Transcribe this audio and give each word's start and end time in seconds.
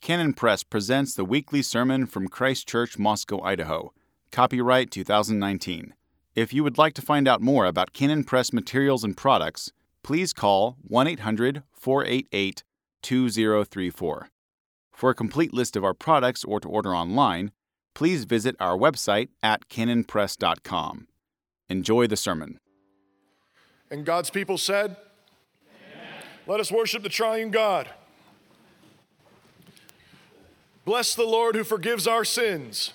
Canon 0.00 0.32
Press 0.32 0.62
presents 0.62 1.14
the 1.14 1.26
weekly 1.26 1.60
sermon 1.60 2.06
from 2.06 2.26
Christ 2.26 2.66
Church, 2.66 2.98
Moscow, 2.98 3.42
Idaho. 3.42 3.92
Copyright 4.32 4.90
2019. 4.90 5.92
If 6.34 6.54
you 6.54 6.64
would 6.64 6.78
like 6.78 6.94
to 6.94 7.02
find 7.02 7.28
out 7.28 7.42
more 7.42 7.66
about 7.66 7.92
Canon 7.92 8.24
Press 8.24 8.50
materials 8.50 9.04
and 9.04 9.14
products, 9.14 9.72
please 10.02 10.32
call 10.32 10.78
1 10.80 11.06
800 11.06 11.64
488 11.74 12.64
2034. 13.02 14.30
For 14.90 15.10
a 15.10 15.14
complete 15.14 15.52
list 15.52 15.76
of 15.76 15.84
our 15.84 15.94
products 15.94 16.44
or 16.44 16.60
to 16.60 16.68
order 16.68 16.94
online, 16.96 17.52
please 17.94 18.24
visit 18.24 18.56
our 18.58 18.78
website 18.78 19.28
at 19.42 19.68
canonpress.com. 19.68 21.08
Enjoy 21.68 22.06
the 22.06 22.16
sermon. 22.16 22.58
And 23.90 24.06
God's 24.06 24.30
people 24.30 24.56
said, 24.56 24.96
Let 26.46 26.58
us 26.58 26.72
worship 26.72 27.02
the 27.02 27.10
triune 27.10 27.50
God. 27.50 27.90
Bless 30.90 31.14
the 31.14 31.22
Lord 31.22 31.54
who 31.54 31.62
forgives 31.62 32.08
our 32.08 32.24
sins. 32.24 32.94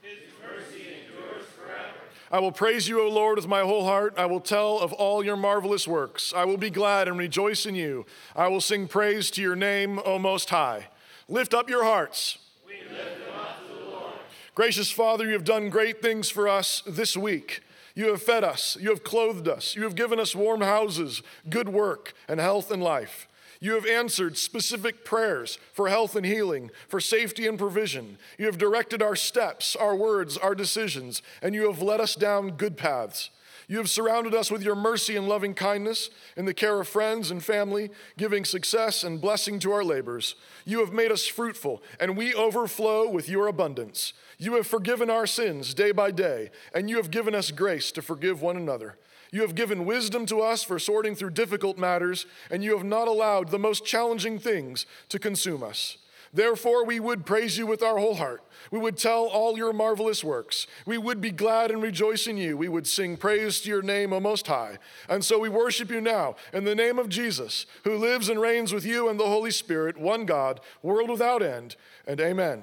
His 0.00 0.32
mercy 0.42 0.86
endures 1.04 1.44
forever. 1.44 1.90
I 2.32 2.38
will 2.38 2.52
praise 2.52 2.88
you, 2.88 3.02
O 3.02 3.08
Lord, 3.10 3.36
with 3.36 3.46
my 3.46 3.60
whole 3.60 3.84
heart. 3.84 4.14
I 4.16 4.24
will 4.24 4.40
tell 4.40 4.78
of 4.78 4.94
all 4.94 5.22
your 5.22 5.36
marvelous 5.36 5.86
works. 5.86 6.32
I 6.34 6.46
will 6.46 6.56
be 6.56 6.70
glad 6.70 7.06
and 7.06 7.18
rejoice 7.18 7.66
in 7.66 7.74
you. 7.74 8.06
I 8.34 8.48
will 8.48 8.62
sing 8.62 8.88
praise 8.88 9.30
to 9.32 9.42
your 9.42 9.56
name, 9.56 10.00
O 10.06 10.18
Most 10.18 10.48
High. 10.48 10.86
Lift 11.28 11.52
up 11.52 11.68
your 11.68 11.84
hearts. 11.84 12.38
We 12.66 12.76
lift 12.90 13.26
them 13.26 13.36
up 13.38 13.58
to 13.58 13.74
the 13.74 13.90
Lord. 13.90 14.14
Gracious 14.54 14.90
Father, 14.90 15.26
you 15.26 15.34
have 15.34 15.44
done 15.44 15.68
great 15.68 16.00
things 16.00 16.30
for 16.30 16.48
us 16.48 16.82
this 16.86 17.14
week. 17.14 17.60
You 17.94 18.08
have 18.08 18.22
fed 18.22 18.42
us, 18.42 18.78
you 18.80 18.88
have 18.88 19.04
clothed 19.04 19.48
us, 19.48 19.76
you 19.76 19.82
have 19.82 19.94
given 19.94 20.18
us 20.18 20.34
warm 20.34 20.62
houses, 20.62 21.22
good 21.50 21.68
work, 21.68 22.14
and 22.26 22.40
health 22.40 22.70
and 22.70 22.82
life. 22.82 23.28
You 23.64 23.76
have 23.76 23.86
answered 23.86 24.36
specific 24.36 25.06
prayers 25.06 25.58
for 25.72 25.88
health 25.88 26.16
and 26.16 26.26
healing, 26.26 26.70
for 26.86 27.00
safety 27.00 27.46
and 27.46 27.58
provision. 27.58 28.18
You 28.36 28.44
have 28.44 28.58
directed 28.58 29.00
our 29.00 29.16
steps, 29.16 29.74
our 29.74 29.96
words, 29.96 30.36
our 30.36 30.54
decisions, 30.54 31.22
and 31.40 31.54
you 31.54 31.66
have 31.68 31.80
led 31.80 31.98
us 31.98 32.14
down 32.14 32.58
good 32.58 32.76
paths. 32.76 33.30
You 33.66 33.78
have 33.78 33.88
surrounded 33.88 34.34
us 34.34 34.50
with 34.50 34.62
your 34.62 34.74
mercy 34.74 35.16
and 35.16 35.26
loving 35.26 35.54
kindness 35.54 36.10
in 36.36 36.44
the 36.44 36.52
care 36.52 36.78
of 36.78 36.88
friends 36.88 37.30
and 37.30 37.42
family, 37.42 37.88
giving 38.18 38.44
success 38.44 39.02
and 39.02 39.18
blessing 39.18 39.58
to 39.60 39.72
our 39.72 39.82
labors. 39.82 40.34
You 40.66 40.80
have 40.80 40.92
made 40.92 41.10
us 41.10 41.26
fruitful, 41.26 41.82
and 41.98 42.18
we 42.18 42.34
overflow 42.34 43.08
with 43.08 43.30
your 43.30 43.46
abundance. 43.46 44.12
You 44.36 44.56
have 44.56 44.66
forgiven 44.66 45.08
our 45.08 45.26
sins 45.26 45.72
day 45.72 45.90
by 45.90 46.10
day, 46.10 46.50
and 46.74 46.90
you 46.90 46.96
have 46.96 47.10
given 47.10 47.34
us 47.34 47.50
grace 47.50 47.92
to 47.92 48.02
forgive 48.02 48.42
one 48.42 48.58
another. 48.58 48.98
You 49.34 49.40
have 49.40 49.56
given 49.56 49.84
wisdom 49.84 50.26
to 50.26 50.42
us 50.42 50.62
for 50.62 50.78
sorting 50.78 51.16
through 51.16 51.30
difficult 51.30 51.76
matters, 51.76 52.24
and 52.52 52.62
you 52.62 52.76
have 52.76 52.86
not 52.86 53.08
allowed 53.08 53.48
the 53.48 53.58
most 53.58 53.84
challenging 53.84 54.38
things 54.38 54.86
to 55.08 55.18
consume 55.18 55.64
us. 55.64 55.98
Therefore, 56.32 56.84
we 56.84 57.00
would 57.00 57.26
praise 57.26 57.58
you 57.58 57.66
with 57.66 57.82
our 57.82 57.98
whole 57.98 58.14
heart. 58.14 58.44
We 58.70 58.78
would 58.78 58.96
tell 58.96 59.24
all 59.24 59.58
your 59.58 59.72
marvelous 59.72 60.22
works. 60.22 60.68
We 60.86 60.98
would 60.98 61.20
be 61.20 61.32
glad 61.32 61.72
and 61.72 61.82
rejoice 61.82 62.28
in 62.28 62.36
you. 62.36 62.56
We 62.56 62.68
would 62.68 62.86
sing 62.86 63.16
praise 63.16 63.60
to 63.62 63.68
your 63.68 63.82
name, 63.82 64.12
O 64.12 64.20
Most 64.20 64.46
High. 64.46 64.78
And 65.08 65.24
so 65.24 65.40
we 65.40 65.48
worship 65.48 65.90
you 65.90 66.00
now 66.00 66.36
in 66.52 66.62
the 66.62 66.76
name 66.76 67.00
of 67.00 67.08
Jesus, 67.08 67.66
who 67.82 67.98
lives 67.98 68.28
and 68.28 68.40
reigns 68.40 68.72
with 68.72 68.86
you 68.86 69.08
and 69.08 69.18
the 69.18 69.26
Holy 69.26 69.50
Spirit, 69.50 69.98
one 69.98 70.26
God, 70.26 70.60
world 70.80 71.10
without 71.10 71.42
end. 71.42 71.74
And 72.06 72.20
amen. 72.20 72.62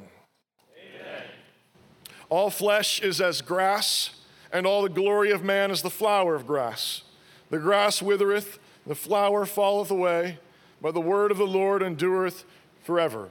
amen. 0.78 1.24
All 2.30 2.50
flesh 2.50 3.02
is 3.02 3.20
as 3.20 3.42
grass, 3.42 4.12
and 4.52 4.66
all 4.66 4.82
the 4.82 4.90
glory 4.90 5.32
of 5.32 5.44
man 5.44 5.72
is 5.72 5.82
the 5.82 5.90
flower 5.90 6.36
of 6.36 6.48
grass. 6.48 7.04
The 7.50 7.60
grass 7.60 8.02
withereth, 8.02 8.60
the 8.86 8.96
flower 8.96 9.46
falleth 9.46 9.92
away, 9.92 10.40
but 10.82 10.94
the 10.94 11.02
word 11.02 11.32
of 11.32 11.38
the 11.38 11.48
Lord 11.48 11.82
endureth 11.82 12.44
forever. 12.84 13.30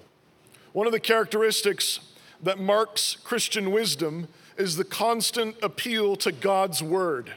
One 0.72 0.86
of 0.86 0.92
the 0.92 1.00
characteristics 1.00 2.00
that 2.42 2.58
marks 2.58 3.16
Christian 3.24 3.70
wisdom 3.70 4.28
is 4.56 4.76
the 4.76 4.84
constant 4.84 5.56
appeal 5.62 6.16
to 6.16 6.32
God's 6.32 6.82
word. 6.82 7.32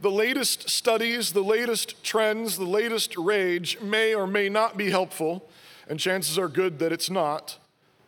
The 0.00 0.10
latest 0.10 0.70
studies, 0.70 1.32
the 1.32 1.42
latest 1.42 2.02
trends, 2.02 2.56
the 2.56 2.64
latest 2.64 3.16
rage 3.16 3.78
may 3.80 4.14
or 4.14 4.26
may 4.26 4.48
not 4.48 4.76
be 4.78 4.90
helpful, 4.90 5.48
and 5.88 6.00
chances 6.00 6.38
are 6.38 6.48
good 6.48 6.78
that 6.78 6.92
it's 6.92 7.10
not, 7.10 7.58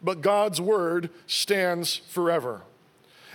but 0.03 0.23
God's 0.23 0.61
word 0.61 1.11
stands 1.27 1.97
forever. 1.97 2.63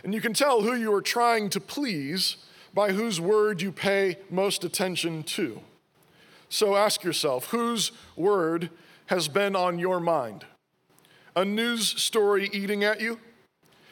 And 0.08 0.16
you 0.16 0.22
can 0.22 0.34
tell 0.34 0.62
who 0.62 0.74
you 0.74 0.92
are 0.96 1.02
trying 1.04 1.52
to 1.52 1.60
please 1.60 2.38
by 2.74 2.94
whose 2.94 3.22
word 3.22 3.62
you 3.62 3.72
pay 3.72 4.18
most 4.32 4.64
attention 4.64 5.22
to. 5.24 5.60
So 6.50 6.76
ask 6.76 7.04
yourself 7.04 7.48
whose 7.52 7.92
word 8.16 8.70
has 9.08 9.28
been 9.28 9.56
on 9.56 9.78
your 9.78 10.00
mind? 10.00 10.46
a 11.38 11.46
news 11.46 11.88
story 12.02 12.50
eating 12.52 12.84
at 12.84 13.00
you, 13.00 13.20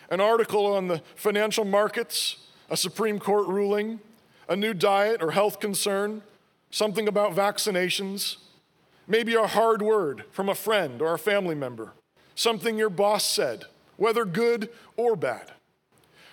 an 0.10 0.20
article 0.20 0.66
on 0.66 0.88
the 0.88 1.00
financial 1.14 1.64
markets, 1.64 2.38
a 2.72 2.76
Supreme 2.76 3.20
Court 3.20 3.48
ruling, 3.48 4.00
a 4.50 4.56
new 4.56 4.74
diet 4.74 5.22
or 5.22 5.30
health 5.30 5.60
concern, 5.60 6.24
something 6.72 7.08
about 7.08 7.36
vaccinations, 7.36 8.38
maybe 9.08 9.36
a 9.36 9.46
hard 9.46 9.84
word 9.84 10.26
from 10.32 10.50
a 10.50 10.56
friend 10.56 11.04
or 11.04 11.14
a 11.14 11.20
family 11.20 11.54
member, 11.54 11.94
something 12.34 12.80
your 12.80 12.90
boss 12.90 13.24
said, 13.24 13.66
whether 13.96 14.26
good 14.26 14.68
or 14.98 15.16
bad. 15.16 15.52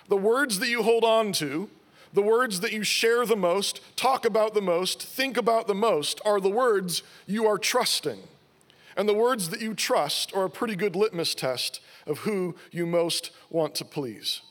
The 0.09 0.17
words 0.17 0.59
that 0.59 0.69
you 0.69 0.83
hold 0.83 1.03
on 1.03 1.31
to, 1.33 1.69
the 2.13 2.21
words 2.21 2.59
that 2.59 2.73
you 2.73 2.83
share 2.83 3.25
the 3.25 3.35
most, 3.35 3.81
talk 3.95 4.25
about 4.25 4.53
the 4.53 4.61
most, 4.61 5.01
think 5.01 5.37
about 5.37 5.67
the 5.67 5.73
most, 5.73 6.21
are 6.23 6.39
the 6.39 6.49
words 6.49 7.01
you 7.25 7.47
are 7.47 7.57
trusting. 7.57 8.19
And 8.95 9.09
the 9.09 9.13
words 9.13 9.49
that 9.49 9.61
you 9.61 9.73
trust 9.73 10.35
are 10.35 10.45
a 10.45 10.49
pretty 10.49 10.75
good 10.75 10.95
litmus 10.95 11.33
test 11.33 11.79
of 12.05 12.19
who 12.19 12.55
you 12.71 12.85
most 12.85 13.31
want 13.49 13.73
to 13.75 13.85
please. 13.85 14.41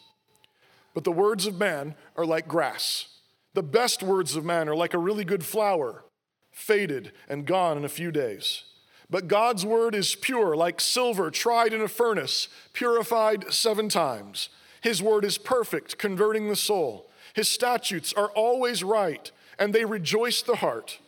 But 0.94 1.04
the 1.04 1.12
words 1.12 1.46
of 1.46 1.58
man 1.58 1.94
are 2.16 2.26
like 2.26 2.48
grass. 2.48 3.06
The 3.54 3.62
best 3.62 4.02
words 4.02 4.34
of 4.34 4.44
man 4.44 4.68
are 4.68 4.74
like 4.74 4.94
a 4.94 4.98
really 4.98 5.24
good 5.24 5.44
flower, 5.44 6.04
faded 6.50 7.12
and 7.28 7.46
gone 7.46 7.76
in 7.76 7.84
a 7.84 7.88
few 7.88 8.10
days. 8.10 8.64
But 9.08 9.28
God's 9.28 9.64
word 9.64 9.94
is 9.94 10.14
pure, 10.14 10.56
like 10.56 10.80
silver 10.80 11.30
tried 11.30 11.72
in 11.72 11.82
a 11.82 11.88
furnace, 11.88 12.48
purified 12.72 13.52
seven 13.52 13.88
times. 13.88 14.48
His 14.82 15.02
word 15.02 15.24
is 15.24 15.38
perfect, 15.38 15.96
converting 15.96 16.48
the 16.48 16.56
soul. 16.56 17.08
His 17.34 17.48
statutes 17.48 18.12
are 18.12 18.30
always 18.32 18.84
right, 18.84 19.30
and 19.58 19.72
they 19.72 19.84
rejoice 19.84 20.42
the 20.42 20.56
heart. 20.56 20.98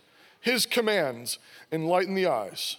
His 0.41 0.65
commands 0.65 1.39
enlighten 1.73 2.15
the 2.15 2.27
eyes. 2.27 2.77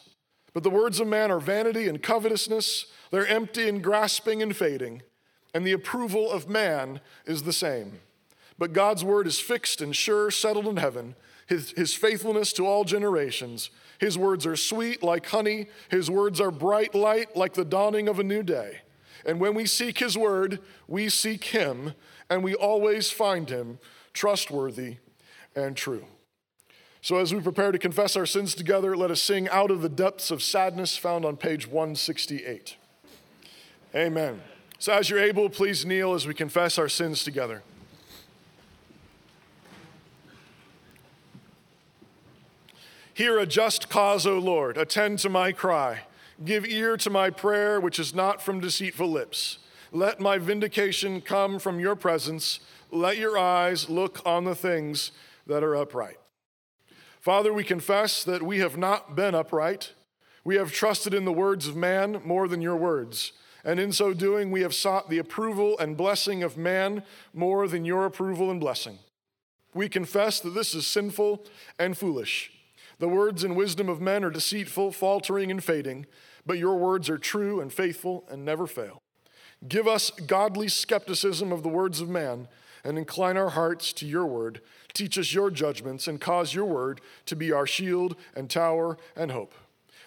But 0.53 0.63
the 0.63 0.69
words 0.69 1.01
of 1.01 1.07
man 1.07 1.31
are 1.31 1.39
vanity 1.39 1.89
and 1.89 2.01
covetousness, 2.01 2.85
they're 3.11 3.27
empty 3.27 3.67
and 3.67 3.83
grasping 3.83 4.41
and 4.41 4.55
fading, 4.55 5.01
and 5.53 5.67
the 5.67 5.73
approval 5.73 6.31
of 6.31 6.47
man 6.47 7.01
is 7.25 7.43
the 7.43 7.53
same. 7.53 7.99
But 8.57 8.71
God's 8.71 9.03
word 9.03 9.27
is 9.27 9.39
fixed 9.39 9.81
and 9.81 9.93
sure, 9.93 10.31
settled 10.31 10.67
in 10.67 10.77
heaven, 10.77 11.15
his, 11.45 11.71
his 11.71 11.93
faithfulness 11.93 12.53
to 12.53 12.65
all 12.65 12.85
generations. 12.85 13.69
His 13.99 14.17
words 14.17 14.45
are 14.45 14.55
sweet 14.55 15.03
like 15.03 15.25
honey, 15.25 15.67
his 15.89 16.09
words 16.09 16.39
are 16.39 16.51
bright 16.51 16.95
light 16.95 17.35
like 17.35 17.53
the 17.53 17.65
dawning 17.65 18.07
of 18.07 18.17
a 18.17 18.23
new 18.23 18.41
day. 18.41 18.79
And 19.25 19.39
when 19.39 19.55
we 19.55 19.65
seek 19.65 19.99
his 19.99 20.17
word, 20.17 20.59
we 20.87 21.09
seek 21.09 21.45
him, 21.45 21.93
and 22.29 22.43
we 22.43 22.53
always 22.53 23.09
find 23.09 23.49
him 23.49 23.79
trustworthy 24.13 24.97
and 25.55 25.75
true. 25.75 26.05
So, 27.01 27.17
as 27.17 27.33
we 27.33 27.39
prepare 27.39 27.71
to 27.71 27.77
confess 27.77 28.15
our 28.15 28.25
sins 28.25 28.55
together, 28.55 28.97
let 28.97 29.11
us 29.11 29.21
sing 29.21 29.47
Out 29.49 29.69
of 29.69 29.81
the 29.81 29.89
Depths 29.89 30.31
of 30.31 30.41
Sadness, 30.41 30.97
found 30.97 31.23
on 31.23 31.37
page 31.37 31.67
168. 31.67 32.77
Amen. 33.93 34.41
So, 34.79 34.93
as 34.93 35.09
you're 35.09 35.19
able, 35.19 35.49
please 35.49 35.85
kneel 35.85 36.13
as 36.13 36.25
we 36.25 36.33
confess 36.33 36.79
our 36.79 36.89
sins 36.89 37.23
together. 37.23 37.61
Hear 43.13 43.37
a 43.39 43.45
just 43.45 43.87
cause, 43.89 44.25
O 44.25 44.37
Lord. 44.37 44.77
Attend 44.77 45.19
to 45.19 45.29
my 45.29 45.51
cry. 45.51 46.01
Give 46.43 46.65
ear 46.65 46.97
to 46.97 47.09
my 47.09 47.29
prayer, 47.29 47.79
which 47.79 47.99
is 47.99 48.13
not 48.13 48.41
from 48.41 48.59
deceitful 48.59 49.09
lips. 49.09 49.59
Let 49.91 50.19
my 50.19 50.37
vindication 50.37 51.21
come 51.21 51.59
from 51.59 51.79
your 51.79 51.95
presence. 51.95 52.59
Let 52.91 53.17
your 53.17 53.37
eyes 53.37 53.89
look 53.89 54.21
on 54.25 54.43
the 54.43 54.55
things 54.55 55.11
that 55.47 55.63
are 55.63 55.75
upright. 55.75 56.17
Father, 57.21 57.53
we 57.53 57.63
confess 57.63 58.23
that 58.23 58.43
we 58.43 58.59
have 58.59 58.77
not 58.77 59.15
been 59.15 59.33
upright. 59.33 59.93
We 60.43 60.57
have 60.57 60.71
trusted 60.71 61.13
in 61.13 61.25
the 61.25 61.31
words 61.31 61.67
of 61.67 61.75
man 61.75 62.21
more 62.25 62.47
than 62.47 62.61
your 62.61 62.75
words. 62.75 63.31
And 63.63 63.79
in 63.79 63.91
so 63.91 64.13
doing, 64.13 64.51
we 64.51 64.61
have 64.61 64.75
sought 64.75 65.09
the 65.09 65.17
approval 65.17 65.79
and 65.79 65.97
blessing 65.97 66.43
of 66.43 66.57
man 66.57 67.03
more 67.33 67.67
than 67.67 67.85
your 67.85 68.05
approval 68.05 68.51
and 68.51 68.59
blessing. 68.59 68.99
We 69.73 69.89
confess 69.89 70.39
that 70.41 70.51
this 70.51 70.75
is 70.75 70.85
sinful 70.85 71.45
and 71.79 71.97
foolish. 71.97 72.51
The 72.99 73.09
words 73.09 73.43
and 73.43 73.55
wisdom 73.55 73.89
of 73.89 73.99
men 73.99 74.23
are 74.23 74.29
deceitful, 74.29 74.91
faltering, 74.91 75.49
and 75.49 75.63
fading, 75.63 76.05
but 76.45 76.57
your 76.57 76.75
words 76.75 77.09
are 77.09 77.17
true 77.17 77.59
and 77.59 77.71
faithful 77.71 78.25
and 78.29 78.45
never 78.45 78.67
fail. 78.67 79.01
Give 79.67 79.87
us 79.87 80.11
godly 80.11 80.67
skepticism 80.67 81.51
of 81.51 81.63
the 81.63 81.69
words 81.69 82.01
of 82.01 82.09
man 82.09 82.47
and 82.83 82.97
incline 82.97 83.35
our 83.35 83.49
hearts 83.49 83.91
to 83.93 84.05
your 84.05 84.25
word. 84.25 84.61
Teach 84.93 85.17
us 85.17 85.33
your 85.33 85.49
judgments 85.49 86.07
and 86.07 86.21
cause 86.21 86.53
your 86.53 86.65
word 86.65 87.01
to 87.25 87.35
be 87.35 87.51
our 87.51 87.65
shield 87.65 88.15
and 88.35 88.49
tower 88.49 88.97
and 89.15 89.31
hope. 89.31 89.53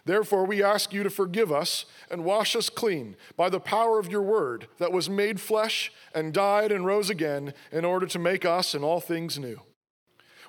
Therefore, 0.05 0.47
we 0.47 0.63
ask 0.63 0.93
you 0.93 1.03
to 1.03 1.11
forgive 1.11 1.53
us 1.53 1.85
and 2.11 2.25
wash 2.25 2.57
us 2.57 2.71
clean 2.71 3.17
by 3.37 3.51
the 3.51 3.61
power 3.61 3.99
of 3.99 4.11
your 4.11 4.23
word 4.23 4.69
that 4.79 4.93
was 4.93 5.11
made 5.11 5.41
flesh 5.41 5.93
and 6.15 6.33
died 6.33 6.73
and 6.73 6.87
rose 6.87 7.11
again 7.11 7.53
in 7.71 7.85
order 7.85 8.07
to 8.07 8.19
make 8.19 8.45
us 8.45 8.75
and 8.75 8.83
all 8.83 9.01
things 9.01 9.39
new. 9.39 9.61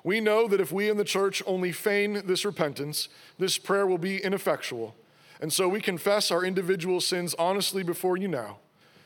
We 0.02 0.20
know 0.20 0.48
that 0.48 0.62
if 0.62 0.72
we 0.72 0.88
in 0.88 0.96
the 0.96 1.04
church 1.04 1.42
only 1.46 1.72
feign 1.72 2.22
this 2.24 2.44
repentance, 2.46 3.08
this 3.38 3.58
prayer 3.58 3.86
will 3.86 3.98
be 3.98 4.16
ineffectual. 4.16 4.94
And 5.40 5.50
so 5.50 5.68
we 5.68 5.80
confess 5.80 6.30
our 6.30 6.44
individual 6.44 7.00
sins 7.00 7.34
honestly 7.38 7.82
before 7.82 8.18
you 8.18 8.28
now. 8.28 8.58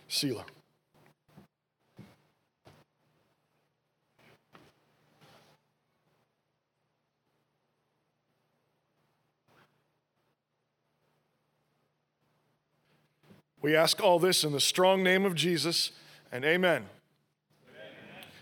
Selah. 0.09 0.45
We 13.63 13.75
ask 13.75 14.03
all 14.03 14.19
this 14.19 14.45
in 14.45 14.53
the 14.53 14.61
strong 14.61 15.03
name 15.03 15.25
of 15.25 15.35
Jesus, 15.35 15.93
and 16.31 16.45
amen. 16.45 16.83
amen. 16.83 16.85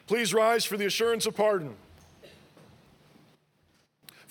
Please 0.08 0.34
rise 0.34 0.64
for 0.64 0.76
the 0.76 0.86
assurance 0.86 1.26
of 1.26 1.36
pardon. 1.36 1.76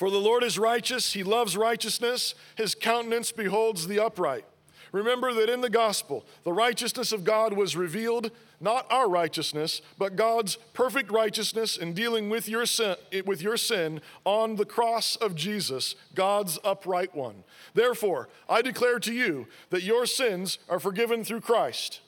For 0.01 0.09
the 0.09 0.17
Lord 0.17 0.43
is 0.43 0.57
righteous, 0.57 1.13
he 1.13 1.21
loves 1.21 1.55
righteousness, 1.55 2.33
his 2.55 2.73
countenance 2.73 3.31
beholds 3.31 3.85
the 3.85 3.99
upright. 3.99 4.45
Remember 4.91 5.31
that 5.31 5.47
in 5.47 5.61
the 5.61 5.69
gospel, 5.69 6.25
the 6.43 6.51
righteousness 6.51 7.11
of 7.11 7.23
God 7.23 7.53
was 7.53 7.75
revealed, 7.75 8.31
not 8.59 8.91
our 8.91 9.07
righteousness, 9.07 9.83
but 9.99 10.15
God's 10.15 10.55
perfect 10.73 11.11
righteousness 11.11 11.77
in 11.77 11.93
dealing 11.93 12.31
with 12.31 12.49
your 12.49 12.65
sin, 12.65 12.95
with 13.27 13.43
your 13.43 13.57
sin 13.57 14.01
on 14.25 14.55
the 14.55 14.65
cross 14.65 15.17
of 15.17 15.35
Jesus, 15.35 15.93
God's 16.15 16.57
upright 16.63 17.13
one. 17.13 17.43
Therefore, 17.75 18.27
I 18.49 18.63
declare 18.63 18.97
to 18.97 19.13
you 19.13 19.45
that 19.69 19.83
your 19.83 20.07
sins 20.07 20.57
are 20.67 20.79
forgiven 20.79 21.23
through 21.23 21.41
Christ. 21.41 21.99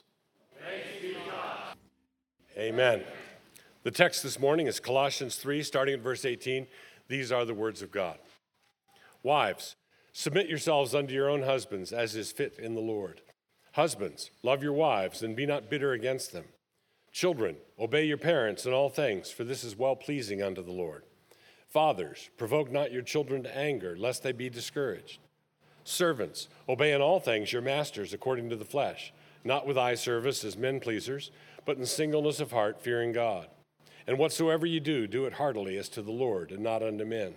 Amen. 2.58 3.04
The 3.84 3.92
text 3.92 4.24
this 4.24 4.40
morning 4.40 4.66
is 4.66 4.80
Colossians 4.80 5.36
3, 5.36 5.62
starting 5.62 5.94
at 5.94 6.00
verse 6.00 6.24
18. 6.24 6.66
These 7.08 7.32
are 7.32 7.44
the 7.44 7.54
words 7.54 7.82
of 7.82 7.90
God. 7.90 8.18
Wives, 9.22 9.76
Submit 10.16 10.48
yourselves 10.48 10.94
unto 10.94 11.12
your 11.12 11.28
own 11.28 11.42
husbands, 11.42 11.92
as 11.92 12.14
is 12.14 12.30
fit 12.30 12.56
in 12.56 12.74
the 12.74 12.80
Lord. 12.80 13.20
Husbands, 13.72 14.30
love 14.44 14.62
your 14.62 14.72
wives, 14.72 15.24
and 15.24 15.34
be 15.34 15.44
not 15.44 15.68
bitter 15.68 15.92
against 15.92 16.32
them. 16.32 16.44
Children, 17.10 17.56
obey 17.80 18.04
your 18.04 18.16
parents 18.16 18.64
in 18.64 18.72
all 18.72 18.88
things, 18.88 19.32
for 19.32 19.42
this 19.42 19.64
is 19.64 19.76
well 19.76 19.96
pleasing 19.96 20.40
unto 20.40 20.62
the 20.62 20.70
Lord. 20.70 21.02
Fathers, 21.68 22.30
provoke 22.36 22.70
not 22.70 22.92
your 22.92 23.02
children 23.02 23.42
to 23.42 23.56
anger, 23.56 23.96
lest 23.98 24.22
they 24.22 24.30
be 24.30 24.48
discouraged. 24.48 25.18
Servants, 25.82 26.46
obey 26.68 26.92
in 26.92 27.02
all 27.02 27.18
things 27.18 27.52
your 27.52 27.60
masters 27.60 28.12
according 28.12 28.48
to 28.50 28.56
the 28.56 28.64
flesh, 28.64 29.12
not 29.42 29.66
with 29.66 29.76
eye 29.76 29.96
service 29.96 30.44
as 30.44 30.56
men 30.56 30.78
pleasers, 30.78 31.32
but 31.66 31.76
in 31.76 31.86
singleness 31.86 32.38
of 32.38 32.52
heart, 32.52 32.80
fearing 32.80 33.10
God. 33.10 33.48
And 34.06 34.18
whatsoever 34.18 34.66
you 34.66 34.80
do, 34.80 35.06
do 35.06 35.24
it 35.24 35.34
heartily 35.34 35.76
as 35.78 35.88
to 35.90 36.02
the 36.02 36.12
Lord, 36.12 36.50
and 36.50 36.62
not 36.62 36.82
unto 36.82 37.04
men 37.04 37.34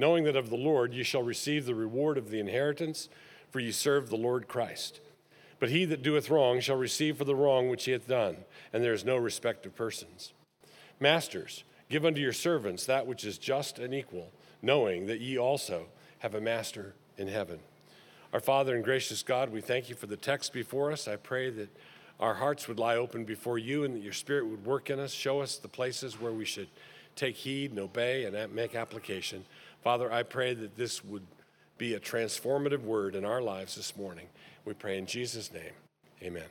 knowing 0.00 0.24
that 0.24 0.34
of 0.34 0.48
the 0.48 0.56
Lord 0.56 0.94
ye 0.94 1.02
shall 1.02 1.22
receive 1.22 1.66
the 1.66 1.74
reward 1.74 2.16
of 2.16 2.30
the 2.30 2.40
inheritance, 2.40 3.10
for 3.50 3.60
ye 3.60 3.70
serve 3.70 4.08
the 4.08 4.16
Lord 4.16 4.48
Christ. 4.48 4.98
But 5.60 5.68
he 5.68 5.84
that 5.84 6.02
doeth 6.02 6.30
wrong 6.30 6.60
shall 6.60 6.76
receive 6.76 7.18
for 7.18 7.24
the 7.24 7.34
wrong 7.34 7.68
which 7.68 7.84
he 7.84 7.92
hath 7.92 8.08
done, 8.08 8.38
and 8.72 8.82
there 8.82 8.94
is 8.94 9.04
no 9.04 9.16
respect 9.18 9.66
of 9.66 9.76
persons. 9.76 10.32
Masters, 10.98 11.64
give 11.90 12.06
unto 12.06 12.20
your 12.20 12.32
servants 12.32 12.86
that 12.86 13.06
which 13.06 13.26
is 13.26 13.36
just 13.36 13.78
and 13.78 13.92
equal, 13.92 14.32
knowing 14.62 15.06
that 15.06 15.20
ye 15.20 15.36
also 15.36 15.84
have 16.20 16.34
a 16.34 16.40
master 16.40 16.94
in 17.18 17.28
heaven. 17.28 17.58
Our 18.32 18.40
Father 18.40 18.74
and 18.74 18.82
gracious 18.82 19.22
God, 19.22 19.50
we 19.50 19.60
thank 19.60 19.90
you 19.90 19.94
for 19.94 20.06
the 20.06 20.16
text 20.16 20.54
before 20.54 20.92
us. 20.92 21.08
I 21.08 21.16
pray 21.16 21.50
that 21.50 21.68
our 22.20 22.34
hearts 22.34 22.68
would 22.68 22.78
lie 22.78 22.96
open 22.96 23.24
before 23.24 23.58
you 23.58 23.84
and 23.84 23.94
that 23.94 24.02
your 24.02 24.12
Spirit 24.12 24.46
would 24.46 24.64
work 24.64 24.90
in 24.90 25.00
us, 25.00 25.10
show 25.10 25.40
us 25.40 25.56
the 25.56 25.68
places 25.68 26.20
where 26.20 26.32
we 26.32 26.44
should 26.44 26.68
take 27.16 27.34
heed 27.34 27.70
and 27.70 27.80
obey 27.80 28.24
and 28.24 28.54
make 28.54 28.74
application. 28.74 29.44
Father, 29.82 30.12
I 30.12 30.22
pray 30.22 30.52
that 30.52 30.76
this 30.76 31.02
would 31.02 31.26
be 31.78 31.94
a 31.94 32.00
transformative 32.00 32.82
word 32.82 33.14
in 33.14 33.24
our 33.24 33.40
lives 33.40 33.74
this 33.74 33.96
morning. 33.96 34.26
We 34.66 34.74
pray 34.74 34.98
in 34.98 35.06
Jesus' 35.06 35.50
name. 35.50 35.72
Amen. 36.22 36.44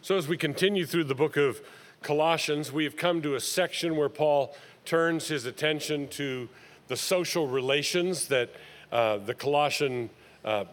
So, 0.00 0.16
as 0.16 0.26
we 0.26 0.38
continue 0.38 0.86
through 0.86 1.04
the 1.04 1.14
book 1.14 1.36
of 1.36 1.60
Colossians, 2.02 2.72
we 2.72 2.84
have 2.84 2.96
come 2.96 3.20
to 3.20 3.34
a 3.34 3.40
section 3.40 3.96
where 3.96 4.08
Paul 4.08 4.56
turns 4.86 5.28
his 5.28 5.44
attention 5.44 6.08
to 6.08 6.48
the 6.86 6.96
social 6.96 7.46
relations 7.46 8.28
that 8.28 8.48
uh, 8.90 9.18
the 9.18 9.34
Colossian 9.34 10.08
uh, 10.44 10.64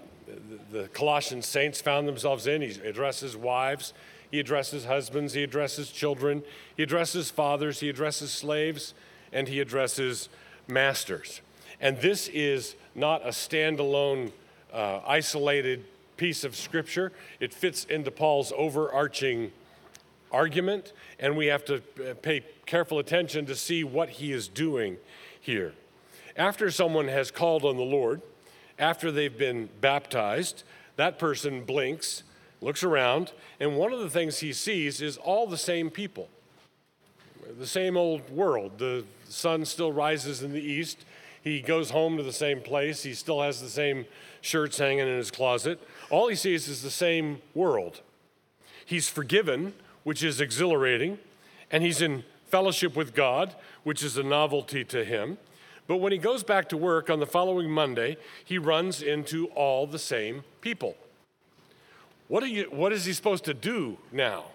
the 0.72 0.88
Colossian 0.90 1.42
saints 1.42 1.82
found 1.82 2.08
themselves 2.08 2.48
in. 2.48 2.62
He 2.62 2.80
addresses 2.82 3.38
wives, 3.38 3.94
he 4.32 4.40
addresses 4.40 4.86
husbands, 4.86 5.34
he 5.34 5.44
addresses 5.44 5.92
children, 5.92 6.44
he 6.76 6.84
addresses 6.84 7.30
fathers, 7.30 7.80
he 7.80 7.90
addresses 7.90 8.32
slaves, 8.32 8.94
and 9.32 9.48
he 9.48 9.60
addresses 9.60 10.30
masters. 10.68 11.42
And 11.80 12.00
this 12.00 12.28
is 12.30 12.76
not 12.96 13.24
a 13.24 13.30
standalone, 13.30 14.32
uh, 14.74 15.02
isolated 15.06 15.86
piece 16.18 16.44
of 16.44 16.56
scripture. 16.56 17.12
It 17.40 17.54
fits 17.54 17.86
into 17.86 18.12
Paul's 18.12 18.54
overarching 18.56 19.52
argument, 20.32 20.94
and 21.20 21.38
we 21.38 21.48
have 21.48 21.66
to 21.66 21.76
uh, 21.76 22.14
pay 22.22 22.44
careful 22.66 23.00
attention 23.00 23.46
to 23.46 23.56
see 23.56 23.84
what 23.84 24.10
he 24.10 24.32
is 24.32 24.48
doing 24.48 24.98
here. 25.40 25.74
After 26.36 26.72
someone 26.72 27.08
has 27.08 27.32
called 27.32 27.64
on 27.64 27.78
the 27.78 27.84
Lord, 27.84 28.22
after 28.78 29.12
they've 29.12 29.38
been 29.38 29.70
baptized, 29.82 30.64
that 30.96 31.20
person 31.20 31.64
blinks 31.64 32.24
looks 32.62 32.84
around, 32.84 33.32
and 33.60 33.78
one 33.78 33.94
of 33.94 34.00
the 34.00 34.10
things 34.10 34.40
he 34.40 34.54
sees 34.54 35.02
is 35.02 35.18
all 35.18 35.48
the 35.48 35.58
same 35.58 35.90
people. 35.90 36.30
The 37.60 37.68
same 37.68 37.96
old 37.96 38.30
world. 38.30 38.80
The 38.80 39.06
sun 39.26 39.66
still 39.66 39.92
rises 39.92 40.42
in 40.42 40.52
the 40.52 40.62
east. 40.62 41.06
He 41.44 41.62
goes 41.62 41.92
home 41.92 42.18
to 42.18 42.24
the 42.24 42.34
same 42.34 42.62
place. 42.62 43.04
He 43.04 43.14
still 43.14 43.42
has 43.42 43.62
the 43.62 43.70
same 43.70 44.06
shirts 44.42 44.80
hanging 44.80 45.08
in 45.08 45.18
his 45.18 45.30
closet. 45.30 45.80
All 46.10 46.28
he 46.28 46.36
sees 46.36 46.68
is 46.68 46.82
the 46.82 46.90
same 46.90 47.42
world. 47.54 48.02
He's 48.86 49.10
forgiven, 49.10 49.74
which 50.04 50.24
is 50.24 50.42
exhilarating, 50.42 51.20
and 51.72 51.84
he's 51.84 52.02
in 52.02 52.24
fellowship 52.48 52.96
with 52.96 53.14
God, 53.14 53.56
which 53.84 54.04
is 54.04 54.18
a 54.18 54.24
novelty 54.24 54.84
to 54.86 55.04
him. 55.04 55.38
But 55.88 55.98
when 55.98 56.12
he 56.12 56.18
goes 56.18 56.44
back 56.44 56.70
to 56.70 56.78
work 56.78 57.10
on 57.10 57.20
the 57.20 57.28
following 57.28 57.70
Monday, 57.70 58.18
he 58.44 58.58
runs 58.58 59.02
into 59.02 59.48
all 59.48 59.86
the 59.86 60.00
same 60.00 60.44
people. 60.62 60.96
What, 62.28 62.42
are 62.42 62.48
you, 62.48 62.64
what 62.72 62.92
is 62.92 63.06
he 63.06 63.14
supposed 63.14 63.46
to 63.46 63.54
do 63.54 63.98
now? 64.12 64.46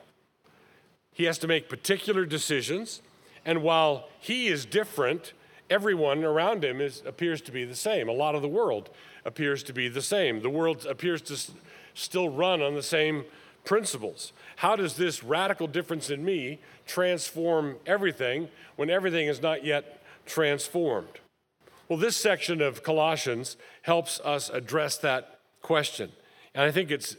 He 1.13 1.25
has 1.25 1.39
to 1.39 1.49
make 1.49 1.69
particular 1.69 2.25
decisions, 2.25 3.01
and 3.45 3.63
while 3.63 4.09
he 4.19 4.49
is 4.49 4.65
different, 4.65 5.33
everyone 5.69 6.25
around 6.25 6.65
him 6.65 6.81
is, 6.81 7.03
appears 7.07 7.41
to 7.43 7.53
be 7.53 7.65
the 7.65 7.77
same. 7.77 8.09
A 8.09 8.13
lot 8.13 8.35
of 8.35 8.43
the 8.43 8.49
world 8.49 8.91
appears 9.25 9.63
to 9.65 9.73
be 9.73 9.89
the 9.89 10.03
same. 10.03 10.41
The 10.41 10.51
world 10.51 10.87
appears 10.87 11.23
to 11.23 11.35
s- 11.35 11.53
still 11.95 12.29
run 12.29 12.61
on 12.61 12.75
the 12.75 12.83
same 12.83 13.25
principles. 13.65 14.33
How 14.57 14.75
does 14.75 14.97
this 14.97 15.23
radical 15.23 15.67
difference 15.67 16.11
in 16.11 16.25
me 16.25 16.59
transform 16.87 17.77
everything 17.87 18.49
when 18.77 18.91
everything 18.91 19.29
is 19.29 19.41
not 19.43 19.65
yet 19.65 20.00
transformed? 20.31 21.21
Well, 21.89 21.99
this 21.99 22.17
section 22.17 22.63
of 22.63 22.85
Colossians 22.85 23.57
helps 23.83 24.21
us 24.21 24.49
address 24.49 24.97
that 24.99 25.41
question. 25.61 26.13
And 26.55 26.65
I 26.65 26.71
think 26.71 26.93
it 26.93 27.17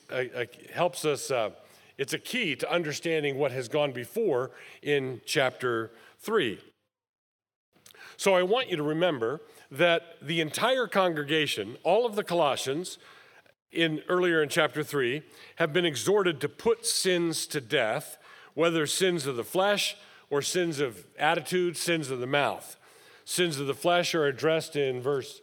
helps 0.74 1.04
us, 1.04 1.30
uh, 1.30 1.50
it's 1.98 2.14
a 2.14 2.20
key 2.20 2.56
to 2.56 2.72
understanding 2.72 3.38
what 3.38 3.52
has 3.52 3.68
gone 3.68 3.92
before 3.92 4.52
in 4.82 5.20
chapter 5.26 5.92
3. 6.20 6.58
So 8.16 8.34
I 8.34 8.44
want 8.44 8.70
you 8.70 8.78
to 8.78 8.84
remember 8.84 9.42
that 9.72 10.16
the 10.22 10.40
entire 10.40 10.88
congregation, 10.88 11.78
all 11.84 12.06
of 12.06 12.16
the 12.16 12.24
Colossians, 12.24 12.98
in 13.72 14.02
earlier 14.10 14.42
in 14.42 14.50
chapter 14.50 14.84
3 14.84 15.22
have 15.56 15.72
been 15.74 15.86
exhorted 15.86 16.42
to 16.42 16.50
put 16.50 16.86
sins 16.86 17.46
to 17.48 17.62
death 17.62 18.18
whether 18.54 18.86
sins 18.86 19.26
of 19.26 19.38
the 19.38 19.44
flesh 19.44 19.96
or 20.30 20.42
sins 20.42 20.80
of 20.80 21.06
attitude 21.18 21.78
sins 21.78 22.12
of 22.12 22.20
the 22.20 22.28
mouth 22.28 22.76
sins 23.32 23.60
of 23.60 23.68
the 23.68 23.74
flesh 23.74 24.14
are 24.14 24.26
addressed 24.26 24.76
in 24.76 25.02
verse 25.02 25.42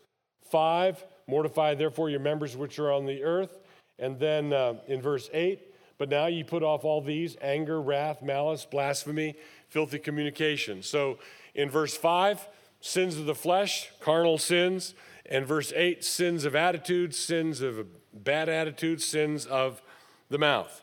5 0.51 1.05
mortify 1.27 1.75
therefore 1.75 2.11
your 2.11 2.21
members 2.21 2.57
which 2.57 2.79
are 2.79 2.93
on 2.93 3.07
the 3.07 3.23
earth 3.23 3.59
and 3.99 4.19
then 4.19 4.53
uh, 4.53 4.75
in 4.87 5.03
verse 5.03 5.29
8, 5.33 5.61
but 5.99 6.09
now 6.09 6.27
you 6.27 6.45
put 6.45 6.63
off 6.63 6.85
all 6.85 7.01
these 7.01 7.37
anger, 7.41 7.81
wrath, 7.81 8.23
malice, 8.23 8.65
blasphemy, 8.65 9.35
filthy 9.69 9.99
communication. 9.99 10.83
So 10.83 11.19
in 11.55 11.69
verse 11.69 11.97
5, 11.97 12.47
sins 12.81 13.17
of 13.19 13.27
the 13.27 13.35
flesh, 13.35 13.91
carnal 14.01 14.39
sins. 14.39 14.95
And 15.31 15.47
verse 15.47 15.73
8, 15.75 16.05
sins 16.05 16.45
of 16.45 16.55
attitude, 16.55 17.15
sins 17.15 17.61
of 17.61 17.87
bad 18.15 18.49
attitude, 18.49 19.03
sins 19.03 19.45
of 19.45 19.83
the 20.31 20.39
mouth. 20.39 20.83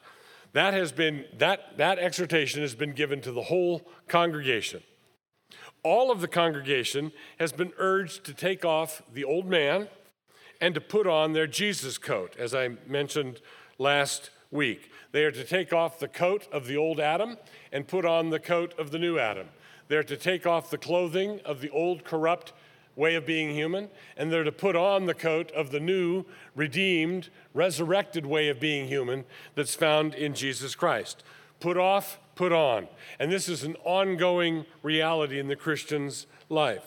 That 0.54 0.74
has 0.74 0.92
been 0.92 1.26
that 1.40 1.78
that 1.78 1.98
exhortation 1.98 2.62
has 2.62 2.76
been 2.76 2.94
given 2.94 3.22
to 3.22 3.32
the 3.32 3.42
whole 3.42 3.90
congregation. 4.08 4.84
All 5.86 6.12
of 6.12 6.20
the 6.20 6.28
congregation 6.28 7.12
has 7.40 7.52
been 7.52 7.72
urged 7.78 8.26
to 8.26 8.34
take 8.34 8.66
off 8.66 9.04
the 9.14 9.24
old 9.24 9.46
man 9.46 9.88
and 10.60 10.74
to 10.74 10.82
put 10.82 11.06
on 11.06 11.34
their 11.34 11.46
Jesus 11.46 12.00
coat, 12.00 12.36
as 12.40 12.56
I 12.56 12.70
mentioned 12.88 13.40
last 13.78 14.32
week. 14.50 14.90
They 15.12 15.24
are 15.24 15.32
to 15.32 15.44
take 15.44 15.72
off 15.72 16.00
the 16.00 16.08
coat 16.08 16.48
of 16.52 16.66
the 16.66 16.76
old 16.76 17.00
Adam 17.00 17.38
and 17.72 17.88
put 17.88 18.04
on 18.04 18.32
the 18.32 18.40
coat 18.40 18.74
of 18.80 18.90
the 18.90 18.98
new 18.98 19.20
Adam. 19.20 19.48
They're 19.88 20.04
to 20.04 20.18
take 20.18 20.48
off 20.48 20.72
the 20.72 20.80
clothing 20.80 21.40
of 21.46 21.62
the 21.62 21.70
old 21.70 22.04
corrupt 22.04 22.52
way 22.96 23.14
of 23.14 23.28
being 23.28 23.54
human, 23.54 23.90
and 24.18 24.32
they're 24.32 24.44
to 24.44 24.52
put 24.52 24.76
on 24.76 25.06
the 25.06 25.14
coat 25.14 25.52
of 25.52 25.70
the 25.70 25.80
new, 25.80 26.26
redeemed, 26.56 27.30
resurrected 27.54 28.26
way 28.26 28.48
of 28.48 28.60
being 28.60 28.88
human 28.88 29.24
that's 29.54 29.76
found 29.76 30.16
in 30.16 30.34
Jesus 30.34 30.74
Christ. 30.74 31.24
Put 31.60 31.78
off 31.78 32.18
put 32.36 32.52
on. 32.52 32.88
And 33.20 33.32
this 33.32 33.50
is 33.50 33.64
an 33.64 33.76
ongoing 33.84 34.66
reality 34.84 35.40
in 35.40 35.48
the 35.48 35.56
Christian's 35.56 36.28
life. 36.50 36.84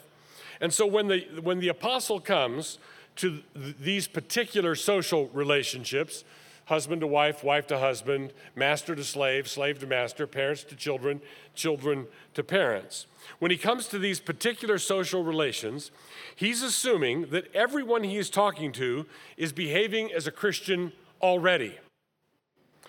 And 0.61 0.73
so 0.73 0.87
when 0.87 1.09
the, 1.09 1.27
when 1.43 1.61
the 1.61 1.69
apostle 1.69 2.21
comes 2.21 2.79
to 3.17 3.43
th- 3.55 3.77
these 3.81 4.09
particular 4.09 4.75
social 4.75 5.29
relationships, 5.29 6.25
husband 6.67 7.01
to 7.01 7.07
wife, 7.07 7.43
wife 7.43 7.67
to 7.67 7.79
husband, 7.79 8.33
master 8.55 8.95
to 8.95 9.03
slave, 9.03 9.49
slave 9.49 9.79
to 9.79 9.87
master, 9.87 10.27
parents 10.27 10.63
to 10.65 10.77
children, 10.77 11.21
children 11.55 12.07
to 12.35 12.45
parents. 12.45 13.07
When 13.39 13.51
he 13.51 13.57
comes 13.57 13.89
to 13.89 13.99
these 13.99 14.21
particular 14.21 14.79
social 14.79 15.25
relations, 15.25 15.91
he's 16.37 16.63
assuming 16.63 17.31
that 17.31 17.53
everyone 17.55 18.05
he 18.05 18.19
is 18.19 18.29
talking 18.29 18.73
to 18.73 19.07
is 19.37 19.53
behaving 19.53 20.13
as 20.13 20.27
a 20.27 20.31
Christian 20.31 20.93
already. 21.23 21.79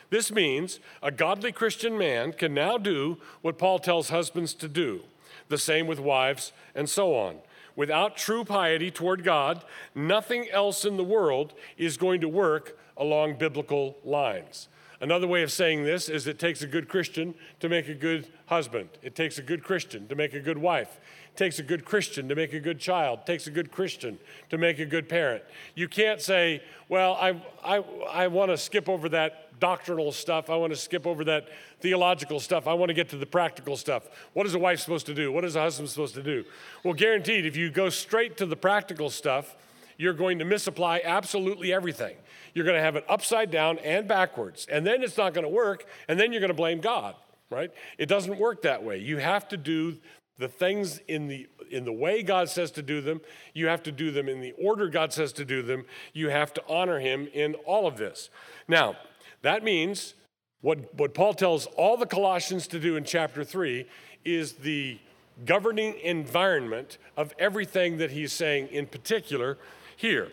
This 0.10 0.32
means 0.32 0.80
a 1.04 1.12
godly 1.12 1.52
Christian 1.52 1.98
man 1.98 2.34
can 2.34 2.54
now 2.54 2.78
do 2.78 3.18
what 3.42 3.58
Paul 3.58 3.80
tells 3.80 4.10
husbands 4.10 4.54
to 4.56 4.68
do, 4.68 5.02
the 5.50 5.58
same 5.58 5.88
with 5.88 6.00
wives, 6.00 6.52
and 6.74 6.90
so 6.90 7.16
on. 7.16 7.38
Without 7.76 8.18
true 8.18 8.44
piety 8.44 8.92
toward 8.92 9.24
God, 9.24 9.64
nothing 9.96 10.50
else 10.52 10.84
in 10.84 10.98
the 10.98 11.04
world 11.04 11.54
is 11.78 11.96
going 11.96 12.22
to 12.22 12.28
work 12.28 12.78
along 12.98 13.38
biblical 13.38 13.98
lines. 14.04 14.68
Another 15.02 15.28
way 15.28 15.44
of 15.44 15.52
saying 15.52 15.84
this 15.84 16.10
is 16.10 16.28
it 16.28 16.40
takes 16.40 16.62
a 16.62 16.68
good 16.68 16.90
Christian 16.90 17.34
to 17.62 17.70
make 17.70 17.88
a 17.88 17.94
good 17.94 18.28
husband. 18.48 18.90
It 19.02 19.16
takes 19.16 19.38
a 19.38 19.42
good 19.42 19.64
Christian 19.64 20.08
to 20.10 20.16
make 20.16 20.34
a 20.34 20.42
good 20.42 20.58
wife. 20.58 21.00
It 21.32 21.38
takes 21.38 21.58
a 21.60 21.64
good 21.64 21.86
Christian 21.86 22.28
to 22.28 22.36
make 22.36 22.52
a 22.52 22.60
good 22.60 22.80
child. 22.80 23.20
It 23.20 23.26
takes 23.26 23.48
a 23.48 23.52
good 23.52 23.72
Christian 23.72 24.20
to 24.50 24.58
make 24.58 24.78
a 24.80 24.86
good 24.86 25.08
parent. 25.08 25.44
You 25.74 25.88
can't 25.88 26.20
say, 26.20 26.62
well, 26.90 27.14
I, 27.14 27.42
I, 27.64 27.78
I 28.12 28.28
want 28.28 28.52
to 28.52 28.58
skip 28.58 28.90
over 28.90 29.08
that 29.10 29.49
doctrinal 29.60 30.12
stuff. 30.12 30.50
I 30.50 30.56
want 30.56 30.74
to 30.74 30.78
skip 30.78 31.06
over 31.06 31.24
that 31.26 31.48
theological 31.82 32.40
stuff. 32.40 32.68
I 32.68 32.74
want 32.74 32.90
to 32.90 32.94
get 32.94 33.10
to 33.10 33.18
the 33.18 33.26
practical 33.26 33.78
stuff. 33.78 34.04
What 34.34 34.46
is 34.46 34.56
a 34.56 34.60
wife 34.60 34.80
supposed 34.80 35.06
to 35.08 35.14
do? 35.14 35.32
What 35.32 35.46
is 35.46 35.56
a 35.56 35.62
husband 35.62 35.90
supposed 35.90 36.16
to 36.16 36.24
do? 36.24 36.46
Well, 36.84 36.94
guaranteed, 36.94 37.46
if 37.46 37.56
you 37.56 37.70
go 37.70 37.90
straight 37.90 38.38
to 38.38 38.46
the 38.46 38.56
practical 38.56 39.10
stuff, 39.10 39.56
you're 39.98 40.14
going 40.14 40.40
to 40.40 40.46
misapply 40.46 41.02
absolutely 41.04 41.74
everything. 41.74 42.16
You're 42.54 42.66
going 42.66 42.78
to 42.78 42.82
have 42.82 42.96
it 42.96 43.06
upside 43.08 43.52
down 43.52 43.78
and 43.80 44.08
backwards. 44.08 44.66
And 44.72 44.88
then 44.88 45.04
it's 45.04 45.18
not 45.18 45.34
going 45.34 45.44
to 45.44 45.50
work. 45.50 45.86
And 46.08 46.20
then 46.20 46.32
you're 46.32 46.42
going 46.42 46.50
to 46.50 46.56
blame 46.56 46.80
God, 46.80 47.16
right? 47.50 47.72
It 47.98 48.08
doesn't 48.08 48.40
work 48.40 48.62
that 48.64 48.84
way. 48.84 48.98
You 48.98 49.18
have 49.18 49.48
to 49.50 49.58
do 49.58 49.98
the 50.40 50.48
things 50.48 51.00
in 51.08 51.28
the 51.28 51.48
in 51.70 51.86
the 51.86 51.94
way 51.94 52.24
God 52.24 52.50
says 52.50 52.72
to 52.72 52.82
do 52.82 53.02
them. 53.02 53.22
You 53.54 53.68
have 53.68 53.84
to 53.84 53.92
do 53.92 54.10
them 54.10 54.28
in 54.28 54.42
the 54.42 54.54
order 54.54 54.90
God 54.90 55.14
says 55.14 55.32
to 55.34 55.46
do 55.46 55.62
them. 55.62 55.86
You 56.14 56.30
have 56.30 56.54
to 56.56 56.64
honor 56.68 57.00
him 57.00 57.28
in 57.34 57.54
all 57.66 57.86
of 57.86 57.98
this. 57.98 58.30
Now, 58.68 58.96
that 59.42 59.64
means 59.64 60.14
what, 60.62 60.94
what 60.96 61.14
Paul 61.14 61.34
tells 61.34 61.66
all 61.78 61.98
the 61.98 62.06
Colossians 62.06 62.68
to 62.68 62.80
do 62.80 62.96
in 62.96 63.04
chapter 63.04 63.44
3 63.44 63.86
is 64.26 64.54
the 64.54 65.00
governing 65.46 65.96
environment 66.04 66.98
of 67.16 67.34
everything 67.40 67.98
that 67.98 68.12
he's 68.12 68.34
saying, 68.34 68.68
in 68.68 68.86
particular, 68.86 69.58
here. 69.96 70.32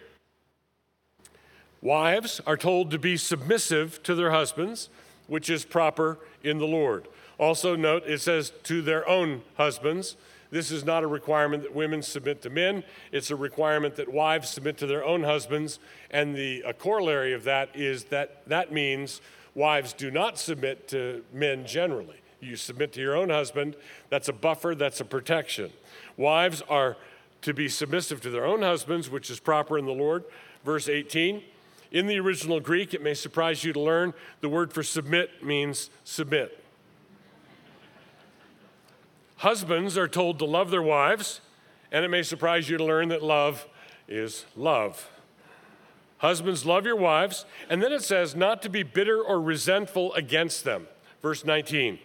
Wives 1.80 2.40
are 2.46 2.56
told 2.56 2.90
to 2.90 2.98
be 2.98 3.16
submissive 3.16 4.02
to 4.02 4.14
their 4.14 4.32
husbands, 4.32 4.88
which 5.28 5.48
is 5.48 5.64
proper 5.64 6.18
in 6.42 6.58
the 6.58 6.66
Lord. 6.66 7.06
Also, 7.38 7.76
note 7.76 8.02
it 8.06 8.20
says 8.20 8.52
to 8.64 8.82
their 8.82 9.08
own 9.08 9.42
husbands. 9.56 10.16
This 10.50 10.70
is 10.70 10.84
not 10.84 11.02
a 11.02 11.06
requirement 11.06 11.62
that 11.64 11.74
women 11.74 12.02
submit 12.02 12.42
to 12.42 12.50
men. 12.50 12.84
It's 13.12 13.30
a 13.30 13.36
requirement 13.36 13.96
that 13.96 14.12
wives 14.12 14.48
submit 14.48 14.78
to 14.78 14.86
their 14.86 15.04
own 15.04 15.22
husbands. 15.24 15.78
And 16.10 16.34
the 16.34 16.64
corollary 16.78 17.32
of 17.32 17.44
that 17.44 17.70
is 17.74 18.04
that 18.04 18.48
that 18.48 18.72
means 18.72 19.20
wives 19.54 19.92
do 19.92 20.10
not 20.10 20.38
submit 20.38 20.88
to 20.88 21.24
men 21.32 21.66
generally. 21.66 22.20
You 22.40 22.56
submit 22.56 22.92
to 22.92 23.00
your 23.00 23.16
own 23.16 23.30
husband. 23.30 23.76
That's 24.10 24.28
a 24.28 24.32
buffer, 24.32 24.74
that's 24.74 25.00
a 25.00 25.04
protection. 25.04 25.72
Wives 26.16 26.62
are 26.68 26.96
to 27.42 27.54
be 27.54 27.68
submissive 27.68 28.20
to 28.22 28.30
their 28.30 28.44
own 28.44 28.62
husbands, 28.62 29.10
which 29.10 29.30
is 29.30 29.40
proper 29.40 29.78
in 29.78 29.86
the 29.86 29.92
Lord. 29.92 30.24
Verse 30.64 30.88
18. 30.88 31.42
In 31.92 32.06
the 32.06 32.18
original 32.18 32.60
Greek, 32.60 32.92
it 32.92 33.02
may 33.02 33.14
surprise 33.14 33.64
you 33.64 33.72
to 33.72 33.80
learn 33.80 34.12
the 34.40 34.48
word 34.48 34.72
for 34.72 34.82
submit 34.82 35.44
means 35.44 35.90
submit. 36.04 36.62
Husbands 39.36 39.98
are 39.98 40.08
told 40.08 40.38
to 40.38 40.44
love 40.44 40.70
their 40.70 40.82
wives, 40.82 41.40
and 41.92 42.04
it 42.04 42.08
may 42.08 42.22
surprise 42.22 42.68
you 42.68 42.78
to 42.78 42.84
learn 42.84 43.08
that 43.08 43.22
love 43.22 43.66
is 44.08 44.46
love. 44.56 45.10
Husbands, 46.18 46.64
love 46.64 46.86
your 46.86 46.96
wives. 46.96 47.44
And 47.68 47.82
then 47.82 47.92
it 47.92 48.02
says 48.02 48.34
not 48.34 48.62
to 48.62 48.68
be 48.68 48.82
bitter 48.82 49.20
or 49.22 49.40
resentful 49.40 50.14
against 50.14 50.64
them. 50.64 50.86
Verse 51.22 51.44
19. 51.44 51.98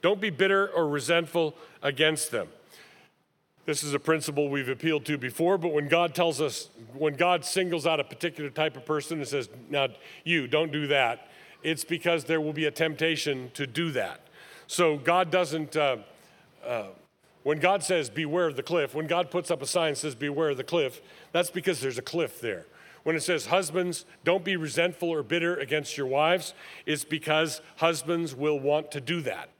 Don't 0.00 0.20
be 0.20 0.30
bitter 0.30 0.68
or 0.68 0.88
resentful 0.88 1.54
against 1.82 2.30
them. 2.30 2.48
This 3.64 3.84
is 3.84 3.94
a 3.94 4.00
principle 4.00 4.48
we've 4.48 4.68
appealed 4.68 5.04
to 5.06 5.16
before, 5.16 5.56
but 5.56 5.72
when 5.72 5.86
God 5.86 6.16
tells 6.16 6.40
us, 6.40 6.68
when 6.94 7.14
God 7.14 7.44
singles 7.44 7.86
out 7.86 8.00
a 8.00 8.04
particular 8.04 8.50
type 8.50 8.76
of 8.76 8.84
person 8.84 9.18
and 9.18 9.28
says, 9.28 9.48
now 9.70 9.88
you, 10.24 10.48
don't 10.48 10.72
do 10.72 10.88
that, 10.88 11.28
it's 11.62 11.84
because 11.84 12.24
there 12.24 12.40
will 12.40 12.52
be 12.52 12.64
a 12.64 12.72
temptation 12.72 13.52
to 13.54 13.66
do 13.68 13.92
that. 13.92 14.26
So 14.66 14.96
God 14.96 15.30
doesn't, 15.30 15.76
uh, 15.76 15.98
uh, 16.66 16.86
when 17.42 17.58
God 17.58 17.82
says, 17.82 18.08
beware 18.08 18.46
of 18.46 18.56
the 18.56 18.62
cliff, 18.62 18.94
when 18.94 19.06
God 19.06 19.30
puts 19.30 19.50
up 19.50 19.62
a 19.62 19.66
sign 19.66 19.92
that 19.92 19.96
says, 19.96 20.14
beware 20.14 20.50
of 20.50 20.56
the 20.56 20.64
cliff, 20.64 21.00
that's 21.32 21.50
because 21.50 21.80
there's 21.80 21.98
a 21.98 22.02
cliff 22.02 22.40
there. 22.40 22.66
When 23.02 23.16
it 23.16 23.22
says, 23.22 23.46
husbands, 23.46 24.04
don't 24.22 24.44
be 24.44 24.54
resentful 24.54 25.08
or 25.08 25.24
bitter 25.24 25.56
against 25.56 25.96
your 25.96 26.06
wives, 26.06 26.54
it's 26.86 27.04
because 27.04 27.60
husbands 27.76 28.34
will 28.34 28.60
want 28.60 28.92
to 28.92 29.00
do 29.00 29.20
that. 29.22 29.50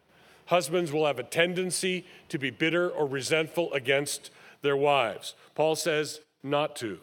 Husbands 0.47 0.93
will 0.93 1.07
have 1.07 1.19
a 1.19 1.25
tendency 1.25 2.05
to 2.29 2.39
be 2.39 2.51
bitter 2.51 2.89
or 2.89 3.07
resentful 3.07 3.73
against 3.73 4.31
their 4.63 4.77
wives. 4.77 5.35
Paul 5.55 5.75
says 5.75 6.21
not 6.43 6.77
to. 6.77 7.01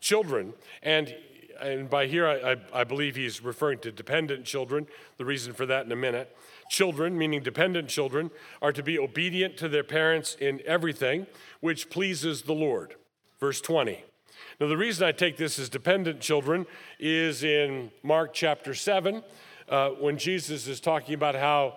Children, 0.00 0.54
and 0.82 1.14
and 1.60 1.88
by 1.88 2.06
here 2.06 2.26
I, 2.26 2.52
I, 2.52 2.56
I 2.80 2.84
believe 2.84 3.14
he's 3.14 3.42
referring 3.42 3.78
to 3.80 3.92
dependent 3.92 4.44
children, 4.44 4.86
the 5.16 5.24
reason 5.24 5.52
for 5.52 5.66
that 5.66 5.86
in 5.86 5.92
a 5.92 5.96
minute. 5.96 6.36
Children, 6.72 7.18
meaning 7.18 7.42
dependent 7.42 7.90
children, 7.90 8.30
are 8.62 8.72
to 8.72 8.82
be 8.82 8.98
obedient 8.98 9.58
to 9.58 9.68
their 9.68 9.84
parents 9.84 10.38
in 10.40 10.62
everything 10.64 11.26
which 11.60 11.90
pleases 11.90 12.44
the 12.44 12.54
Lord. 12.54 12.94
Verse 13.38 13.60
20. 13.60 14.02
Now, 14.58 14.68
the 14.68 14.76
reason 14.78 15.06
I 15.06 15.12
take 15.12 15.36
this 15.36 15.58
as 15.58 15.68
dependent 15.68 16.20
children 16.20 16.64
is 16.98 17.44
in 17.44 17.90
Mark 18.02 18.32
chapter 18.32 18.72
7, 18.72 19.22
uh, 19.68 19.90
when 19.90 20.16
Jesus 20.16 20.66
is 20.66 20.80
talking 20.80 21.14
about 21.14 21.34
how 21.34 21.74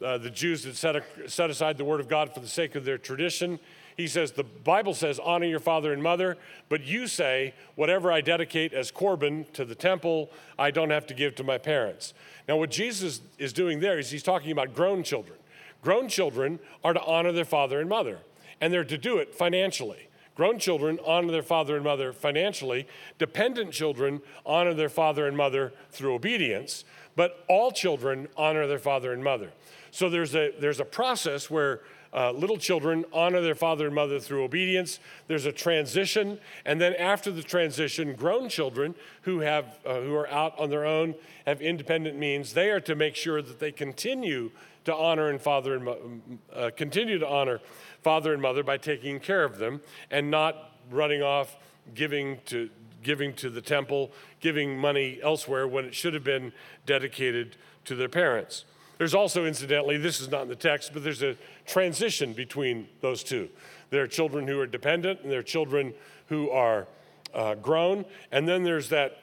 uh, 0.00 0.16
the 0.18 0.30
Jews 0.30 0.62
had 0.62 0.76
set, 0.76 0.94
a, 0.94 1.02
set 1.26 1.50
aside 1.50 1.76
the 1.76 1.84
word 1.84 1.98
of 1.98 2.06
God 2.06 2.32
for 2.32 2.38
the 2.38 2.46
sake 2.46 2.76
of 2.76 2.84
their 2.84 2.98
tradition. 2.98 3.58
He 3.96 4.06
says, 4.08 4.32
The 4.32 4.44
Bible 4.44 4.94
says, 4.94 5.18
honor 5.18 5.46
your 5.46 5.60
father 5.60 5.92
and 5.92 6.02
mother, 6.02 6.36
but 6.68 6.84
you 6.84 7.06
say, 7.06 7.54
whatever 7.74 8.12
I 8.12 8.20
dedicate 8.20 8.74
as 8.74 8.90
Corban 8.90 9.46
to 9.54 9.64
the 9.64 9.74
temple, 9.74 10.30
I 10.58 10.70
don't 10.70 10.90
have 10.90 11.06
to 11.06 11.14
give 11.14 11.34
to 11.36 11.44
my 11.44 11.58
parents. 11.58 12.12
Now, 12.46 12.56
what 12.58 12.70
Jesus 12.70 13.22
is 13.38 13.52
doing 13.52 13.80
there 13.80 13.98
is 13.98 14.10
he's 14.10 14.22
talking 14.22 14.52
about 14.52 14.74
grown 14.74 15.02
children. 15.02 15.38
Grown 15.82 16.08
children 16.08 16.58
are 16.84 16.92
to 16.92 17.02
honor 17.04 17.32
their 17.32 17.44
father 17.44 17.80
and 17.80 17.88
mother, 17.88 18.18
and 18.60 18.72
they're 18.72 18.84
to 18.84 18.98
do 18.98 19.18
it 19.18 19.34
financially. 19.34 20.08
Grown 20.34 20.58
children 20.58 20.98
honor 21.06 21.32
their 21.32 21.42
father 21.42 21.76
and 21.76 21.84
mother 21.84 22.12
financially. 22.12 22.86
Dependent 23.18 23.72
children 23.72 24.20
honor 24.44 24.74
their 24.74 24.90
father 24.90 25.26
and 25.26 25.34
mother 25.34 25.72
through 25.90 26.14
obedience, 26.14 26.84
but 27.14 27.42
all 27.48 27.70
children 27.70 28.28
honor 28.36 28.66
their 28.66 28.78
father 28.78 29.14
and 29.14 29.24
mother. 29.24 29.52
So 29.90 30.10
there's 30.10 30.34
a, 30.34 30.52
there's 30.60 30.80
a 30.80 30.84
process 30.84 31.50
where 31.50 31.80
uh, 32.12 32.32
little 32.32 32.56
children 32.56 33.04
honor 33.12 33.40
their 33.40 33.54
father 33.54 33.86
and 33.86 33.94
mother 33.94 34.18
through 34.18 34.44
obedience. 34.44 34.98
There's 35.26 35.46
a 35.46 35.52
transition, 35.52 36.38
and 36.64 36.80
then 36.80 36.94
after 36.94 37.30
the 37.30 37.42
transition, 37.42 38.14
grown 38.14 38.48
children 38.48 38.94
who 39.22 39.40
have 39.40 39.78
uh, 39.84 40.00
who 40.00 40.14
are 40.14 40.28
out 40.28 40.58
on 40.58 40.70
their 40.70 40.84
own 40.84 41.14
have 41.46 41.60
independent 41.60 42.16
means. 42.18 42.54
They 42.54 42.70
are 42.70 42.80
to 42.80 42.94
make 42.94 43.16
sure 43.16 43.42
that 43.42 43.58
they 43.58 43.72
continue 43.72 44.50
to 44.84 44.94
honor 44.94 45.28
and 45.28 45.40
father 45.40 45.74
and 45.74 46.38
uh, 46.54 46.70
continue 46.76 47.18
to 47.18 47.28
honor 47.28 47.60
father 48.02 48.32
and 48.32 48.40
mother 48.40 48.62
by 48.62 48.76
taking 48.76 49.18
care 49.18 49.44
of 49.44 49.58
them 49.58 49.80
and 50.10 50.30
not 50.30 50.72
running 50.90 51.22
off 51.22 51.56
giving 51.94 52.38
to 52.46 52.70
giving 53.02 53.32
to 53.34 53.48
the 53.50 53.60
temple, 53.60 54.10
giving 54.40 54.76
money 54.76 55.20
elsewhere 55.22 55.68
when 55.68 55.84
it 55.84 55.94
should 55.94 56.12
have 56.12 56.24
been 56.24 56.52
dedicated 56.86 57.56
to 57.84 57.94
their 57.94 58.08
parents. 58.08 58.64
There's 58.98 59.14
also, 59.14 59.44
incidentally, 59.44 59.98
this 59.98 60.20
is 60.20 60.30
not 60.30 60.42
in 60.42 60.48
the 60.48 60.56
text, 60.56 60.92
but 60.92 61.04
there's 61.04 61.22
a 61.22 61.36
transition 61.66 62.32
between 62.32 62.88
those 63.00 63.22
two. 63.22 63.48
There 63.90 64.02
are 64.02 64.06
children 64.06 64.48
who 64.48 64.58
are 64.60 64.66
dependent, 64.66 65.20
and 65.20 65.30
there 65.30 65.40
are 65.40 65.44
children 65.44 65.92
who 66.28 66.50
are 66.50 66.86
uh, 67.34 67.54
grown. 67.56 68.04
And 68.32 68.48
then 68.48 68.64
there's 68.64 68.88
that 68.88 69.18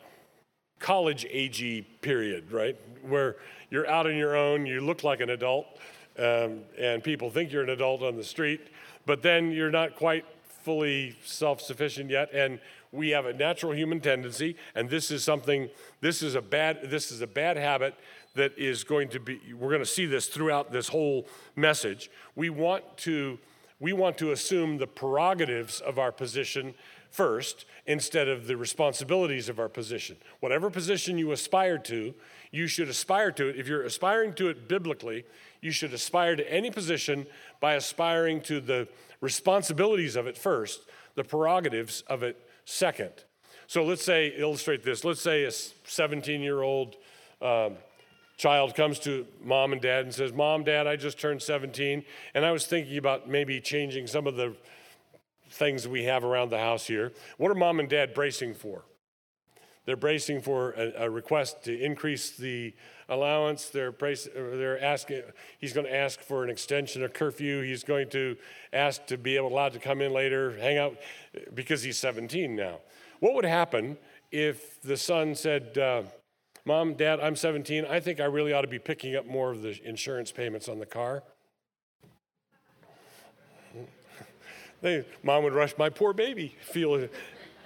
college 0.79 1.25
agey 1.33 1.85
period, 2.01 2.51
right? 2.51 2.77
Where 3.01 3.37
you're 3.69 3.89
out 3.89 4.05
on 4.05 4.15
your 4.15 4.35
own, 4.35 4.65
you 4.65 4.81
look 4.81 5.03
like 5.03 5.21
an 5.21 5.31
adult, 5.31 5.65
um, 6.19 6.61
and 6.79 7.03
people 7.03 7.29
think 7.31 7.51
you're 7.51 7.63
an 7.63 7.69
adult 7.69 8.03
on 8.03 8.15
the 8.15 8.23
street, 8.23 8.61
but 9.05 9.23
then 9.23 9.51
you're 9.51 9.71
not 9.71 9.95
quite 9.95 10.25
fully 10.43 11.15
self 11.25 11.61
sufficient 11.61 12.09
yet. 12.09 12.29
And 12.33 12.59
we 12.91 13.09
have 13.09 13.25
a 13.25 13.33
natural 13.33 13.73
human 13.73 13.99
tendency, 13.99 14.55
and 14.75 14.89
this 14.89 15.09
is 15.09 15.23
something, 15.23 15.69
this 16.01 16.21
is 16.21 16.35
a 16.35 16.41
bad, 16.41 16.91
this 16.91 17.11
is 17.11 17.21
a 17.21 17.27
bad 17.27 17.57
habit 17.57 17.95
that 18.35 18.57
is 18.57 18.83
going 18.83 19.09
to 19.09 19.19
be, 19.19 19.39
we're 19.53 19.69
going 19.69 19.81
to 19.81 19.85
see 19.85 20.05
this 20.05 20.27
throughout 20.27 20.71
this 20.71 20.87
whole 20.87 21.27
message. 21.55 22.09
We 22.35 22.49
want 22.49 22.97
to, 22.99 23.37
we 23.79 23.93
want 23.93 24.17
to 24.19 24.31
assume 24.31 24.77
the 24.77 24.87
prerogatives 24.87 25.79
of 25.79 25.99
our 25.99 26.11
position 26.11 26.73
first 27.11 27.65
instead 27.85 28.27
of 28.27 28.47
the 28.47 28.57
responsibilities 28.57 29.49
of 29.49 29.59
our 29.59 29.69
position. 29.69 30.17
Whatever 30.39 30.71
position 30.71 31.17
you 31.17 31.31
aspire 31.31 31.77
to, 31.77 32.15
you 32.51 32.65
should 32.65 32.89
aspire 32.89 33.31
to 33.33 33.49
it. 33.49 33.55
If 33.55 33.67
you're 33.67 33.83
aspiring 33.83 34.33
to 34.35 34.49
it 34.49 34.67
biblically, 34.67 35.25
you 35.61 35.71
should 35.71 35.93
aspire 35.93 36.35
to 36.35 36.51
any 36.51 36.71
position 36.71 37.27
by 37.59 37.75
aspiring 37.75 38.41
to 38.41 38.59
the 38.59 38.87
responsibilities 39.21 40.15
of 40.15 40.25
it 40.25 40.37
first, 40.37 40.81
the 41.13 41.23
prerogatives 41.23 42.01
of 42.07 42.23
it 42.23 42.37
second. 42.65 43.11
So 43.67 43.83
let's 43.83 44.03
say, 44.03 44.33
illustrate 44.35 44.83
this. 44.83 45.03
Let's 45.03 45.21
say 45.21 45.43
a 45.43 45.51
17 45.51 46.41
year 46.41 46.63
old 46.63 46.95
um, 47.41 47.75
child 48.37 48.75
comes 48.75 48.99
to 48.99 49.25
mom 49.43 49.73
and 49.73 49.81
dad 49.81 50.05
and 50.05 50.13
says, 50.13 50.33
Mom, 50.33 50.63
Dad, 50.63 50.87
I 50.87 50.95
just 50.95 51.19
turned 51.19 51.41
17, 51.41 52.03
and 52.33 52.45
I 52.45 52.51
was 52.51 52.65
thinking 52.65 52.97
about 52.97 53.29
maybe 53.29 53.59
changing 53.61 54.07
some 54.07 54.27
of 54.27 54.35
the 54.35 54.55
things 55.49 55.87
we 55.87 56.03
have 56.05 56.23
around 56.23 56.49
the 56.49 56.59
house 56.59 56.87
here. 56.87 57.11
What 57.37 57.51
are 57.51 57.55
mom 57.55 57.79
and 57.79 57.87
dad 57.87 58.13
bracing 58.13 58.55
for? 58.55 58.83
They're 59.85 59.97
bracing 59.97 60.41
for 60.41 60.71
a, 60.71 61.05
a 61.05 61.09
request 61.09 61.63
to 61.65 61.77
increase 61.77 62.31
the 62.31 62.73
allowance. 63.09 63.69
They're, 63.69 63.91
brace, 63.91 64.27
they're 64.33 64.81
asking, 64.81 65.23
he's 65.59 65.73
going 65.73 65.85
to 65.85 65.95
ask 65.95 66.21
for 66.21 66.43
an 66.43 66.49
extension 66.49 67.03
of 67.03 67.13
curfew. 67.13 67.61
He's 67.61 67.83
going 67.83 68.09
to 68.11 68.37
ask 68.71 69.05
to 69.07 69.17
be 69.17 69.35
able, 69.35 69.49
allowed 69.49 69.73
to 69.73 69.79
come 69.79 70.01
in 70.01 70.13
later, 70.13 70.57
hang 70.57 70.77
out, 70.77 70.97
because 71.53 71.83
he's 71.83 71.97
17 71.97 72.55
now. 72.55 72.79
What 73.19 73.33
would 73.35 73.45
happen 73.45 73.97
if 74.31 74.81
the 74.81 74.97
son 74.97 75.35
said, 75.35 75.77
uh, 75.77 76.03
Mom, 76.65 76.93
Dad, 76.93 77.19
I'm 77.19 77.35
17. 77.35 77.85
I 77.85 77.99
think 77.99 78.21
I 78.21 78.25
really 78.25 78.53
ought 78.53 78.61
to 78.61 78.67
be 78.67 78.79
picking 78.79 79.15
up 79.15 79.25
more 79.25 79.51
of 79.51 79.61
the 79.61 79.79
insurance 79.83 80.31
payments 80.31 80.69
on 80.69 80.79
the 80.79 80.85
car? 80.85 81.23
They, 84.81 85.05
Mom 85.23 85.43
would 85.43 85.53
rush, 85.53 85.77
my 85.77 85.89
poor 85.89 86.13
baby, 86.13 86.55
feel, 86.61 87.07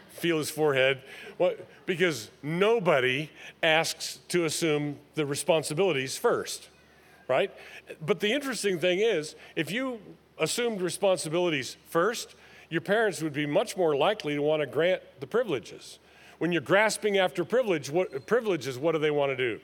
feel 0.09 0.37
his 0.37 0.51
forehead. 0.51 1.01
What? 1.37 1.67
Because 1.85 2.29
nobody 2.43 3.31
asks 3.63 4.19
to 4.29 4.45
assume 4.45 4.97
the 5.15 5.25
responsibilities 5.25 6.15
first, 6.15 6.69
right? 7.27 7.51
But 8.05 8.19
the 8.19 8.31
interesting 8.31 8.79
thing 8.79 8.99
is, 8.99 9.35
if 9.55 9.71
you 9.71 9.99
assumed 10.39 10.81
responsibilities 10.81 11.77
first, 11.87 12.35
your 12.69 12.81
parents 12.81 13.21
would 13.23 13.33
be 13.33 13.47
much 13.47 13.77
more 13.77 13.95
likely 13.95 14.35
to 14.35 14.41
want 14.41 14.61
to 14.61 14.67
grant 14.67 15.01
the 15.19 15.27
privileges. 15.27 15.97
When 16.37 16.51
you're 16.51 16.61
grasping 16.61 17.17
after 17.17 17.43
privilege, 17.43 17.89
what, 17.89 18.25
privileges, 18.25 18.77
what 18.77 18.91
do 18.91 18.99
they 18.99 19.11
want 19.11 19.31
to 19.31 19.35
do? 19.35 19.59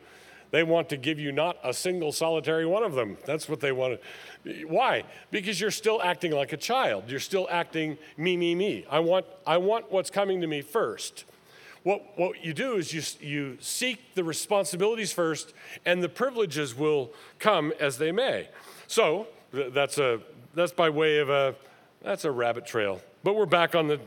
They 0.52 0.64
want 0.64 0.90
to 0.90 0.98
give 0.98 1.20
you 1.20 1.32
not 1.32 1.58
a 1.64 1.74
single 1.74 2.12
solitary 2.12 2.66
one 2.68 2.84
of 2.84 2.94
them. 2.94 3.18
That's 3.26 3.50
what 3.50 3.60
they 3.60 3.72
want. 3.72 4.00
Why? 4.68 5.04
Because 5.32 5.60
you're 5.60 5.72
still 5.72 6.00
acting 6.04 6.32
like 6.32 6.54
a 6.54 6.58
child. 6.58 7.06
You're 7.08 7.20
still 7.20 7.48
acting 7.50 7.98
me, 8.18 8.38
me, 8.38 8.54
me. 8.54 8.86
I 8.88 9.00
want, 9.00 9.26
I 9.48 9.58
want 9.58 9.92
what's 9.92 10.12
coming 10.12 10.42
to 10.42 10.48
me 10.48 10.62
first. 10.62 11.26
What, 11.82 12.04
what 12.18 12.46
you 12.46 12.54
do 12.54 12.76
is 12.76 12.94
you, 12.94 13.28
you 13.28 13.58
seek 13.62 14.14
the 14.14 14.24
responsibilities 14.24 15.12
first, 15.12 15.54
and 15.86 16.04
the 16.04 16.10
privileges 16.10 16.78
will 16.78 17.12
come 17.40 17.74
as 17.80 17.98
they 17.98 18.12
may. 18.12 18.48
So 18.86 19.28
that's, 19.52 19.98
a, 19.98 20.22
that's 20.54 20.72
by 20.72 20.90
way 20.92 21.18
of 21.18 21.32
a, 21.32 21.56
that's 22.04 22.26
a 22.26 22.32
rabbit 22.32 22.68
trail. 22.68 23.02
But 23.24 23.36
we're 23.36 23.48
back 23.48 23.74
on 23.74 23.88
the, 23.88 24.00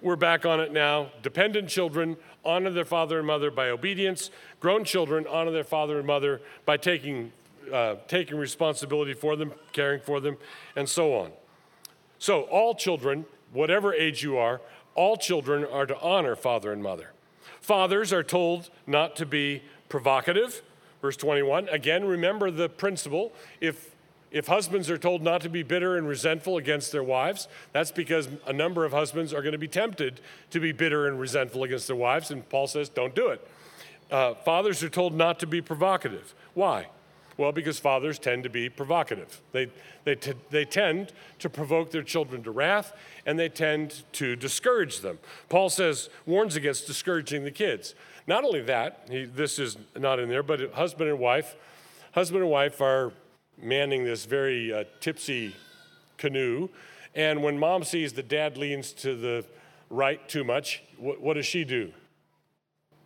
we're 0.00 0.16
back 0.16 0.46
on 0.46 0.60
it 0.60 0.72
now. 0.72 1.10
Dependent 1.22 1.68
children 1.68 2.16
honor 2.44 2.70
their 2.70 2.84
father 2.84 3.18
and 3.18 3.26
mother 3.26 3.50
by 3.50 3.70
obedience. 3.70 4.30
Grown 4.60 4.84
children 4.84 5.26
honor 5.28 5.50
their 5.50 5.64
father 5.64 5.98
and 5.98 6.06
mother 6.06 6.40
by 6.64 6.76
taking, 6.76 7.32
uh, 7.72 7.96
taking 8.08 8.36
responsibility 8.36 9.14
for 9.14 9.36
them, 9.36 9.52
caring 9.72 10.00
for 10.00 10.20
them, 10.20 10.36
and 10.76 10.88
so 10.88 11.14
on. 11.14 11.32
So, 12.18 12.42
all 12.42 12.74
children, 12.74 13.26
whatever 13.52 13.92
age 13.92 14.22
you 14.22 14.36
are, 14.38 14.60
all 14.94 15.16
children 15.16 15.64
are 15.64 15.86
to 15.86 15.98
honor 16.00 16.36
father 16.36 16.72
and 16.72 16.82
mother. 16.82 17.10
Fathers 17.60 18.12
are 18.12 18.22
told 18.22 18.70
not 18.86 19.16
to 19.16 19.26
be 19.26 19.62
provocative. 19.88 20.62
Verse 21.00 21.16
21. 21.16 21.68
Again, 21.68 22.04
remember 22.04 22.50
the 22.50 22.68
principle. 22.68 23.32
If 23.60 23.94
if 24.32 24.46
husbands 24.46 24.90
are 24.90 24.98
told 24.98 25.22
not 25.22 25.42
to 25.42 25.48
be 25.48 25.62
bitter 25.62 25.96
and 25.96 26.08
resentful 26.08 26.56
against 26.56 26.90
their 26.90 27.02
wives, 27.02 27.48
that's 27.72 27.92
because 27.92 28.28
a 28.46 28.52
number 28.52 28.84
of 28.84 28.92
husbands 28.92 29.32
are 29.32 29.42
going 29.42 29.52
to 29.52 29.58
be 29.58 29.68
tempted 29.68 30.20
to 30.50 30.58
be 30.58 30.72
bitter 30.72 31.06
and 31.06 31.20
resentful 31.20 31.62
against 31.64 31.86
their 31.86 31.96
wives, 31.96 32.30
and 32.30 32.48
Paul 32.48 32.66
says, 32.66 32.88
don't 32.88 33.14
do 33.14 33.28
it. 33.28 33.46
Uh, 34.10 34.34
fathers 34.34 34.82
are 34.82 34.88
told 34.88 35.14
not 35.14 35.38
to 35.40 35.46
be 35.46 35.60
provocative. 35.60 36.34
Why? 36.54 36.88
Well, 37.36 37.52
because 37.52 37.78
fathers 37.78 38.18
tend 38.18 38.42
to 38.44 38.50
be 38.50 38.68
provocative. 38.68 39.40
They, 39.52 39.70
they, 40.04 40.14
t- 40.14 40.34
they 40.50 40.64
tend 40.64 41.12
to 41.38 41.48
provoke 41.48 41.90
their 41.90 42.02
children 42.02 42.42
to 42.42 42.50
wrath, 42.50 42.92
and 43.24 43.38
they 43.38 43.48
tend 43.48 44.02
to 44.14 44.36
discourage 44.36 45.00
them. 45.00 45.18
Paul 45.48 45.70
says, 45.70 46.10
warns 46.26 46.56
against 46.56 46.86
discouraging 46.86 47.44
the 47.44 47.50
kids. 47.50 47.94
Not 48.26 48.44
only 48.44 48.62
that, 48.62 49.06
he, 49.10 49.24
this 49.24 49.58
is 49.58 49.76
not 49.96 50.18
in 50.18 50.28
there, 50.28 50.42
but 50.42 50.72
husband 50.74 51.10
and 51.10 51.18
wife, 51.18 51.56
husband 52.12 52.42
and 52.42 52.50
wife 52.50 52.80
are 52.80 53.12
manning 53.60 54.04
this 54.04 54.24
very 54.24 54.72
uh, 54.72 54.84
tipsy 55.00 55.54
canoe. 56.18 56.68
And 57.14 57.42
when 57.42 57.58
mom 57.58 57.84
sees 57.84 58.12
that 58.14 58.28
dad 58.28 58.56
leans 58.56 58.92
to 58.94 59.14
the 59.16 59.44
right 59.90 60.26
too 60.28 60.44
much, 60.44 60.82
what, 60.98 61.20
what 61.20 61.34
does 61.34 61.46
she 61.46 61.64
do? 61.64 61.92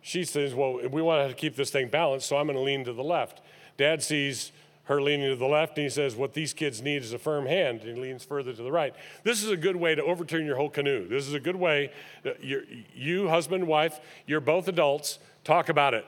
She 0.01 0.23
says, 0.23 0.55
Well, 0.55 0.79
we 0.89 1.01
want 1.01 1.29
to 1.29 1.35
keep 1.35 1.55
this 1.55 1.69
thing 1.69 1.89
balanced, 1.89 2.27
so 2.27 2.37
I'm 2.37 2.47
going 2.47 2.57
to 2.57 2.63
lean 2.63 2.85
to 2.85 2.93
the 2.93 3.03
left. 3.03 3.41
Dad 3.75 4.01
sees 4.01 4.51
her 4.85 5.01
leaning 5.01 5.29
to 5.29 5.35
the 5.35 5.45
left, 5.45 5.77
and 5.77 5.83
he 5.83 5.89
says, 5.89 6.15
What 6.15 6.33
these 6.33 6.53
kids 6.53 6.81
need 6.81 7.03
is 7.03 7.11
a 7.11 7.19
firm 7.19 7.45
hand, 7.45 7.81
and 7.81 7.97
he 7.97 8.01
leans 8.01 8.23
further 8.23 8.53
to 8.53 8.63
the 8.63 8.71
right. 8.71 8.95
This 9.23 9.43
is 9.43 9.49
a 9.49 9.57
good 9.57 9.75
way 9.75 9.95
to 9.95 10.03
overturn 10.03 10.45
your 10.45 10.55
whole 10.55 10.69
canoe. 10.69 11.07
This 11.09 11.27
is 11.27 11.33
a 11.33 11.39
good 11.41 11.57
way, 11.57 11.91
you, 12.39 13.27
husband, 13.27 13.67
wife, 13.67 13.99
you're 14.25 14.39
both 14.39 14.69
adults, 14.69 15.19
talk 15.43 15.67
about 15.67 15.93
it. 15.93 16.05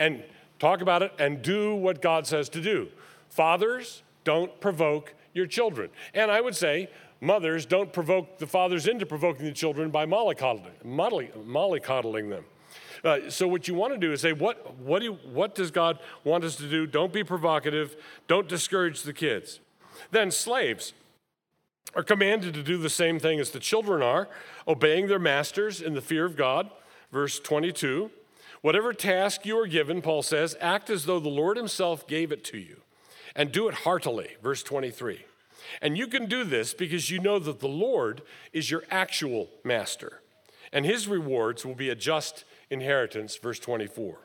And 0.00 0.24
talk 0.58 0.80
about 0.80 1.02
it 1.02 1.12
and 1.18 1.40
do 1.40 1.74
what 1.74 2.02
God 2.02 2.26
says 2.26 2.48
to 2.50 2.60
do. 2.60 2.88
Fathers, 3.34 4.04
don't 4.22 4.60
provoke 4.60 5.12
your 5.32 5.46
children. 5.46 5.90
And 6.14 6.30
I 6.30 6.40
would 6.40 6.54
say, 6.54 6.88
mothers, 7.20 7.66
don't 7.66 7.92
provoke 7.92 8.38
the 8.38 8.46
fathers 8.46 8.86
into 8.86 9.06
provoking 9.06 9.44
the 9.44 9.52
children 9.52 9.90
by 9.90 10.06
mollycoddling, 10.06 12.30
them. 12.30 12.44
Uh, 13.02 13.28
so 13.28 13.48
what 13.48 13.66
you 13.66 13.74
want 13.74 13.92
to 13.92 13.98
do 13.98 14.12
is 14.12 14.20
say, 14.20 14.32
what, 14.32 14.76
what, 14.76 15.00
do 15.00 15.06
you, 15.06 15.12
what 15.32 15.56
does 15.56 15.72
God 15.72 15.98
want 16.22 16.44
us 16.44 16.54
to 16.56 16.70
do? 16.70 16.86
Don't 16.86 17.12
be 17.12 17.24
provocative. 17.24 17.96
Don't 18.28 18.46
discourage 18.46 19.02
the 19.02 19.12
kids. 19.12 19.58
Then 20.12 20.30
slaves 20.30 20.92
are 21.96 22.04
commanded 22.04 22.54
to 22.54 22.62
do 22.62 22.78
the 22.78 22.88
same 22.88 23.18
thing 23.18 23.40
as 23.40 23.50
the 23.50 23.58
children 23.58 24.00
are, 24.00 24.28
obeying 24.68 25.08
their 25.08 25.18
masters 25.18 25.80
in 25.80 25.94
the 25.94 26.00
fear 26.00 26.24
of 26.24 26.36
God. 26.36 26.70
Verse 27.10 27.40
22. 27.40 28.12
Whatever 28.60 28.92
task 28.92 29.44
you 29.44 29.58
are 29.58 29.66
given, 29.66 30.02
Paul 30.02 30.22
says, 30.22 30.56
act 30.60 30.88
as 30.88 31.04
though 31.04 31.18
the 31.18 31.28
Lord 31.28 31.56
himself 31.56 32.06
gave 32.06 32.30
it 32.30 32.44
to 32.44 32.58
you 32.58 32.83
and 33.34 33.52
do 33.52 33.68
it 33.68 33.74
heartily. 33.74 34.36
Verse 34.42 34.62
23. 34.62 35.24
And 35.80 35.96
you 35.96 36.06
can 36.06 36.26
do 36.26 36.44
this 36.44 36.74
because 36.74 37.10
you 37.10 37.18
know 37.18 37.38
that 37.38 37.60
the 37.60 37.68
Lord 37.68 38.22
is 38.52 38.70
your 38.70 38.84
actual 38.90 39.48
master, 39.64 40.20
and 40.72 40.84
his 40.84 41.08
rewards 41.08 41.64
will 41.64 41.74
be 41.74 41.88
a 41.88 41.94
just 41.94 42.44
inheritance. 42.70 43.36
Verse 43.36 43.58
24. 43.58 44.18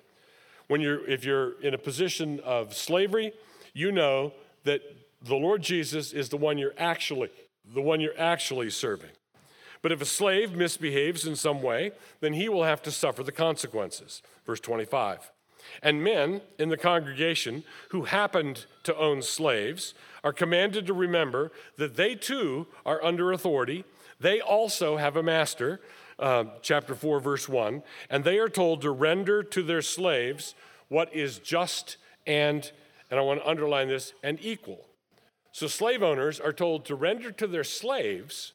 When 0.68 0.82
you're, 0.82 1.08
if 1.10 1.24
you're 1.24 1.60
in 1.62 1.74
a 1.74 1.78
position 1.78 2.40
of 2.42 2.76
slavery, 2.76 3.34
you 3.74 3.92
know 3.92 4.34
that 4.66 4.82
the 5.22 5.36
Lord 5.36 5.62
Jesus 5.62 6.14
is 6.14 6.30
the 6.30 6.38
one 6.38 6.58
you're 6.58 6.74
actually, 6.78 7.30
the 7.74 7.82
one 7.82 8.00
you're 8.00 8.20
actually 8.20 8.70
serving. 8.70 9.10
But 9.82 9.92
if 9.92 10.02
a 10.02 10.06
slave 10.06 10.56
misbehaves 10.56 11.26
in 11.26 11.36
some 11.36 11.62
way, 11.62 11.92
then 12.20 12.34
he 12.34 12.50
will 12.50 12.66
have 12.66 12.82
to 12.84 12.92
suffer 12.92 13.24
the 13.24 13.32
consequences. 13.32 14.22
Verse 14.46 14.60
25. 14.60 15.32
And 15.82 16.04
men 16.04 16.42
in 16.58 16.70
the 16.70 16.78
congregation 16.78 17.64
who 17.90 18.04
happened 18.04 18.66
to 18.84 18.96
own 18.98 19.22
slaves 19.22 19.94
are 20.24 20.34
commanded 20.34 20.88
to 20.88 20.94
remember 20.94 21.52
that 21.78 21.96
they 21.96 22.16
too 22.16 22.68
are 22.86 23.04
under 23.04 23.32
authority. 23.32 23.86
They 24.20 24.42
also 24.42 24.98
have 24.98 25.16
a 25.16 25.24
master, 25.24 25.80
uh, 26.18 26.46
chapter 26.62 26.96
4, 26.96 27.20
verse 27.20 27.48
1, 27.48 27.84
and 28.10 28.24
they 28.24 28.38
are 28.38 28.50
told 28.50 28.82
to 28.82 28.92
render 28.92 29.44
to 29.44 29.64
their 29.64 29.82
slaves 29.82 30.56
what 30.90 31.14
is 31.14 31.40
just 31.40 31.98
and 32.28 32.72
and 33.10 33.20
I 33.20 33.24
want 33.24 33.42
to 33.42 33.50
underline 33.50 33.88
this, 33.88 34.14
and 34.24 34.38
equal. 34.42 34.86
So 35.52 35.68
slave 35.68 36.04
owners 36.04 36.40
are 36.40 36.54
told 36.54 36.86
to 36.86 36.96
render 36.96 37.32
to 37.32 37.48
their 37.48 37.64
slaves 37.64 38.54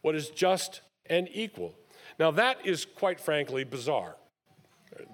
what 0.00 0.14
is 0.14 0.30
just 0.30 0.80
and 1.06 1.28
equal. 1.32 1.74
Now, 2.18 2.30
that 2.32 2.64
is 2.64 2.84
quite 2.84 3.20
frankly 3.20 3.64
bizarre. 3.64 4.16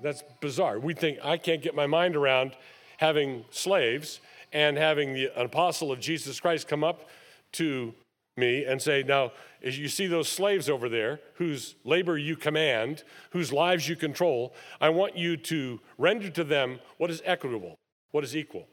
That's 0.03 0.23
bizarre. 0.41 0.79
We 0.79 0.95
think, 0.95 1.19
I 1.23 1.37
can't 1.37 1.63
get 1.63 1.75
my 1.75 1.87
mind 1.87 2.17
around 2.17 2.57
having 2.99 3.45
slaves 3.51 4.21
and 4.53 4.77
having 4.77 5.13
the 5.13 5.31
apostle 5.41 5.93
of 5.93 6.01
Jesus 6.01 6.41
Christ 6.41 6.69
come 6.69 6.85
up 6.85 7.09
to 7.53 7.95
me 8.37 8.65
and 8.65 8.81
say, 8.81 9.03
Now, 9.03 9.33
as 9.63 9.79
you 9.79 9.89
see 9.89 10.07
those 10.07 10.29
slaves 10.29 10.69
over 10.69 10.89
there 10.89 11.21
whose 11.35 11.75
labor 11.85 12.19
you 12.19 12.37
command, 12.37 13.03
whose 13.31 13.53
lives 13.53 13.89
you 13.89 13.97
control, 13.97 14.55
I 14.81 14.91
want 14.91 15.17
you 15.17 15.37
to 15.39 15.81
render 15.99 16.31
to 16.31 16.45
them 16.45 16.79
what 16.99 17.11
is 17.11 17.23
equitable, 17.25 17.79
what 18.11 18.25
is 18.25 18.37
equal. 18.37 18.67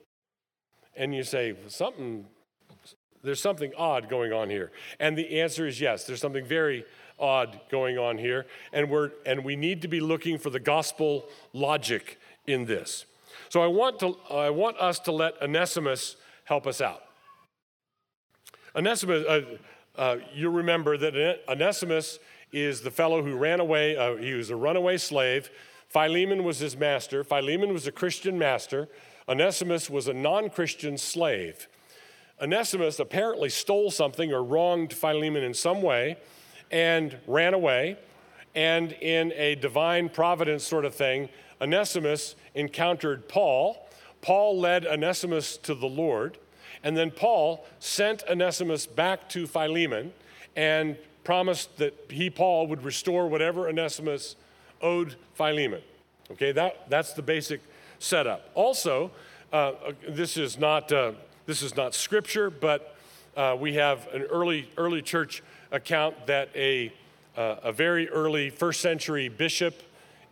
And 0.95 1.15
you 1.15 1.23
say, 1.23 1.56
Something, 1.67 2.26
there's 3.23 3.41
something 3.41 3.71
odd 3.78 4.10
going 4.10 4.34
on 4.34 4.49
here. 4.49 4.71
And 4.99 5.17
the 5.17 5.41
answer 5.41 5.65
is 5.65 5.80
yes, 5.80 6.06
there's 6.06 6.21
something 6.21 6.45
very 6.45 6.86
odd 7.19 7.60
going 7.69 7.97
on 7.97 8.17
here. 8.17 8.45
And, 8.71 8.89
we're, 8.89 9.12
and 9.26 9.43
we 9.43 9.56
need 9.56 9.82
to 9.84 9.88
be 9.88 9.99
looking 9.99 10.38
for 10.38 10.49
the 10.49 10.60
gospel 10.60 11.26
logic 11.54 12.19
in 12.47 12.65
this. 12.65 13.06
So 13.49 13.62
I 13.62 13.67
want, 13.67 13.99
to, 13.99 14.17
I 14.32 14.49
want 14.49 14.78
us 14.78 14.99
to 14.99 15.12
let 15.12 15.41
Onesimus 15.41 16.15
help 16.45 16.67
us 16.67 16.82
out. 16.82 17.04
Onesimus, 18.76 19.26
uh, 19.26 19.41
uh, 19.95 20.17
you 20.34 20.49
remember 20.49 20.97
that 20.97 21.41
Onesimus 21.47 22.19
is 22.52 22.82
the 22.82 22.91
fellow 22.91 23.23
who 23.23 23.36
ran 23.36 23.60
away. 23.60 23.95
Uh, 23.95 24.15
he 24.15 24.34
was 24.34 24.49
a 24.49 24.56
runaway 24.56 24.97
slave. 24.97 25.49
Philemon 25.88 26.43
was 26.43 26.60
his 26.60 26.76
master. 26.76 27.23
Philemon 27.23 27.73
was 27.73 27.86
a 27.86 27.91
Christian 27.91 28.38
master. 28.38 28.89
Onesimus 29.30 29.89
was 29.89 30.08
a 30.08 30.13
non 30.13 30.49
Christian 30.49 30.97
slave. 30.97 31.67
Onesimus 32.41 32.99
apparently 32.99 33.49
stole 33.49 33.91
something 33.91 34.34
or 34.34 34.43
wronged 34.43 34.91
Philemon 34.91 35.43
in 35.43 35.54
some 35.54 35.82
way 35.82 36.17
and 36.71 37.17
ran 37.28 37.54
away. 37.54 37.97
And 38.56 38.91
in 38.93 39.32
a 39.34 39.56
divine 39.56 40.10
providence 40.10 40.63
sort 40.63 40.86
of 40.86 40.93
thing, 40.93 41.30
Onesimus 41.62 42.36
encountered 42.56 43.28
Paul. 43.28 43.88
Paul 44.21 44.60
led 44.60 44.86
Onesimus 44.86 45.58
to 45.58 45.73
the 45.73 45.88
Lord. 45.88 46.38
And 46.84 46.97
then 46.97 47.12
Paul 47.12 47.65
sent 47.80 48.23
Onesimus 48.30 48.86
back 48.86 49.30
to 49.30 49.47
Philemon 49.47 50.13
and 50.56 50.97
promised 51.23 51.78
that 51.78 51.93
he, 52.10 52.30
Paul, 52.30 52.67
would 52.67 52.84
restore 52.84 53.28
whatever 53.28 53.69
Onesimus 53.69 54.36
owed 54.82 55.15
Philemon. 55.36 55.82
Okay, 56.32 56.52
that, 56.52 56.89
that's 56.89 57.13
the 57.13 57.21
basic 57.21 57.62
setup. 57.99 58.49
Also, 58.54 59.12
uh, 59.52 59.73
this, 60.08 60.36
is 60.36 60.58
not, 60.58 60.91
uh, 60.91 61.13
this 61.45 61.62
is 61.62 61.76
not 61.76 61.95
scripture, 61.95 62.49
but 62.49 62.95
uh, 63.36 63.56
we 63.60 63.76
have 63.76 64.08
an 64.13 64.23
early, 64.23 64.69
early 64.78 65.02
church 65.02 65.41
account 65.73 66.27
that 66.27 66.49
a, 66.55 66.93
uh, 67.36 67.55
a 67.63 67.71
very 67.73 68.07
early 68.09 68.49
first 68.49 68.79
century 68.79 69.27
bishop 69.27 69.81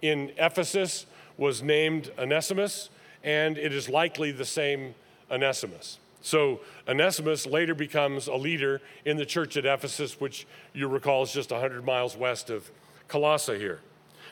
in 0.01 0.31
Ephesus 0.37 1.05
was 1.37 1.61
named 1.61 2.11
Onesimus, 2.17 2.89
and 3.23 3.57
it 3.57 3.73
is 3.73 3.89
likely 3.89 4.31
the 4.31 4.45
same 4.45 4.95
Onesimus. 5.29 5.99
So 6.21 6.61
Onesimus 6.87 7.47
later 7.47 7.73
becomes 7.73 8.27
a 8.27 8.35
leader 8.35 8.79
in 9.05 9.17
the 9.17 9.25
church 9.25 9.57
at 9.57 9.65
Ephesus, 9.65 10.19
which 10.19 10.45
you 10.73 10.87
recall 10.87 11.23
is 11.23 11.33
just 11.33 11.51
100 11.51 11.83
miles 11.83 12.15
west 12.15 12.49
of 12.49 12.69
Colossae 13.07 13.57
here. 13.57 13.79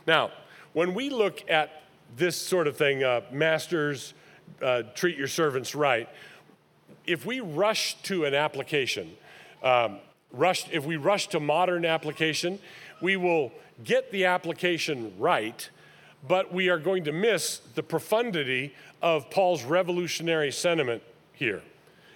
Now, 0.06 0.32
when 0.74 0.94
we 0.94 1.10
look 1.10 1.44
at 1.50 1.84
this 2.16 2.36
sort 2.36 2.68
of 2.68 2.78
thing, 2.78 3.04
uh, 3.04 3.22
masters 3.32 4.14
uh, 4.62 4.84
treat 4.94 5.18
your 5.18 5.28
servants 5.28 5.74
right, 5.74 6.08
if 7.08 7.26
we 7.26 7.40
rush 7.40 7.96
to 8.04 8.26
an 8.26 8.36
application, 8.36 9.12
um, 9.64 10.00
rush, 10.32 10.70
if 10.72 10.86
we 10.86 10.98
rush 10.98 11.28
to 11.30 11.40
modern 11.40 11.86
application, 11.86 12.60
we 13.02 13.18
will 13.18 13.52
get 13.84 14.12
the 14.12 14.26
application 14.26 15.14
right, 15.18 15.70
but 16.28 16.54
we 16.54 16.70
are 16.70 16.78
going 16.80 17.04
to 17.06 17.12
miss 17.12 17.60
the 17.76 17.84
profundity 17.84 18.74
of 19.02 19.30
Paul's 19.30 19.64
revolutionary 19.64 20.52
sentiment 20.52 21.02
here. 21.34 21.62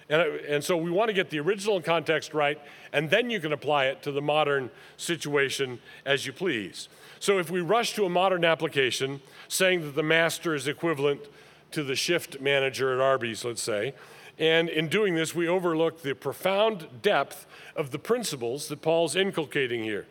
And, 0.08 0.20
and 0.20 0.64
so 0.64 0.76
we 0.76 0.90
want 0.90 1.08
to 1.08 1.14
get 1.14 1.30
the 1.30 1.40
original 1.40 1.80
context 1.80 2.34
right, 2.34 2.60
and 2.92 3.08
then 3.08 3.30
you 3.30 3.40
can 3.40 3.52
apply 3.52 3.86
it 3.86 4.02
to 4.02 4.12
the 4.12 4.20
modern 4.20 4.70
situation 4.96 5.78
as 6.04 6.26
you 6.26 6.32
please. 6.32 6.88
So 7.20 7.38
if 7.38 7.50
we 7.50 7.62
rush 7.62 7.94
to 7.94 8.04
a 8.04 8.10
modern 8.10 8.44
application, 8.44 9.22
saying 9.48 9.80
that 9.82 9.94
the 9.94 10.02
master 10.02 10.54
is 10.54 10.68
equivalent 10.68 11.22
to 11.70 11.82
the 11.82 11.96
shift 11.96 12.40
manager 12.40 12.92
at 12.92 13.00
Arby's, 13.00 13.44
let's 13.44 13.62
say, 13.62 13.94
and 14.38 14.68
in 14.68 14.88
doing 14.88 15.14
this, 15.14 15.34
we 15.34 15.46
overlook 15.46 16.02
the 16.02 16.14
profound 16.14 16.88
depth 17.02 17.46
of 17.76 17.90
the 17.90 17.98
principles 17.98 18.68
that 18.68 18.82
Paul's 18.82 19.14
inculcating 19.14 19.84
here. 19.84 20.06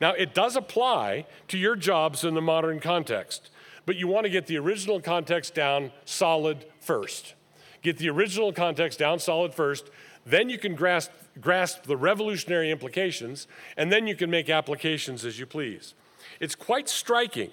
Now, 0.00 0.12
it 0.12 0.34
does 0.34 0.56
apply 0.56 1.26
to 1.48 1.58
your 1.58 1.76
jobs 1.76 2.24
in 2.24 2.34
the 2.34 2.42
modern 2.42 2.80
context, 2.80 3.50
but 3.86 3.96
you 3.96 4.06
want 4.06 4.24
to 4.24 4.30
get 4.30 4.46
the 4.46 4.58
original 4.58 5.00
context 5.00 5.54
down 5.54 5.92
solid 6.04 6.66
first. 6.80 7.34
Get 7.82 7.98
the 7.98 8.10
original 8.10 8.52
context 8.52 8.98
down 8.98 9.18
solid 9.18 9.54
first, 9.54 9.90
then 10.26 10.48
you 10.48 10.58
can 10.58 10.74
grasp, 10.74 11.10
grasp 11.40 11.84
the 11.84 11.96
revolutionary 11.96 12.70
implications, 12.70 13.46
and 13.76 13.92
then 13.92 14.06
you 14.06 14.16
can 14.16 14.30
make 14.30 14.48
applications 14.48 15.24
as 15.24 15.38
you 15.38 15.46
please. 15.46 15.94
It's 16.40 16.54
quite 16.54 16.88
striking, 16.88 17.50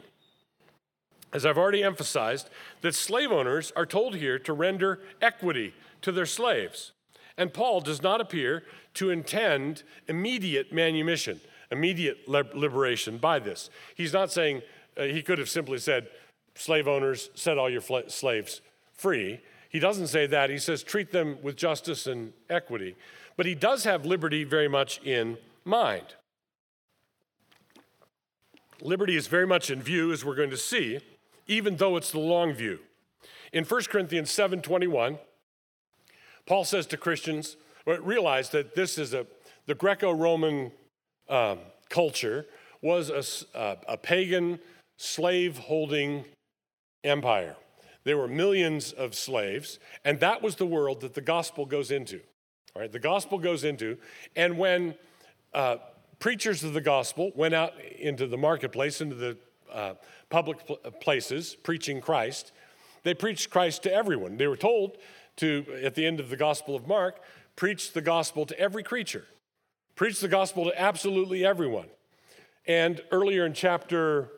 as 1.33 1.45
I've 1.45 1.57
already 1.57 1.83
emphasized, 1.83 2.49
that 2.81 2.95
slave 2.95 3.31
owners 3.31 3.71
are 3.75 3.85
told 3.85 4.15
here 4.15 4.39
to 4.39 4.53
render 4.53 4.99
equity 5.21 5.73
to 6.01 6.11
their 6.11 6.25
slaves. 6.25 6.91
And 7.37 7.53
Paul 7.53 7.81
does 7.81 8.01
not 8.01 8.21
appear 8.21 8.63
to 8.95 9.09
intend 9.09 9.83
immediate 10.07 10.73
manumission, 10.73 11.39
immediate 11.71 12.27
liberation 12.27 13.17
by 13.17 13.39
this. 13.39 13.69
He's 13.95 14.13
not 14.13 14.31
saying, 14.31 14.61
uh, 14.97 15.03
he 15.03 15.21
could 15.21 15.37
have 15.37 15.49
simply 15.49 15.77
said, 15.77 16.07
slave 16.55 16.87
owners, 16.87 17.29
set 17.33 17.57
all 17.57 17.69
your 17.69 17.81
fl- 17.81 17.99
slaves 18.07 18.61
free. 18.93 19.39
He 19.69 19.79
doesn't 19.79 20.07
say 20.07 20.27
that. 20.27 20.49
He 20.49 20.57
says 20.57 20.83
treat 20.83 21.11
them 21.11 21.37
with 21.41 21.55
justice 21.55 22.05
and 22.05 22.33
equity. 22.49 22.95
But 23.37 23.45
he 23.45 23.55
does 23.55 23.85
have 23.85 24.05
liberty 24.05 24.43
very 24.43 24.67
much 24.67 25.01
in 25.03 25.37
mind. 25.63 26.15
Liberty 28.81 29.15
is 29.15 29.27
very 29.27 29.47
much 29.47 29.69
in 29.69 29.81
view, 29.81 30.11
as 30.11 30.25
we're 30.25 30.35
going 30.35 30.49
to 30.49 30.57
see, 30.57 30.99
even 31.47 31.77
though 31.77 31.97
it's 31.97 32.11
the 32.11 32.19
long 32.19 32.53
view. 32.53 32.79
In 33.53 33.63
1 33.63 33.81
Corinthians 33.89 34.31
7:21, 34.31 35.19
Paul 36.45 36.65
says 36.65 36.85
to 36.87 36.97
Christians, 36.97 37.57
realize 37.85 38.49
that 38.49 38.75
this 38.75 38.97
is 38.97 39.13
a 39.13 39.25
the 39.67 39.75
Greco-Roman 39.75 40.71
um, 41.29 41.59
culture 41.89 42.45
was 42.81 43.09
a, 43.09 43.57
a, 43.57 43.77
a 43.89 43.97
pagan 43.97 44.59
slave-holding 44.97 46.25
empire. 47.03 47.55
There 48.03 48.17
were 48.17 48.27
millions 48.27 48.91
of 48.91 49.13
slaves, 49.13 49.79
and 50.03 50.19
that 50.19 50.41
was 50.41 50.55
the 50.55 50.65
world 50.65 51.01
that 51.01 51.13
the 51.13 51.21
gospel 51.21 51.65
goes 51.65 51.91
into. 51.91 52.19
All 52.75 52.81
right, 52.81 52.91
the 52.91 52.99
gospel 52.99 53.37
goes 53.37 53.63
into, 53.63 53.97
and 54.35 54.57
when 54.57 54.95
uh, 55.53 55.77
preachers 56.19 56.63
of 56.63 56.73
the 56.73 56.81
gospel 56.81 57.31
went 57.35 57.53
out 57.53 57.73
into 57.99 58.25
the 58.25 58.37
marketplace, 58.37 59.01
into 59.01 59.15
the 59.15 59.37
uh, 59.71 59.93
public 60.29 60.65
pl- 60.65 60.77
places, 61.01 61.55
preaching 61.55 62.01
Christ, 62.01 62.51
they 63.03 63.13
preached 63.13 63.49
Christ 63.49 63.83
to 63.83 63.93
everyone. 63.93 64.37
They 64.37 64.47
were 64.47 64.57
told 64.57 64.97
to, 65.37 65.65
at 65.83 65.95
the 65.95 66.05
end 66.05 66.19
of 66.19 66.29
the 66.29 66.37
Gospel 66.37 66.75
of 66.75 66.87
Mark, 66.87 67.21
preach 67.55 67.93
the 67.93 68.01
gospel 68.01 68.45
to 68.45 68.59
every 68.59 68.83
creature, 68.83 69.25
preach 69.95 70.19
the 70.19 70.27
gospel 70.27 70.65
to 70.65 70.81
absolutely 70.81 71.45
everyone. 71.45 71.87
And 72.67 73.01
earlier 73.11 73.45
in 73.45 73.53
chapter 73.53 74.29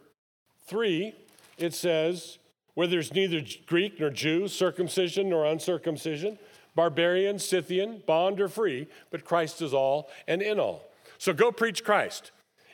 3, 0.67 1.13
it 1.57 1.73
says, 1.73 2.39
where 2.73 2.87
there's 2.87 3.13
neither 3.13 3.41
Greek 3.67 3.99
nor 3.99 4.09
Jew, 4.09 4.47
circumcision 4.47 5.29
nor 5.29 5.45
uncircumcision, 5.45 6.39
barbarian, 6.75 7.37
Scythian, 7.37 8.01
bond 8.07 8.41
or 8.41 8.47
free, 8.47 8.87
but 9.11 9.23
Christ 9.23 9.61
is 9.61 9.73
all 9.73 10.09
and 10.27 10.41
in 10.41 10.59
all. 10.59 10.89
So 11.17 11.33
go 11.33 11.51
preach 11.51 11.83
Christ. 11.83 12.31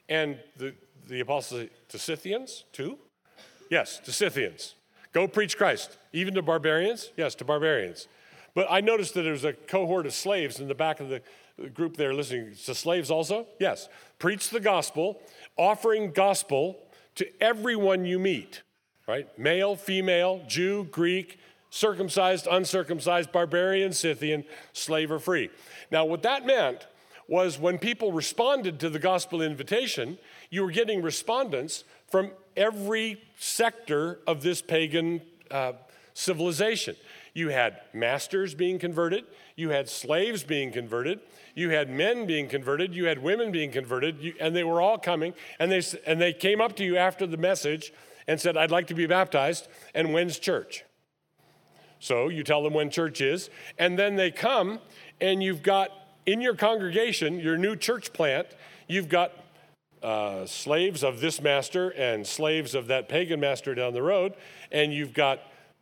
And 0.07 0.39
the, 0.57 0.73
the 1.07 1.19
apostles 1.19 1.67
to 1.89 1.99
Scythians, 1.99 2.63
too? 2.71 2.97
Yes, 3.69 3.99
to 3.99 4.11
Scythians. 4.11 4.75
Go 5.13 5.27
preach 5.27 5.57
Christ. 5.57 5.97
Even 6.13 6.33
to 6.35 6.41
barbarians? 6.41 7.11
Yes, 7.17 7.35
to 7.35 7.45
barbarians. 7.45 8.07
But 8.53 8.67
I 8.69 8.81
noticed 8.81 9.13
that 9.13 9.23
there 9.23 9.31
was 9.31 9.45
a 9.45 9.53
cohort 9.53 10.05
of 10.05 10.13
slaves 10.13 10.59
in 10.59 10.67
the 10.67 10.75
back 10.75 10.99
of 10.99 11.09
the 11.09 11.21
group 11.69 11.97
there 11.97 12.13
listening. 12.13 12.55
To 12.65 12.75
slaves 12.75 13.11
also? 13.11 13.47
Yes. 13.59 13.89
Preach 14.17 14.49
the 14.49 14.59
gospel, 14.59 15.21
offering 15.57 16.11
gospel 16.11 16.79
to 17.15 17.27
everyone 17.41 18.05
you 18.05 18.19
meet 18.19 18.61
right? 19.09 19.27
Male, 19.39 19.75
female, 19.75 20.41
Jew, 20.47 20.87
Greek, 20.91 21.39
circumcised, 21.71 22.47
uncircumcised, 22.49 23.31
barbarian, 23.31 23.91
Scythian, 23.91 24.45
slave 24.71 25.11
or 25.11 25.17
free. 25.17 25.49
Now, 25.91 26.05
what 26.05 26.21
that 26.21 26.45
meant 26.45 26.85
was 27.29 27.59
when 27.59 27.77
people 27.77 28.11
responded 28.11 28.79
to 28.79 28.89
the 28.89 28.97
gospel 28.97 29.41
invitation, 29.41 30.17
you 30.49 30.63
were 30.63 30.71
getting 30.71 31.01
respondents 31.01 31.83
from 32.11 32.31
every 32.57 33.21
sector 33.37 34.19
of 34.25 34.41
this 34.41 34.61
pagan 34.63 35.21
uh, 35.51 35.73
civilization. 36.15 36.95
You 37.35 37.49
had 37.49 37.81
masters 37.93 38.55
being 38.55 38.79
converted, 38.79 39.25
you 39.55 39.69
had 39.69 39.87
slaves 39.87 40.43
being 40.43 40.71
converted, 40.71 41.19
you 41.53 41.69
had 41.69 41.89
men 41.89 42.25
being 42.25 42.49
converted, 42.49 42.95
you 42.95 43.05
had 43.05 43.21
women 43.21 43.51
being 43.51 43.71
converted, 43.71 44.19
you, 44.19 44.33
and 44.39 44.55
they 44.55 44.63
were 44.63 44.81
all 44.81 44.97
coming, 44.97 45.35
and 45.59 45.71
they, 45.71 45.83
and 46.07 46.19
they 46.19 46.33
came 46.33 46.59
up 46.59 46.75
to 46.77 46.83
you 46.83 46.97
after 46.97 47.27
the 47.27 47.37
message 47.37 47.93
and 48.27 48.41
said, 48.41 48.57
I'd 48.57 48.71
like 48.71 48.87
to 48.87 48.95
be 48.95 49.05
baptized, 49.05 49.67
and 49.93 50.13
when's 50.13 50.39
church? 50.39 50.83
So 51.99 52.29
you 52.29 52.43
tell 52.43 52.63
them 52.63 52.73
when 52.73 52.89
church 52.89 53.21
is, 53.21 53.51
and 53.77 53.99
then 53.99 54.15
they 54.15 54.31
come, 54.31 54.79
and 55.21 55.43
you've 55.43 55.61
got 55.61 55.91
in 56.31 56.41
your 56.41 56.53
congregation, 56.53 57.39
your 57.39 57.57
new 57.57 57.75
church 57.75 58.13
plant, 58.13 58.45
you've 58.87 59.09
got 59.09 59.31
uh, 60.03 60.45
slaves 60.45 61.03
of 61.03 61.21
this 61.21 61.41
master 61.41 61.89
and 61.89 62.25
slaves 62.25 62.75
of 62.75 62.85
that 62.87 63.09
pagan 63.09 63.39
master 63.39 63.73
down 63.73 63.93
the 63.93 64.03
road, 64.03 64.35
and 64.71 64.93
you've 64.93 65.13
got 65.13 65.39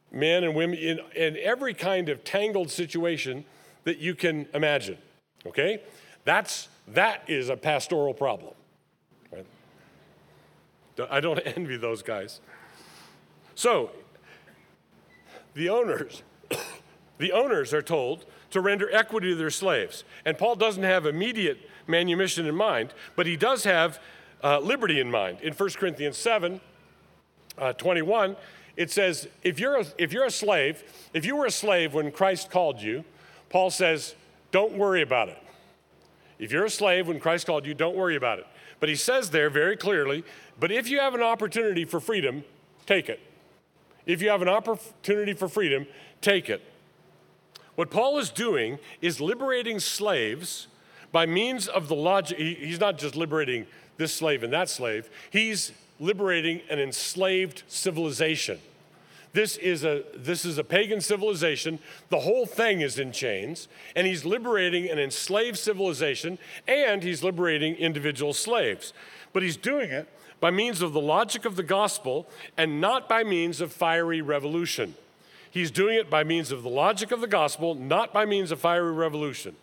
men 0.09 0.45
and 0.45 0.55
women 0.55 0.77
in, 0.77 0.99
in 1.15 1.37
every 1.37 1.73
kind 1.73 2.07
of 2.07 2.23
tangled 2.23 2.71
situation 2.71 3.43
that 3.83 3.97
you 3.97 4.15
can 4.15 4.47
imagine. 4.53 4.97
Okay? 5.45 5.81
That's, 6.23 6.69
that 6.87 7.23
is 7.27 7.49
a 7.49 7.57
pastoral 7.57 8.13
problem. 8.13 8.53
Right? 9.33 9.45
I 11.11 11.19
don't 11.19 11.39
envy 11.57 11.75
those 11.75 12.01
guys. 12.01 12.39
So, 13.53 13.91
the 15.55 15.67
owners, 15.67 16.23
the 17.17 17.33
owners 17.33 17.73
are 17.73 17.81
told 17.81 18.25
to 18.57 18.61
render 18.61 18.91
equity 18.91 19.29
to 19.29 19.35
their 19.35 19.51
slaves. 19.51 20.03
And 20.25 20.35
Paul 20.35 20.55
doesn't 20.55 20.81
have 20.81 21.05
immediate 21.05 21.69
manumission 21.85 22.47
in 22.47 22.55
mind, 22.55 22.91
but 23.15 23.27
he 23.27 23.37
does 23.37 23.63
have 23.65 23.99
uh, 24.43 24.57
liberty 24.57 24.99
in 24.99 25.11
mind. 25.11 25.41
In 25.41 25.53
1 25.53 25.69
Corinthians 25.73 26.17
7 26.17 26.59
uh, 27.59 27.73
21, 27.73 28.35
it 28.75 28.89
says, 28.89 29.27
if 29.43 29.59
you're, 29.59 29.75
a, 29.75 29.85
if 29.99 30.11
you're 30.11 30.25
a 30.25 30.31
slave, 30.31 30.83
if 31.13 31.23
you 31.23 31.35
were 31.35 31.45
a 31.45 31.51
slave 31.51 31.93
when 31.93 32.11
Christ 32.11 32.49
called 32.49 32.81
you, 32.81 33.05
Paul 33.51 33.69
says, 33.69 34.15
don't 34.49 34.73
worry 34.73 35.03
about 35.03 35.29
it. 35.29 35.37
If 36.39 36.51
you're 36.51 36.65
a 36.65 36.69
slave 36.71 37.07
when 37.07 37.19
Christ 37.19 37.45
called 37.45 37.67
you, 37.67 37.75
don't 37.75 37.95
worry 37.95 38.15
about 38.15 38.39
it. 38.39 38.47
But 38.79 38.89
he 38.89 38.95
says 38.95 39.29
there 39.29 39.51
very 39.51 39.77
clearly, 39.77 40.23
but 40.59 40.71
if 40.71 40.89
you 40.89 40.99
have 40.99 41.13
an 41.13 41.21
opportunity 41.21 41.85
for 41.85 41.99
freedom, 41.99 42.43
take 42.87 43.07
it. 43.07 43.19
If 44.07 44.23
you 44.23 44.29
have 44.29 44.41
an 44.41 44.49
opportunity 44.49 45.33
for 45.33 45.47
freedom, 45.47 45.85
take 46.21 46.49
it. 46.49 46.63
What 47.77 47.91
Paul 47.91 48.17
is 48.17 48.31
doing 48.31 48.79
is 49.03 49.21
liberating 49.21 49.79
slaves 49.79 50.65
by 51.11 51.27
means 51.27 51.67
of 51.67 51.87
the 51.87 51.95
logic. 51.95 52.39
He's 52.39 52.79
not 52.79 52.97
just 52.97 53.15
liberating 53.15 53.67
this 53.97 54.11
slave 54.11 54.41
and 54.41 54.51
that 54.51 54.67
slave, 54.67 55.11
he's 55.29 55.71
liberating 55.99 56.61
an 56.71 56.79
enslaved 56.79 57.61
civilization. 57.67 58.59
This 59.33 59.57
is 59.57 59.83
a, 59.83 60.03
this 60.15 60.43
is 60.43 60.57
a 60.57 60.63
pagan 60.63 61.01
civilization. 61.01 61.77
The 62.09 62.21
whole 62.21 62.47
thing 62.47 62.81
is 62.81 62.97
in 62.97 63.11
chains, 63.11 63.67
and 63.95 64.07
he's 64.07 64.25
liberating 64.25 64.89
an 64.89 64.97
enslaved 64.97 65.59
civilization, 65.59 66.39
and 66.67 67.03
he's 67.03 67.23
liberating 67.23 67.75
individual 67.75 68.33
slaves. 68.33 68.91
But 69.33 69.43
he's 69.43 69.57
doing 69.57 69.91
it 69.91 70.07
by 70.39 70.49
means 70.49 70.81
of 70.81 70.93
the 70.93 71.01
logic 71.01 71.45
of 71.45 71.55
the 71.55 71.63
gospel 71.63 72.27
and 72.57 72.81
not 72.81 73.07
by 73.07 73.23
means 73.23 73.61
of 73.61 73.71
fiery 73.71 74.23
revolution. 74.23 74.95
He's 75.49 75.71
doing 75.71 75.97
it 75.97 76.09
by 76.09 76.23
means 76.23 76.51
of 76.51 76.63
the 76.63 76.69
logic 76.69 77.11
of 77.11 77.21
the 77.21 77.27
gospel, 77.27 77.75
not 77.75 78.13
by 78.13 78.25
means 78.25 78.51
of 78.51 78.59
fiery 78.59 78.91
revolution. 78.91 79.55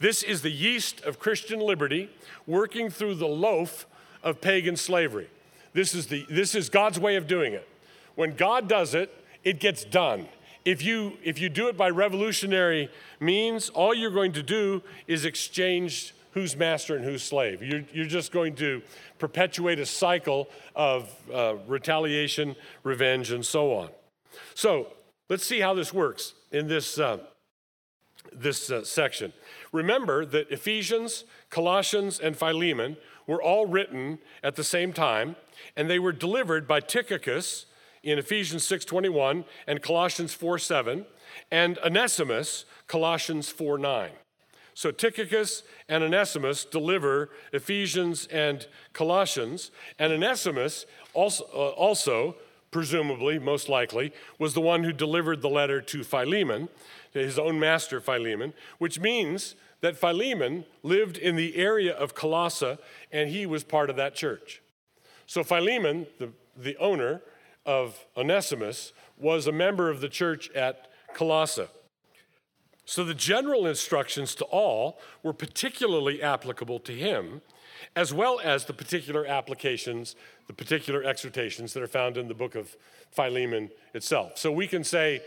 This 0.00 0.22
is 0.22 0.42
the 0.42 0.50
yeast 0.50 1.00
of 1.02 1.18
Christian 1.18 1.60
liberty 1.60 2.10
working 2.46 2.90
through 2.90 3.16
the 3.16 3.26
loaf 3.26 3.86
of 4.22 4.40
pagan 4.40 4.76
slavery. 4.76 5.28
This 5.72 5.94
is, 5.94 6.06
the, 6.06 6.26
this 6.28 6.54
is 6.54 6.68
God's 6.68 6.98
way 6.98 7.16
of 7.16 7.26
doing 7.26 7.52
it. 7.52 7.68
When 8.14 8.34
God 8.34 8.68
does 8.68 8.94
it, 8.94 9.14
it 9.44 9.60
gets 9.60 9.84
done. 9.84 10.28
If 10.64 10.82
you, 10.82 11.18
if 11.22 11.38
you 11.38 11.48
do 11.48 11.68
it 11.68 11.76
by 11.76 11.90
revolutionary 11.90 12.90
means, 13.20 13.68
all 13.70 13.94
you're 13.94 14.10
going 14.10 14.32
to 14.32 14.42
do 14.42 14.82
is 15.06 15.24
exchange 15.24 16.14
who's 16.32 16.56
master 16.56 16.94
and 16.94 17.04
who's 17.04 17.22
slave. 17.22 17.62
You're, 17.62 17.84
you're 17.92 18.06
just 18.06 18.32
going 18.32 18.54
to 18.56 18.82
perpetuate 19.18 19.78
a 19.78 19.86
cycle 19.86 20.48
of 20.74 21.12
uh, 21.32 21.54
retaliation, 21.66 22.54
revenge, 22.82 23.30
and 23.30 23.44
so 23.44 23.72
on. 23.72 23.88
So 24.54 24.88
let's 25.28 25.44
see 25.44 25.60
how 25.60 25.74
this 25.74 25.92
works 25.92 26.34
in 26.50 26.68
this, 26.68 26.98
uh, 26.98 27.18
this 28.32 28.70
uh, 28.70 28.84
section. 28.84 29.32
Remember 29.72 30.24
that 30.24 30.50
Ephesians, 30.50 31.24
Colossians, 31.50 32.18
and 32.18 32.36
Philemon 32.36 32.96
were 33.26 33.42
all 33.42 33.66
written 33.66 34.18
at 34.42 34.56
the 34.56 34.64
same 34.64 34.92
time, 34.92 35.36
and 35.76 35.88
they 35.88 35.98
were 35.98 36.12
delivered 36.12 36.66
by 36.66 36.80
Tychicus 36.80 37.66
in 38.02 38.18
Ephesians 38.18 38.64
6:21 38.66 39.44
and 39.66 39.82
Colossians 39.82 40.34
4:7, 40.34 41.06
and 41.50 41.78
Onesimus, 41.78 42.64
Colossians 42.86 43.52
4:9. 43.52 44.12
So 44.74 44.92
Tychicus 44.92 45.64
and 45.88 46.04
Onesimus 46.04 46.64
deliver 46.64 47.30
Ephesians 47.52 48.26
and 48.28 48.66
Colossians, 48.92 49.72
and 49.98 50.12
Onesimus 50.12 50.86
also, 51.14 51.44
uh, 51.52 51.70
also 51.70 52.36
presumably, 52.70 53.38
most 53.38 53.68
likely, 53.68 54.12
was 54.38 54.54
the 54.54 54.60
one 54.60 54.84
who 54.84 54.92
delivered 54.92 55.42
the 55.42 55.48
letter 55.48 55.80
to 55.80 56.04
Philemon, 56.04 56.68
to 57.12 57.18
his 57.18 57.38
own 57.38 57.58
master 57.58 58.00
Philemon, 58.00 58.52
which 58.78 59.00
means 59.00 59.54
that 59.80 59.96
Philemon 59.96 60.64
lived 60.82 61.16
in 61.16 61.36
the 61.36 61.56
area 61.56 61.94
of 61.94 62.14
Colossae 62.14 62.78
and 63.12 63.30
he 63.30 63.46
was 63.46 63.64
part 63.64 63.90
of 63.90 63.96
that 63.96 64.14
church. 64.14 64.60
So 65.26 65.44
Philemon, 65.44 66.06
the, 66.18 66.30
the 66.56 66.76
owner 66.78 67.22
of 67.64 68.04
Onesimus, 68.16 68.92
was 69.18 69.46
a 69.46 69.52
member 69.52 69.90
of 69.90 70.00
the 70.00 70.08
church 70.08 70.50
at 70.52 70.90
Colossae. 71.14 71.68
So 72.84 73.04
the 73.04 73.14
general 73.14 73.66
instructions 73.66 74.34
to 74.36 74.44
all 74.46 74.98
were 75.22 75.34
particularly 75.34 76.22
applicable 76.22 76.80
to 76.80 76.92
him, 76.92 77.42
as 77.96 78.12
well 78.12 78.40
as 78.42 78.64
the 78.64 78.72
particular 78.72 79.26
applications, 79.26 80.16
the 80.46 80.52
particular 80.52 81.02
exhortations 81.02 81.72
that 81.72 81.82
are 81.82 81.88
found 81.88 82.16
in 82.16 82.28
the 82.28 82.34
book 82.34 82.54
of 82.54 82.76
Philemon 83.10 83.70
itself. 83.94 84.38
So 84.38 84.52
we 84.52 84.66
can 84.66 84.84
say 84.84 85.22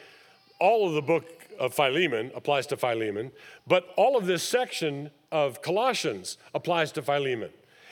all 0.59 0.87
of 0.87 0.93
the 0.93 1.01
book 1.01 1.25
of 1.59 1.73
Philemon 1.73 2.31
applies 2.35 2.67
to 2.67 2.77
Philemon, 2.77 3.31
but 3.67 3.89
all 3.97 4.17
of 4.17 4.25
this 4.25 4.43
section 4.43 5.11
of 5.31 5.61
Colossians 5.61 6.37
applies 6.53 6.91
to 6.93 7.01
Philemon. 7.01 7.49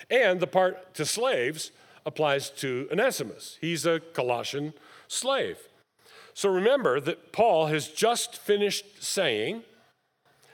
And 0.09 0.39
the 0.39 0.47
part 0.47 0.93
to 0.95 1.05
slaves 1.05 1.71
applies 2.05 2.49
to 2.49 2.87
Onesimus. 2.91 3.57
He's 3.61 3.85
a 3.85 3.99
Colossian 3.99 4.73
slave. 5.07 5.57
So 6.33 6.49
remember 6.49 6.99
that 7.01 7.31
Paul 7.31 7.67
has 7.67 7.87
just 7.87 8.37
finished 8.37 9.03
saying 9.03 9.63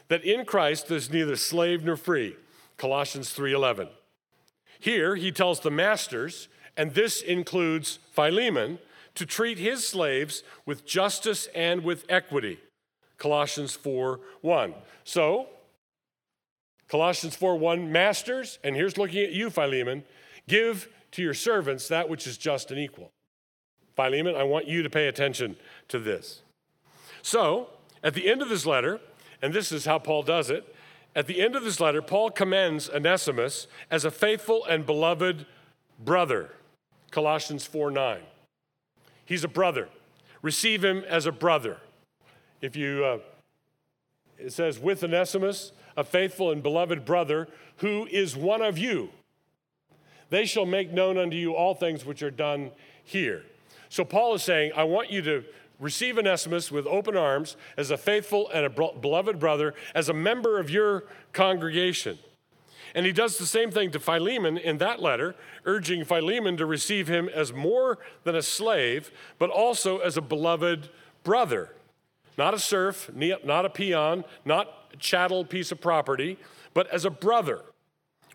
that 0.07 0.23
in 0.23 0.45
Christ 0.45 0.87
there's 0.87 1.11
neither 1.11 1.35
slave 1.35 1.83
nor 1.83 1.95
free. 1.95 2.35
Colossians 2.77 3.33
3:11. 3.33 3.89
Here 4.79 5.15
he 5.15 5.31
tells 5.31 5.59
the 5.61 5.71
masters, 5.71 6.47
and 6.75 6.93
this 6.93 7.21
includes 7.21 7.99
Philemon, 8.11 8.79
to 9.15 9.25
treat 9.25 9.57
his 9.57 9.87
slaves 9.87 10.43
with 10.65 10.85
justice 10.85 11.47
and 11.55 11.83
with 11.83 12.05
equity. 12.09 12.59
Colossians 13.17 13.75
4:1. 13.75 14.75
So, 15.03 15.49
Colossians 16.87 17.35
4:1, 17.35 17.91
masters, 17.91 18.59
and 18.63 18.75
here's 18.75 18.97
looking 18.97 19.23
at 19.23 19.31
you, 19.31 19.49
Philemon, 19.49 20.03
give 20.47 20.89
to 21.11 21.21
your 21.21 21.33
servants 21.33 21.87
that 21.87 22.09
which 22.09 22.27
is 22.27 22.37
just 22.37 22.71
and 22.71 22.79
equal. 22.79 23.11
Philemon, 23.95 24.35
I 24.35 24.43
want 24.43 24.67
you 24.67 24.83
to 24.83 24.89
pay 24.89 25.07
attention 25.07 25.55
to 25.87 25.97
this. 25.97 26.41
So, 27.21 27.69
at 28.03 28.13
the 28.13 28.29
end 28.29 28.41
of 28.41 28.49
this 28.49 28.65
letter, 28.65 28.99
and 29.41 29.53
this 29.53 29.71
is 29.71 29.85
how 29.85 29.97
Paul 29.97 30.23
does 30.23 30.49
it, 30.49 30.74
at 31.15 31.27
the 31.27 31.41
end 31.41 31.55
of 31.55 31.63
this 31.63 31.79
letter, 31.79 32.01
Paul 32.01 32.29
commends 32.29 32.89
Onesimus 32.89 33.67
as 33.89 34.03
a 34.03 34.11
faithful 34.11 34.65
and 34.65 34.85
beloved 34.85 35.45
brother. 36.03 36.51
Colossians 37.09 37.65
4 37.65 37.91
9. 37.91 38.19
He's 39.25 39.43
a 39.43 39.47
brother. 39.47 39.87
Receive 40.41 40.83
him 40.83 41.03
as 41.07 41.25
a 41.25 41.31
brother. 41.31 41.77
If 42.61 42.75
you, 42.75 43.05
uh, 43.05 43.19
it 44.37 44.51
says, 44.51 44.77
with 44.77 45.03
Onesimus, 45.03 45.71
a 45.95 46.03
faithful 46.03 46.51
and 46.51 46.61
beloved 46.61 47.05
brother, 47.05 47.47
who 47.77 48.05
is 48.07 48.35
one 48.35 48.61
of 48.61 48.77
you. 48.77 49.09
They 50.29 50.45
shall 50.45 50.65
make 50.65 50.91
known 50.91 51.17
unto 51.17 51.37
you 51.37 51.53
all 51.53 51.73
things 51.73 52.05
which 52.05 52.21
are 52.21 52.31
done 52.31 52.71
here. 53.03 53.43
So 53.89 54.03
Paul 54.03 54.35
is 54.35 54.43
saying, 54.43 54.73
I 54.75 54.83
want 54.83 55.09
you 55.11 55.21
to 55.21 55.43
receive 55.79 56.17
Onesimus 56.17 56.71
with 56.71 56.87
open 56.87 57.17
arms 57.17 57.57
as 57.77 57.91
a 57.91 57.97
faithful 57.97 58.49
and 58.49 58.65
a 58.65 58.69
beloved 58.69 59.39
brother, 59.39 59.73
as 59.93 60.09
a 60.09 60.13
member 60.13 60.59
of 60.59 60.69
your 60.69 61.05
congregation. 61.33 62.17
And 62.93 63.05
he 63.05 63.11
does 63.11 63.37
the 63.37 63.45
same 63.45 63.71
thing 63.71 63.91
to 63.91 63.99
Philemon 63.99 64.57
in 64.57 64.77
that 64.77 65.01
letter, 65.01 65.35
urging 65.65 66.05
Philemon 66.05 66.55
to 66.57 66.65
receive 66.65 67.09
him 67.09 67.27
as 67.27 67.51
more 67.51 67.99
than 68.23 68.35
a 68.35 68.41
slave, 68.41 69.11
but 69.37 69.49
also 69.49 69.97
as 69.97 70.15
a 70.15 70.21
beloved 70.21 70.89
brother. 71.23 71.71
Not 72.37 72.53
a 72.53 72.59
serf, 72.59 73.11
not 73.13 73.65
a 73.65 73.69
peon, 73.69 74.23
not 74.45 74.87
a 74.93 74.97
chattel 74.97 75.43
piece 75.43 75.73
of 75.73 75.81
property, 75.81 76.37
but 76.73 76.87
as 76.87 77.03
a 77.03 77.09
brother. 77.09 77.61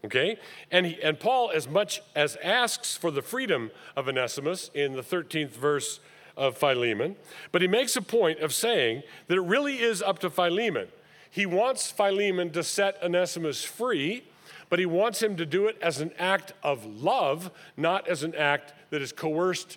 Okay? 0.05 0.38
And, 0.70 0.87
he, 0.87 1.03
and 1.03 1.18
Paul, 1.18 1.50
as 1.55 1.68
much 1.68 2.03
as 2.14 2.37
asks 2.42 2.96
for 2.96 3.11
the 3.11 3.22
freedom 3.22 3.70
of 3.96 4.09
Onesimus 4.09 4.70
in 4.74 4.92
the 4.92 5.03
13th 5.03 5.50
verse 5.50 6.00
of 6.40 6.57
Philemon, 6.57 7.16
but 7.53 7.61
he 7.61 7.68
makes 7.68 7.94
a 7.96 8.03
point 8.03 8.40
of 8.40 8.55
saying 8.55 9.03
that 9.26 9.37
it 9.37 9.42
really 9.42 9.81
is 9.81 10.00
up 10.00 10.18
to 10.20 10.31
Philemon. 10.31 10.88
He 11.31 11.44
wants 11.44 11.90
Philemon 11.90 12.50
to 12.53 12.64
set 12.64 12.96
Onesimus 13.03 13.62
free, 13.62 14.24
but 14.70 14.79
he 14.79 14.87
wants 14.87 15.22
him 15.22 15.37
to 15.37 15.44
do 15.44 15.66
it 15.66 15.76
as 15.83 16.00
an 16.00 16.12
act 16.18 16.55
of 16.62 16.87
love, 16.87 17.50
not 17.76 18.09
as 18.09 18.22
an 18.22 18.35
act 18.35 18.72
that 18.88 19.03
is 19.03 19.12
coerced 19.12 19.76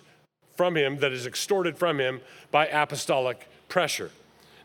from 0.56 0.74
him, 0.74 0.98
that 1.00 1.12
is 1.12 1.26
extorted 1.26 1.76
from 1.76 2.00
him 2.00 2.22
by 2.50 2.66
apostolic 2.68 3.46
pressure. 3.68 4.10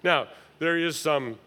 Now, 0.01 0.27
there 0.59 0.77
is 0.77 0.95
some, 0.97 1.38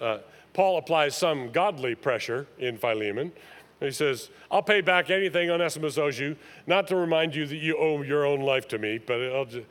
uh, 0.00 0.18
Paul 0.54 0.78
applies 0.78 1.16
some 1.16 1.52
godly 1.52 1.94
pressure 1.94 2.48
in 2.58 2.78
Philemon. 2.78 3.30
He 3.78 3.92
says, 3.92 4.28
I'll 4.50 4.62
pay 4.62 4.80
back 4.80 5.08
anything 5.08 5.50
Onesimus 5.50 5.96
owes 5.96 6.18
you, 6.18 6.36
not 6.66 6.88
to 6.88 6.96
remind 6.96 7.34
you 7.34 7.46
that 7.46 7.56
you 7.56 7.78
owe 7.78 8.02
your 8.02 8.26
own 8.26 8.40
life 8.40 8.68
to 8.68 8.78
me, 8.78 8.98
but 8.98 9.22
I'll 9.22 9.46
just, 9.46 9.66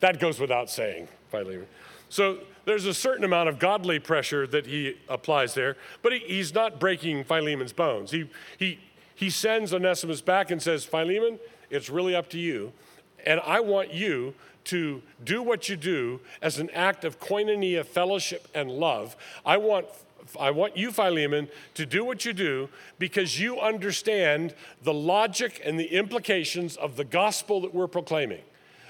that 0.00 0.20
goes 0.20 0.38
without 0.40 0.70
saying, 0.70 1.08
Philemon. 1.30 1.66
So 2.08 2.38
there's 2.64 2.86
a 2.86 2.94
certain 2.94 3.24
amount 3.24 3.48
of 3.48 3.58
godly 3.58 3.98
pressure 3.98 4.46
that 4.46 4.66
he 4.66 4.96
applies 5.08 5.54
there, 5.54 5.76
but 6.02 6.12
he, 6.12 6.18
he's 6.20 6.54
not 6.54 6.80
breaking 6.80 7.24
Philemon's 7.24 7.72
bones. 7.72 8.10
He, 8.10 8.30
he, 8.58 8.78
he 9.14 9.30
sends 9.30 9.74
Onesimus 9.74 10.20
back 10.20 10.50
and 10.50 10.62
says, 10.62 10.84
Philemon, 10.84 11.38
it's 11.70 11.90
really 11.90 12.14
up 12.14 12.30
to 12.30 12.38
you. 12.38 12.72
And 13.26 13.40
I 13.40 13.60
want 13.60 13.92
you 13.92 14.34
to 14.64 15.02
do 15.24 15.42
what 15.42 15.68
you 15.68 15.76
do 15.76 16.20
as 16.42 16.58
an 16.58 16.70
act 16.70 17.04
of 17.04 17.18
koinonia, 17.18 17.84
fellowship, 17.84 18.48
and 18.54 18.70
love. 18.70 19.16
I 19.44 19.56
want 19.56 19.86
I 20.38 20.50
want 20.50 20.76
you, 20.76 20.92
Philemon, 20.92 21.48
to 21.72 21.86
do 21.86 22.04
what 22.04 22.26
you 22.26 22.34
do 22.34 22.68
because 22.98 23.40
you 23.40 23.60
understand 23.60 24.54
the 24.82 24.92
logic 24.92 25.62
and 25.64 25.80
the 25.80 25.86
implications 25.86 26.76
of 26.76 26.96
the 26.96 27.04
gospel 27.04 27.62
that 27.62 27.74
we're 27.74 27.86
proclaiming. 27.86 28.42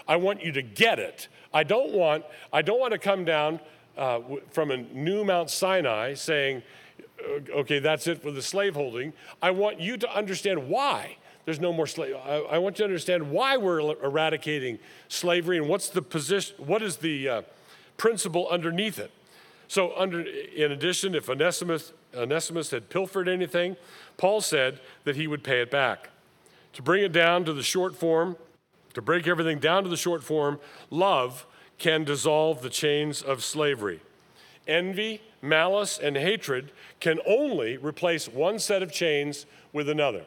I 0.08 0.16
want 0.16 0.42
you 0.42 0.50
to 0.52 0.62
get 0.62 0.98
it. 0.98 1.28
I 1.52 1.62
don't 1.62 1.92
want, 1.92 2.24
I 2.52 2.62
don't 2.62 2.80
want 2.80 2.92
to 2.92 2.98
come 2.98 3.24
down 3.24 3.60
uh, 3.96 4.20
from 4.50 4.70
a 4.70 4.78
new 4.78 5.24
Mount 5.24 5.50
Sinai 5.50 6.14
saying, 6.14 6.62
okay, 7.50 7.78
that's 7.78 8.06
it 8.06 8.22
for 8.22 8.30
the 8.30 8.42
slaveholding. 8.42 9.12
I 9.42 9.50
want 9.50 9.80
you 9.80 9.96
to 9.98 10.16
understand 10.16 10.68
why 10.68 11.16
there's 11.44 11.60
no 11.60 11.72
more 11.72 11.86
slave. 11.86 12.14
I, 12.16 12.36
I, 12.36 12.58
want 12.58 12.78
you 12.78 12.84
to 12.84 12.84
understand 12.84 13.30
why 13.30 13.56
we're 13.56 13.80
eradicating 13.80 14.78
slavery 15.08 15.56
and 15.56 15.68
what's 15.68 15.88
the 15.88 16.02
position, 16.02 16.56
what 16.58 16.82
is 16.82 16.98
the 16.98 17.28
uh, 17.28 17.42
principle 17.96 18.48
underneath 18.50 18.98
it. 18.98 19.10
So, 19.66 19.92
under, 19.96 20.20
in 20.20 20.72
addition, 20.72 21.14
if 21.14 21.28
Onesimus, 21.28 21.92
Onesimus 22.14 22.70
had 22.70 22.88
pilfered 22.88 23.28
anything, 23.28 23.76
Paul 24.16 24.40
said 24.40 24.80
that 25.04 25.16
he 25.16 25.26
would 25.26 25.42
pay 25.42 25.60
it 25.60 25.70
back. 25.70 26.10
To 26.74 26.82
bring 26.82 27.02
it 27.02 27.12
down 27.12 27.44
to 27.44 27.52
the 27.52 27.62
short 27.62 27.96
form, 27.96 28.36
to 28.98 29.02
break 29.02 29.28
everything 29.28 29.60
down 29.60 29.84
to 29.84 29.88
the 29.88 29.96
short 29.96 30.24
form, 30.24 30.58
love 30.90 31.46
can 31.78 32.02
dissolve 32.02 32.62
the 32.62 32.68
chains 32.68 33.22
of 33.22 33.44
slavery. 33.44 34.00
Envy, 34.66 35.22
malice, 35.40 36.00
and 36.02 36.16
hatred 36.16 36.72
can 36.98 37.20
only 37.24 37.76
replace 37.76 38.26
one 38.26 38.58
set 38.58 38.82
of 38.82 38.90
chains 38.90 39.46
with 39.72 39.88
another. 39.88 40.24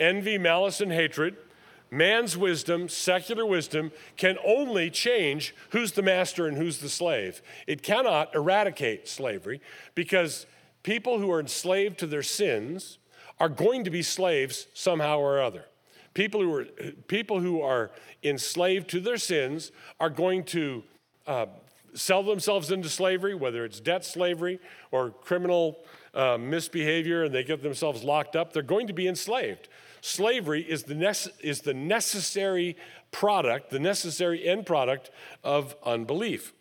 Envy, 0.00 0.36
malice, 0.36 0.80
and 0.80 0.90
hatred 0.90 1.36
Man's 1.94 2.36
wisdom, 2.36 2.88
secular 2.88 3.46
wisdom, 3.46 3.92
can 4.16 4.36
only 4.44 4.90
change 4.90 5.54
who's 5.70 5.92
the 5.92 6.02
master 6.02 6.48
and 6.48 6.56
who's 6.56 6.78
the 6.78 6.88
slave. 6.88 7.40
It 7.68 7.84
cannot 7.84 8.34
eradicate 8.34 9.06
slavery 9.06 9.60
because 9.94 10.46
people 10.82 11.20
who 11.20 11.30
are 11.30 11.38
enslaved 11.38 11.98
to 11.98 12.08
their 12.08 12.24
sins 12.24 12.98
are 13.38 13.48
going 13.48 13.84
to 13.84 13.90
be 13.90 14.02
slaves 14.02 14.66
somehow 14.74 15.18
or 15.18 15.40
other. 15.40 15.66
People 16.14 16.40
who 16.40 16.54
are, 16.54 16.64
people 17.08 17.40
who 17.40 17.60
are 17.60 17.90
enslaved 18.22 18.88
to 18.90 19.00
their 19.00 19.16
sins 19.16 19.72
are 19.98 20.10
going 20.10 20.44
to 20.44 20.84
uh, 21.26 21.46
sell 21.94 22.22
themselves 22.22 22.70
into 22.70 22.88
slavery, 22.88 23.34
whether 23.34 23.64
it's 23.64 23.80
debt 23.80 24.04
slavery 24.04 24.60
or 24.90 25.10
criminal 25.10 25.78
uh, 26.14 26.38
misbehavior, 26.38 27.24
and 27.24 27.34
they 27.34 27.44
get 27.44 27.62
themselves 27.62 28.02
locked 28.04 28.36
up. 28.36 28.52
They're 28.52 28.62
going 28.62 28.86
to 28.86 28.92
be 28.92 29.08
enslaved. 29.08 29.68
Slavery 30.00 30.62
is 30.62 30.84
the, 30.84 30.94
nece- 30.94 31.30
is 31.40 31.62
the 31.62 31.74
necessary 31.74 32.76
product, 33.10 33.70
the 33.70 33.78
necessary 33.78 34.46
end 34.46 34.66
product 34.66 35.10
of 35.42 35.74
unbelief. 35.84 36.52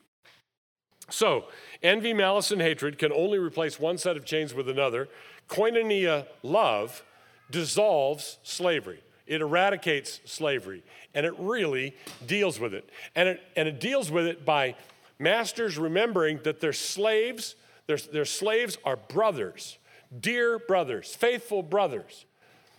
So, 1.10 1.46
envy, 1.82 2.14
malice, 2.14 2.52
and 2.52 2.62
hatred 2.62 2.98
can 2.98 3.12
only 3.12 3.38
replace 3.38 3.80
one 3.80 3.98
set 3.98 4.16
of 4.16 4.26
chains 4.26 4.54
with 4.54 4.70
another. 4.70 5.10
Koinonia 5.50 6.26
love 6.42 7.04
dissolves 7.52 8.40
slavery. 8.44 9.04
It 9.26 9.42
eradicates 9.42 10.20
slavery, 10.26 10.84
and 11.14 11.26
it 11.26 11.34
really 11.38 11.96
deals 12.26 12.60
with 12.60 12.74
it. 12.74 12.90
And 13.16 13.30
it, 13.30 13.42
and 13.56 13.68
it 13.68 13.80
deals 13.80 14.12
with 14.12 14.28
it 14.28 14.46
by 14.46 14.76
masters 15.20 15.78
remembering 15.78 16.40
that 16.44 16.60
their 16.60 16.74
slaves, 16.74 17.56
their, 17.88 17.98
their 17.98 18.26
slaves 18.26 18.78
are 18.84 18.98
brothers, 18.98 19.78
dear 20.20 20.60
brothers, 20.60 21.16
faithful 21.16 21.64
brothers. 21.64 22.26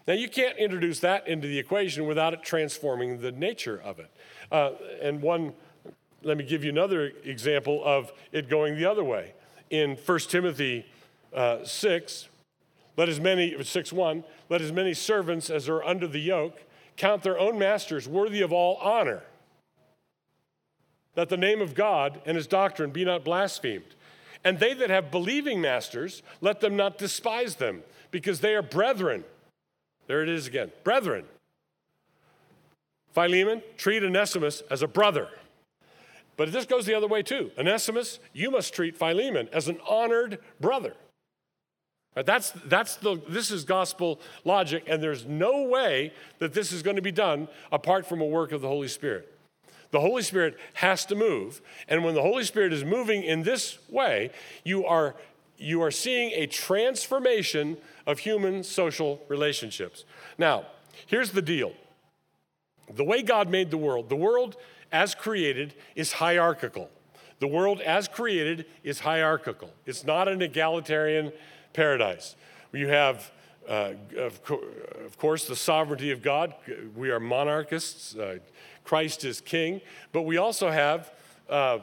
Now, 0.07 0.15
you 0.15 0.29
can't 0.29 0.59
introduce 0.59 1.01
that 1.01 1.27
into 1.27 1.49
the 1.49 1.59
equation 1.59 2.07
without 2.07 2.35
it 2.35 2.43
transforming 2.43 3.21
the 3.21 3.33
nature 3.33 3.81
of 3.83 3.99
it. 3.99 4.11
Uh, 4.53 4.73
and 5.01 5.23
one, 5.23 5.55
let 6.23 6.37
me 6.37 6.45
give 6.45 6.63
you 6.63 6.71
another 6.71 7.13
example 7.25 7.83
of 7.85 8.13
it 8.31 8.51
going 8.51 8.77
the 8.77 8.85
other 8.85 9.03
way. 9.03 9.33
In 9.71 9.97
1 9.97 10.19
Timothy 10.21 10.85
uh, 11.33 11.65
6, 11.65 12.29
let 12.97 13.09
as 13.09 13.21
many, 13.21 13.63
6 13.63 13.93
1, 13.93 14.25
let 14.49 14.61
as 14.61 14.73
many 14.73 14.95
servants 14.95 15.51
as 15.51 15.69
are 15.69 15.83
under 15.83 16.07
the 16.07 16.21
yoke 16.21 16.63
count 16.97 17.23
their 17.23 17.39
own 17.39 17.59
masters 17.59 18.09
worthy 18.09 18.41
of 18.41 18.53
all 18.53 18.77
honor, 18.77 19.23
that 21.15 21.29
the 21.29 21.37
name 21.37 21.61
of 21.61 21.75
God 21.75 22.21
and 22.25 22.37
his 22.37 22.47
doctrine 22.47 22.91
be 22.91 23.05
not 23.05 23.25
blasphemed. 23.25 23.95
And 24.45 24.59
they 24.59 24.75
that 24.75 24.91
have 24.91 25.11
believing 25.11 25.61
masters, 25.61 26.23
let 26.41 26.61
them 26.61 26.77
not 26.77 26.99
despise 26.99 27.57
them, 27.57 27.83
because 28.11 28.41
they 28.41 28.55
are 28.55 28.63
brethren 28.63 29.25
there 30.07 30.23
it 30.23 30.29
is 30.29 30.47
again. 30.47 30.71
Brethren. 30.83 31.25
Philemon, 33.13 33.63
treat 33.77 34.03
Onesimus 34.03 34.63
as 34.71 34.83
a 34.83 34.89
brother. 34.89 35.29
But 36.37 36.53
this 36.53 36.67
goes 36.67 36.85
the 36.85 36.95
other 36.95 37.07
way 37.07 37.23
too. 37.23 37.53
Onesimus, 37.57 38.19
you 38.33 38.51
must 38.51 38.75
treat 38.75 38.97
Philemon 38.97 39.49
as 39.53 39.69
an 39.69 39.79
honored 39.89 40.39
brother. 40.61 40.95
Right, 42.17 42.25
that's, 42.25 42.51
that's 42.67 42.97
the, 42.97 43.21
this 43.29 43.51
is 43.51 43.65
gospel 43.65 44.21
logic, 44.45 44.85
and 44.87 45.03
there's 45.03 45.27
no 45.27 45.65
way 45.65 46.13
that 46.39 46.55
this 46.55 46.71
is 46.73 46.83
going 46.83 46.97
to 46.97 47.03
be 47.03 47.13
done 47.13 47.49
apart 47.73 48.07
from 48.07 48.21
a 48.21 48.27
work 48.27 48.53
of 48.53 48.61
the 48.61 48.69
Holy 48.69 48.89
Spirit. 48.89 49.31
The 49.91 50.01
Holy 50.01 50.23
Spirit 50.23 50.57
has 50.75 51.05
to 51.07 51.15
move, 51.15 51.61
and 51.89 52.05
when 52.05 52.15
the 52.15 52.23
Holy 52.23 52.45
Spirit 52.45 52.73
is 52.73 52.85
moving 52.85 53.23
in 53.23 53.43
this 53.43 53.79
way, 53.89 54.31
you 54.65 54.85
are, 54.85 55.15
you 55.57 55.83
are 55.83 55.91
seeing 55.91 56.33
a 56.33 56.47
transformation 56.47 57.77
of 58.07 58.21
human 58.21 58.63
social 58.63 59.23
relationships. 59.29 60.05
Now, 60.39 60.67
here's 61.07 61.31
the 61.31 61.43
deal 61.43 61.73
the 62.93 63.05
way 63.05 63.23
God 63.23 63.49
made 63.49 63.71
the 63.71 63.79
world, 63.79 64.09
the 64.09 64.17
world 64.17 64.57
as 64.93 65.15
created 65.15 65.75
is 65.97 66.13
hierarchical. 66.13 66.91
The 67.41 67.49
world 67.49 67.81
as 67.81 68.09
created 68.09 68.67
is 68.85 69.01
hierarchical. 69.01 69.71
It's 69.87 70.05
not 70.05 70.29
an 70.29 70.41
egalitarian 70.41 71.33
paradise. 71.75 72.37
You 72.73 72.89
have, 72.89 73.31
uh, 73.69 73.93
of, 74.17 74.43
co- 74.43 74.65
of, 75.05 75.19
course, 75.19 75.47
the 75.47 75.57
sovereignty 75.57 76.11
of 76.11 76.23
God. 76.23 76.55
We 76.97 77.11
are 77.11 77.21
monarchists. 77.21 78.17
Uh, 78.17 78.39
Christ 78.85 79.25
is 79.25 79.41
king. 79.41 79.83
But 80.13 80.23
we 80.23 80.39
also 80.39 80.71
have 80.71 81.13
uh, 81.51 81.81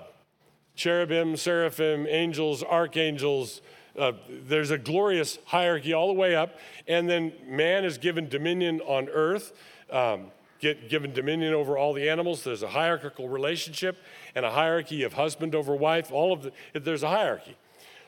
cherubim, 0.75 1.37
seraphim, 1.37 2.07
angels, 2.07 2.63
archangels, 2.63 3.61
uh, 3.97 4.13
there's 4.47 4.71
a 4.71 4.77
glorious 4.77 5.37
hierarchy 5.45 5.93
all 5.93 6.07
the 6.07 6.13
way 6.13 6.35
up, 6.35 6.57
and 6.87 7.09
then 7.09 7.33
man 7.45 7.83
is 7.83 7.97
given 7.97 8.29
dominion 8.29 8.79
on 8.81 9.09
earth, 9.09 9.53
um, 9.91 10.31
get 10.59 10.89
given 10.89 11.11
dominion 11.11 11.53
over 11.53 11.77
all 11.77 11.93
the 11.93 12.09
animals. 12.09 12.43
There's 12.43 12.63
a 12.63 12.69
hierarchical 12.69 13.27
relationship 13.27 13.97
and 14.33 14.45
a 14.45 14.51
hierarchy 14.51 15.03
of 15.03 15.13
husband 15.13 15.55
over 15.55 15.75
wife. 15.75 16.11
All 16.11 16.31
of 16.31 16.43
the, 16.43 16.79
there's 16.79 17.03
a 17.03 17.09
hierarchy. 17.09 17.57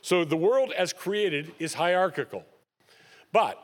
So 0.04 0.24
the 0.26 0.38
world 0.38 0.72
as 0.78 0.94
created 0.94 1.54
is 1.60 1.74
hierarchical, 1.74 2.44
but 3.32 3.58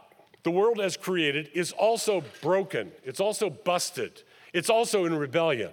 the 0.44 0.52
world 0.52 0.80
as 0.80 0.98
created 0.98 1.50
is 1.54 1.74
also 1.74 2.24
broken. 2.42 2.94
It's 3.04 3.20
also 3.20 3.50
busted. 3.50 4.24
It's 4.54 4.70
also 4.70 5.04
in 5.06 5.16
rebellion. 5.16 5.72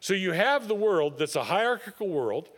So 0.00 0.14
you 0.14 0.32
have 0.32 0.66
the 0.66 0.74
world 0.74 1.18
that's 1.18 1.36
a 1.36 1.44
hierarchical 1.44 2.08
world 2.08 2.48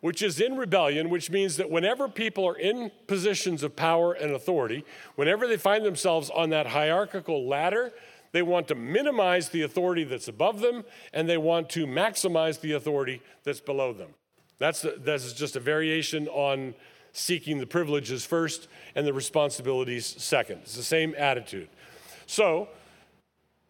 which 0.00 0.22
is 0.22 0.40
in 0.40 0.56
rebellion, 0.56 1.10
which 1.10 1.30
means 1.30 1.56
that 1.56 1.70
whenever 1.70 2.08
people 2.08 2.46
are 2.46 2.56
in 2.56 2.90
positions 3.06 3.62
of 3.62 3.74
power 3.74 4.12
and 4.12 4.32
authority, 4.32 4.84
whenever 5.16 5.46
they 5.46 5.56
find 5.56 5.84
themselves 5.84 6.30
on 6.30 6.50
that 6.50 6.68
hierarchical 6.68 7.48
ladder, 7.48 7.92
they 8.30 8.42
want 8.42 8.68
to 8.68 8.74
minimize 8.74 9.48
the 9.48 9.62
authority 9.62 10.04
that's 10.04 10.28
above 10.28 10.60
them 10.60 10.84
and 11.12 11.28
they 11.28 11.38
want 11.38 11.68
to 11.70 11.86
maximize 11.86 12.60
the 12.60 12.72
authority 12.72 13.20
that's 13.42 13.60
below 13.60 13.92
them. 13.92 14.10
That's, 14.58 14.84
that's 14.98 15.32
just 15.32 15.56
a 15.56 15.60
variation 15.60 16.28
on 16.28 16.74
seeking 17.12 17.58
the 17.58 17.66
privileges 17.66 18.24
first 18.24 18.68
and 18.94 19.06
the 19.06 19.12
responsibilities 19.12 20.06
second. 20.06 20.60
It's 20.62 20.76
the 20.76 20.82
same 20.82 21.14
attitude. 21.16 21.68
So, 22.26 22.68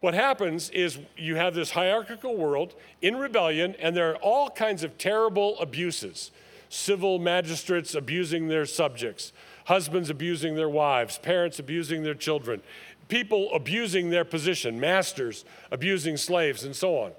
what 0.00 0.14
happens 0.14 0.70
is 0.70 0.98
you 1.16 1.36
have 1.36 1.54
this 1.54 1.72
hierarchical 1.72 2.36
world 2.36 2.74
in 3.02 3.16
rebellion, 3.16 3.74
and 3.80 3.96
there 3.96 4.12
are 4.12 4.16
all 4.16 4.48
kinds 4.48 4.84
of 4.84 4.96
terrible 4.98 5.58
abuses 5.58 6.30
civil 6.70 7.18
magistrates 7.18 7.94
abusing 7.94 8.48
their 8.48 8.66
subjects, 8.66 9.32
husbands 9.64 10.10
abusing 10.10 10.54
their 10.54 10.68
wives, 10.68 11.16
parents 11.16 11.58
abusing 11.58 12.02
their 12.02 12.14
children, 12.14 12.60
people 13.08 13.50
abusing 13.54 14.10
their 14.10 14.24
position, 14.24 14.78
masters 14.78 15.46
abusing 15.70 16.18
slaves, 16.18 16.64
and 16.64 16.76
so 16.76 16.98
on. 16.98 17.12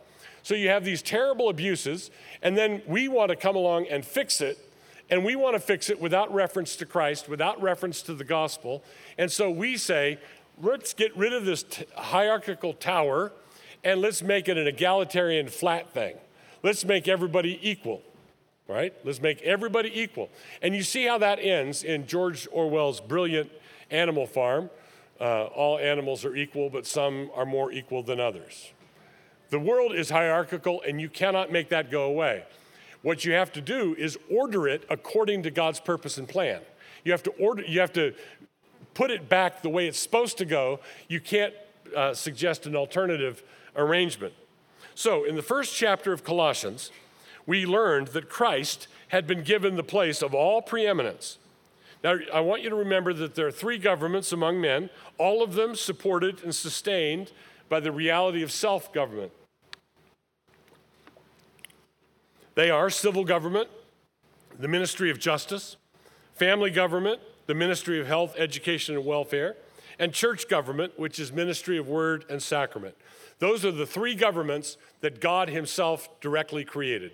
So 0.49 0.55
you 0.55 0.69
have 0.69 0.83
these 0.83 1.03
terrible 1.03 1.49
abuses, 1.49 2.09
and 2.41 2.57
then 2.57 2.81
we 2.87 3.07
want 3.07 3.29
to 3.29 3.35
come 3.35 3.55
along 3.55 3.85
and 3.85 4.03
fix 4.03 4.41
it. 4.41 4.57
And 5.11 5.23
we 5.23 5.35
want 5.35 5.53
to 5.53 5.59
fix 5.59 5.91
it 5.91 6.01
without 6.01 6.33
reference 6.33 6.75
to 6.77 6.87
Christ, 6.87 7.29
without 7.29 7.61
reference 7.61 8.01
to 8.01 8.15
the 8.15 8.23
gospel. 8.23 8.83
And 9.19 9.31
so 9.31 9.51
we 9.51 9.77
say, 9.77 10.17
let's 10.59 10.95
get 10.95 11.15
rid 11.15 11.33
of 11.33 11.45
this 11.45 11.61
t- 11.61 11.85
hierarchical 11.95 12.73
tower 12.73 13.31
and 13.83 14.01
let's 14.01 14.23
make 14.23 14.49
it 14.49 14.57
an 14.57 14.65
egalitarian 14.65 15.49
flat 15.49 15.93
thing. 15.93 16.17
Let's 16.63 16.83
make 16.83 17.07
everybody 17.07 17.59
equal, 17.61 18.01
right? 18.67 18.91
Let's 19.05 19.21
make 19.21 19.43
everybody 19.43 20.01
equal. 20.01 20.31
And 20.63 20.75
you 20.75 20.81
see 20.81 21.05
how 21.05 21.19
that 21.19 21.37
ends 21.37 21.83
in 21.83 22.07
George 22.07 22.47
Orwell's 22.51 22.99
brilliant 22.99 23.51
Animal 23.91 24.25
Farm. 24.25 24.71
Uh, 25.21 25.43
all 25.43 25.77
animals 25.77 26.25
are 26.25 26.35
equal, 26.35 26.71
but 26.71 26.87
some 26.87 27.29
are 27.35 27.45
more 27.45 27.71
equal 27.71 28.01
than 28.01 28.19
others. 28.19 28.71
The 29.49 29.59
world 29.59 29.93
is 29.93 30.09
hierarchical, 30.09 30.81
and 30.87 31.01
you 31.01 31.09
cannot 31.09 31.51
make 31.51 31.69
that 31.69 31.89
go 31.89 32.03
away. 32.03 32.43
What 33.01 33.25
you 33.25 33.33
have 33.33 33.51
to 33.53 33.61
do 33.61 33.95
is 33.97 34.17
order 34.29 34.67
it 34.67 34.85
according 34.89 35.43
to 35.43 35.51
God's 35.51 35.79
purpose 35.79 36.17
and 36.17 36.27
plan. 36.27 36.61
You 37.03 37.11
have 37.13 37.23
to 37.23 37.31
order, 37.31 37.63
you 37.63 37.79
have 37.79 37.93
to 37.93 38.13
put 38.93 39.11
it 39.11 39.29
back 39.29 39.61
the 39.61 39.69
way 39.69 39.87
it's 39.87 39.99
supposed 39.99 40.37
to 40.39 40.45
go, 40.45 40.79
you 41.07 41.19
can't 41.19 41.53
uh, 41.95 42.13
suggest 42.13 42.65
an 42.65 42.75
alternative 42.75 43.43
arrangement. 43.75 44.33
So, 44.93 45.23
in 45.23 45.35
the 45.35 45.41
first 45.41 45.75
chapter 45.75 46.11
of 46.11 46.23
Colossians, 46.23 46.91
we 47.45 47.65
learned 47.65 48.09
that 48.09 48.29
Christ 48.29 48.87
had 49.07 49.25
been 49.25 49.43
given 49.43 49.75
the 49.75 49.83
place 49.83 50.21
of 50.21 50.33
all 50.33 50.61
preeminence. 50.61 51.37
Now, 52.03 52.17
I 52.33 52.41
want 52.41 52.61
you 52.61 52.69
to 52.69 52.75
remember 52.75 53.13
that 53.13 53.35
there 53.35 53.47
are 53.47 53.51
three 53.51 53.77
governments 53.77 54.31
among 54.31 54.61
men, 54.61 54.89
all 55.17 55.41
of 55.41 55.53
them 55.53 55.75
supported 55.75 56.43
and 56.43 56.53
sustained 56.53 57.31
by 57.69 57.79
the 57.79 57.91
reality 57.91 58.43
of 58.43 58.51
self 58.51 58.93
government. 58.93 59.31
They 62.59 62.71
are 62.71 62.89
civil 62.89 63.23
government, 63.23 63.69
the 64.59 64.67
ministry 64.67 65.09
of 65.09 65.17
justice, 65.17 65.77
family 66.35 66.69
government, 66.69 67.21
the 67.45 67.53
Ministry 67.53 68.01
of 68.01 68.07
Health, 68.07 68.35
Education, 68.37 68.97
and 68.97 69.05
Welfare, 69.05 69.55
and 69.97 70.11
church 70.11 70.49
government, 70.49 70.99
which 70.99 71.19
is 71.19 71.31
Ministry 71.31 71.77
of 71.77 71.87
Word 71.87 72.25
and 72.29 72.43
Sacrament. 72.43 72.97
Those 73.37 73.63
are 73.63 73.71
the 73.71 73.85
three 73.85 74.13
governments 74.13 74.75
that 74.99 75.21
God 75.21 75.47
Himself 75.47 76.09
directly 76.19 76.65
created. 76.65 77.13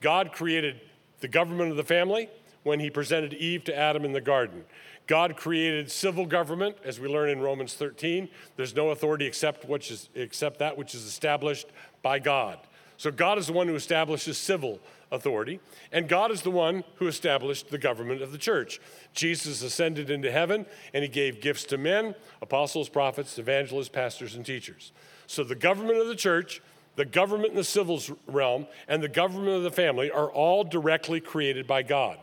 God 0.00 0.32
created 0.32 0.80
the 1.20 1.28
government 1.28 1.70
of 1.70 1.76
the 1.76 1.84
family 1.84 2.28
when 2.64 2.80
He 2.80 2.90
presented 2.90 3.32
Eve 3.34 3.62
to 3.66 3.78
Adam 3.78 4.04
in 4.04 4.10
the 4.10 4.20
garden. 4.20 4.64
God 5.06 5.36
created 5.36 5.88
civil 5.92 6.26
government, 6.26 6.76
as 6.84 6.98
we 6.98 7.06
learn 7.06 7.28
in 7.28 7.38
Romans 7.38 7.74
13. 7.74 8.28
There's 8.56 8.74
no 8.74 8.90
authority 8.90 9.26
except, 9.26 9.68
which 9.68 9.92
is, 9.92 10.08
except 10.16 10.58
that 10.58 10.76
which 10.76 10.96
is 10.96 11.04
established 11.04 11.68
by 12.02 12.18
God. 12.18 12.58
So 13.00 13.10
God 13.10 13.38
is 13.38 13.46
the 13.46 13.54
one 13.54 13.66
who 13.66 13.74
establishes 13.76 14.36
civil 14.36 14.78
authority, 15.10 15.58
and 15.90 16.06
God 16.06 16.30
is 16.30 16.42
the 16.42 16.50
one 16.50 16.84
who 16.96 17.06
established 17.06 17.70
the 17.70 17.78
government 17.78 18.20
of 18.20 18.30
the 18.30 18.36
church. 18.36 18.78
Jesus 19.14 19.62
ascended 19.62 20.10
into 20.10 20.30
heaven, 20.30 20.66
and 20.92 21.02
he 21.02 21.08
gave 21.08 21.40
gifts 21.40 21.64
to 21.64 21.78
men 21.78 22.14
apostles, 22.42 22.90
prophets, 22.90 23.38
evangelists, 23.38 23.88
pastors, 23.88 24.34
and 24.34 24.44
teachers. 24.44 24.92
So 25.26 25.42
the 25.42 25.54
government 25.54 25.96
of 25.96 26.08
the 26.08 26.14
church, 26.14 26.60
the 26.96 27.06
government 27.06 27.52
in 27.52 27.56
the 27.56 27.64
civil 27.64 28.02
realm, 28.26 28.66
and 28.86 29.02
the 29.02 29.08
government 29.08 29.56
of 29.56 29.62
the 29.62 29.70
family 29.70 30.10
are 30.10 30.30
all 30.30 30.62
directly 30.62 31.22
created 31.22 31.66
by 31.66 31.82
God. 31.82 32.18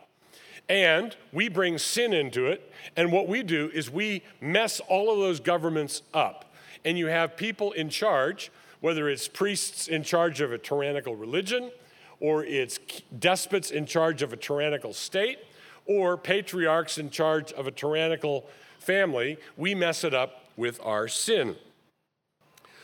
And 0.70 1.16
we 1.34 1.50
bring 1.50 1.80
sin 1.80 2.14
into 2.14 2.46
it, 2.46 2.72
and 2.96 3.12
what 3.12 3.28
we 3.28 3.42
do 3.42 3.72
is 3.74 3.90
we 3.90 4.22
mess 4.40 4.80
all 4.82 5.12
of 5.12 5.18
those 5.18 5.40
governments 5.40 6.04
up. 6.14 6.54
And 6.86 7.00
you 7.00 7.08
have 7.08 7.36
people 7.36 7.72
in 7.72 7.90
charge, 7.90 8.52
whether 8.82 9.10
it's 9.10 9.28
priests 9.28 9.88
in 9.88 10.04
charge 10.04 10.42
of 10.42 10.52
a 10.52 10.58
tyrannical 10.58 11.16
religion, 11.16 11.72
or 12.20 12.44
it's 12.44 12.80
despots 13.18 13.72
in 13.72 13.86
charge 13.86 14.22
of 14.22 14.34
a 14.34 14.38
tyrannical 14.38 14.94
state, 14.94 15.40
or 15.86 16.18
patriarchs 16.18 16.98
in 16.98 17.10
charge 17.10 17.52
of 17.54 17.68
a 17.68 17.72
tyrannical 17.72 18.46
family, 18.80 19.38
we 19.56 19.74
mess 19.74 20.04
it 20.04 20.14
up 20.14 20.46
with 20.56 20.80
our 20.84 21.08
sin. 21.08 21.56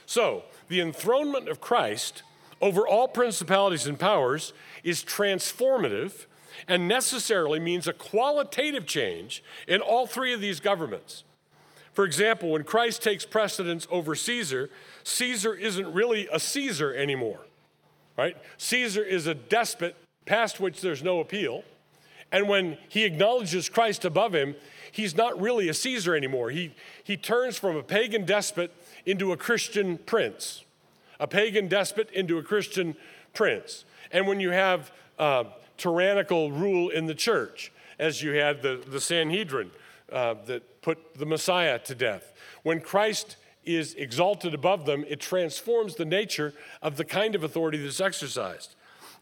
So, 0.05 0.43
the 0.67 0.81
enthronement 0.81 1.47
of 1.49 1.61
Christ 1.61 2.23
over 2.61 2.87
all 2.87 3.07
principalities 3.07 3.87
and 3.87 3.99
powers 3.99 4.53
is 4.83 5.03
transformative 5.03 6.25
and 6.67 6.87
necessarily 6.87 7.59
means 7.59 7.87
a 7.87 7.93
qualitative 7.93 8.85
change 8.85 9.43
in 9.67 9.81
all 9.81 10.07
three 10.07 10.33
of 10.33 10.41
these 10.41 10.59
governments. 10.59 11.23
For 11.93 12.05
example, 12.05 12.51
when 12.51 12.63
Christ 12.63 13.03
takes 13.03 13.25
precedence 13.25 13.87
over 13.91 14.15
Caesar, 14.15 14.69
Caesar 15.03 15.53
isn't 15.53 15.93
really 15.93 16.27
a 16.31 16.39
Caesar 16.39 16.93
anymore 16.93 17.41
right? 18.17 18.37
Caesar 18.57 19.03
is 19.03 19.27
a 19.27 19.33
despot 19.33 19.95
past 20.25 20.59
which 20.59 20.81
there's 20.81 21.03
no 21.03 21.19
appeal. 21.19 21.63
And 22.31 22.47
when 22.47 22.77
he 22.89 23.03
acknowledges 23.03 23.69
Christ 23.69 24.05
above 24.05 24.33
him, 24.33 24.55
he's 24.91 25.15
not 25.15 25.39
really 25.39 25.69
a 25.69 25.73
Caesar 25.73 26.15
anymore. 26.15 26.49
He, 26.49 26.73
he 27.03 27.15
turns 27.15 27.57
from 27.57 27.75
a 27.75 27.83
pagan 27.83 28.25
despot 28.25 28.71
into 29.05 29.31
a 29.31 29.37
Christian 29.37 29.97
prince, 29.99 30.63
a 31.19 31.27
pagan 31.27 31.67
despot 31.67 32.09
into 32.11 32.37
a 32.37 32.43
Christian 32.43 32.95
prince. 33.33 33.85
And 34.11 34.27
when 34.27 34.39
you 34.39 34.49
have 34.49 34.91
uh, 35.19 35.45
tyrannical 35.77 36.51
rule 36.51 36.89
in 36.89 37.05
the 37.05 37.15
church, 37.15 37.71
as 37.99 38.23
you 38.23 38.31
had 38.31 38.61
the, 38.63 38.83
the 38.87 38.99
Sanhedrin 38.99 39.69
uh, 40.11 40.35
that 40.45 40.81
put 40.81 41.15
the 41.15 41.25
Messiah 41.25 41.77
to 41.79 41.93
death, 41.93 42.33
when 42.63 42.79
Christ 42.79 43.35
is 43.65 43.93
exalted 43.95 44.53
above 44.53 44.85
them, 44.85 45.05
it 45.07 45.19
transforms 45.19 45.95
the 45.95 46.05
nature 46.05 46.53
of 46.81 46.97
the 46.97 47.05
kind 47.05 47.35
of 47.35 47.43
authority 47.43 47.77
that's 47.77 48.01
exercised. 48.01 48.75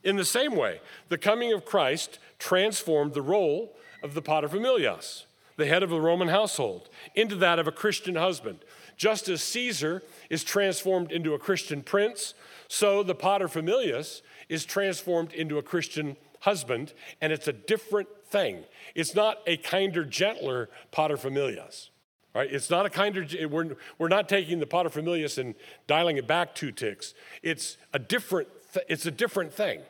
In 0.03 0.15
the 0.15 0.25
same 0.25 0.55
way, 0.55 0.81
the 1.09 1.17
coming 1.17 1.53
of 1.53 1.65
Christ 1.65 2.19
transformed 2.39 3.13
the 3.13 3.21
role 3.21 3.75
of 4.03 4.13
the 4.13 4.21
paterfamilias, 4.21 5.25
the 5.57 5.67
head 5.67 5.83
of 5.83 5.89
the 5.89 6.01
Roman 6.01 6.29
household, 6.29 6.89
into 7.13 7.35
that 7.35 7.59
of 7.59 7.67
a 7.67 7.71
Christian 7.71 8.15
husband. 8.15 8.59
Just 8.97 9.29
as 9.29 9.43
Caesar 9.43 10.01
is 10.29 10.43
transformed 10.43 11.11
into 11.11 11.33
a 11.33 11.39
Christian 11.39 11.83
prince, 11.83 12.33
so 12.67 13.03
the 13.03 13.15
paterfamilias 13.15 14.21
is 14.49 14.65
transformed 14.65 15.33
into 15.33 15.57
a 15.57 15.63
Christian 15.63 16.17
husband, 16.41 16.93
and 17.21 17.31
it's 17.31 17.47
a 17.47 17.53
different 17.53 18.09
thing. 18.25 18.63
It's 18.95 19.13
not 19.13 19.39
a 19.45 19.57
kinder, 19.57 20.03
gentler 20.03 20.69
paterfamilias. 20.91 21.90
Right? 22.33 22.49
It's 22.49 22.69
not 22.69 22.85
a 22.85 22.89
kind 22.89 23.17
of, 23.17 23.51
we're, 23.51 23.75
we're 23.97 24.07
not 24.07 24.29
taking 24.29 24.59
the 24.59 24.65
paterfamilias 24.65 25.37
and 25.37 25.53
dialing 25.85 26.15
it 26.15 26.27
back 26.27 26.55
two 26.55 26.71
ticks. 26.71 27.13
It's 27.43 27.75
a 27.93 27.99
different, 27.99 28.47
th- 28.73 28.85
it's 28.87 29.05
a 29.05 29.11
different 29.11 29.53
thing. 29.53 29.81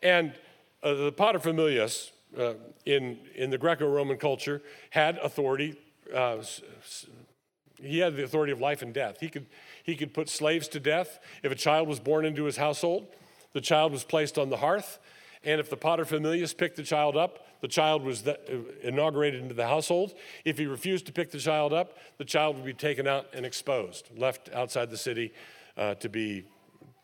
And 0.00 0.32
uh, 0.84 0.94
the 0.94 1.12
paterfamilias 1.12 2.10
uh, 2.38 2.54
in, 2.86 3.18
in 3.34 3.50
the 3.50 3.58
Greco-Roman 3.58 4.18
culture 4.18 4.62
had 4.90 5.18
authority. 5.18 5.76
Uh, 6.14 6.44
he 7.82 7.98
had 7.98 8.14
the 8.14 8.22
authority 8.22 8.52
of 8.52 8.60
life 8.60 8.82
and 8.82 8.94
death. 8.94 9.18
He 9.18 9.28
could, 9.28 9.46
he 9.82 9.96
could 9.96 10.14
put 10.14 10.28
slaves 10.28 10.68
to 10.68 10.80
death. 10.80 11.18
If 11.42 11.50
a 11.50 11.56
child 11.56 11.88
was 11.88 11.98
born 11.98 12.24
into 12.24 12.44
his 12.44 12.56
household, 12.56 13.08
the 13.52 13.60
child 13.60 13.90
was 13.90 14.04
placed 14.04 14.38
on 14.38 14.48
the 14.48 14.58
hearth. 14.58 15.00
And 15.44 15.60
if 15.60 15.70
the 15.70 15.76
paterfamilias 15.76 16.56
picked 16.56 16.76
the 16.76 16.82
child 16.82 17.16
up, 17.16 17.46
the 17.60 17.68
child 17.68 18.02
was 18.02 18.24
inaugurated 18.82 19.42
into 19.42 19.54
the 19.54 19.66
household. 19.66 20.14
If 20.44 20.58
he 20.58 20.66
refused 20.66 21.06
to 21.06 21.12
pick 21.12 21.30
the 21.30 21.38
child 21.38 21.72
up, 21.72 21.96
the 22.18 22.24
child 22.24 22.56
would 22.56 22.64
be 22.64 22.74
taken 22.74 23.06
out 23.06 23.26
and 23.32 23.44
exposed, 23.44 24.08
left 24.16 24.50
outside 24.52 24.90
the 24.90 24.96
city 24.96 25.32
uh, 25.76 25.94
to 25.96 26.08
be 26.08 26.44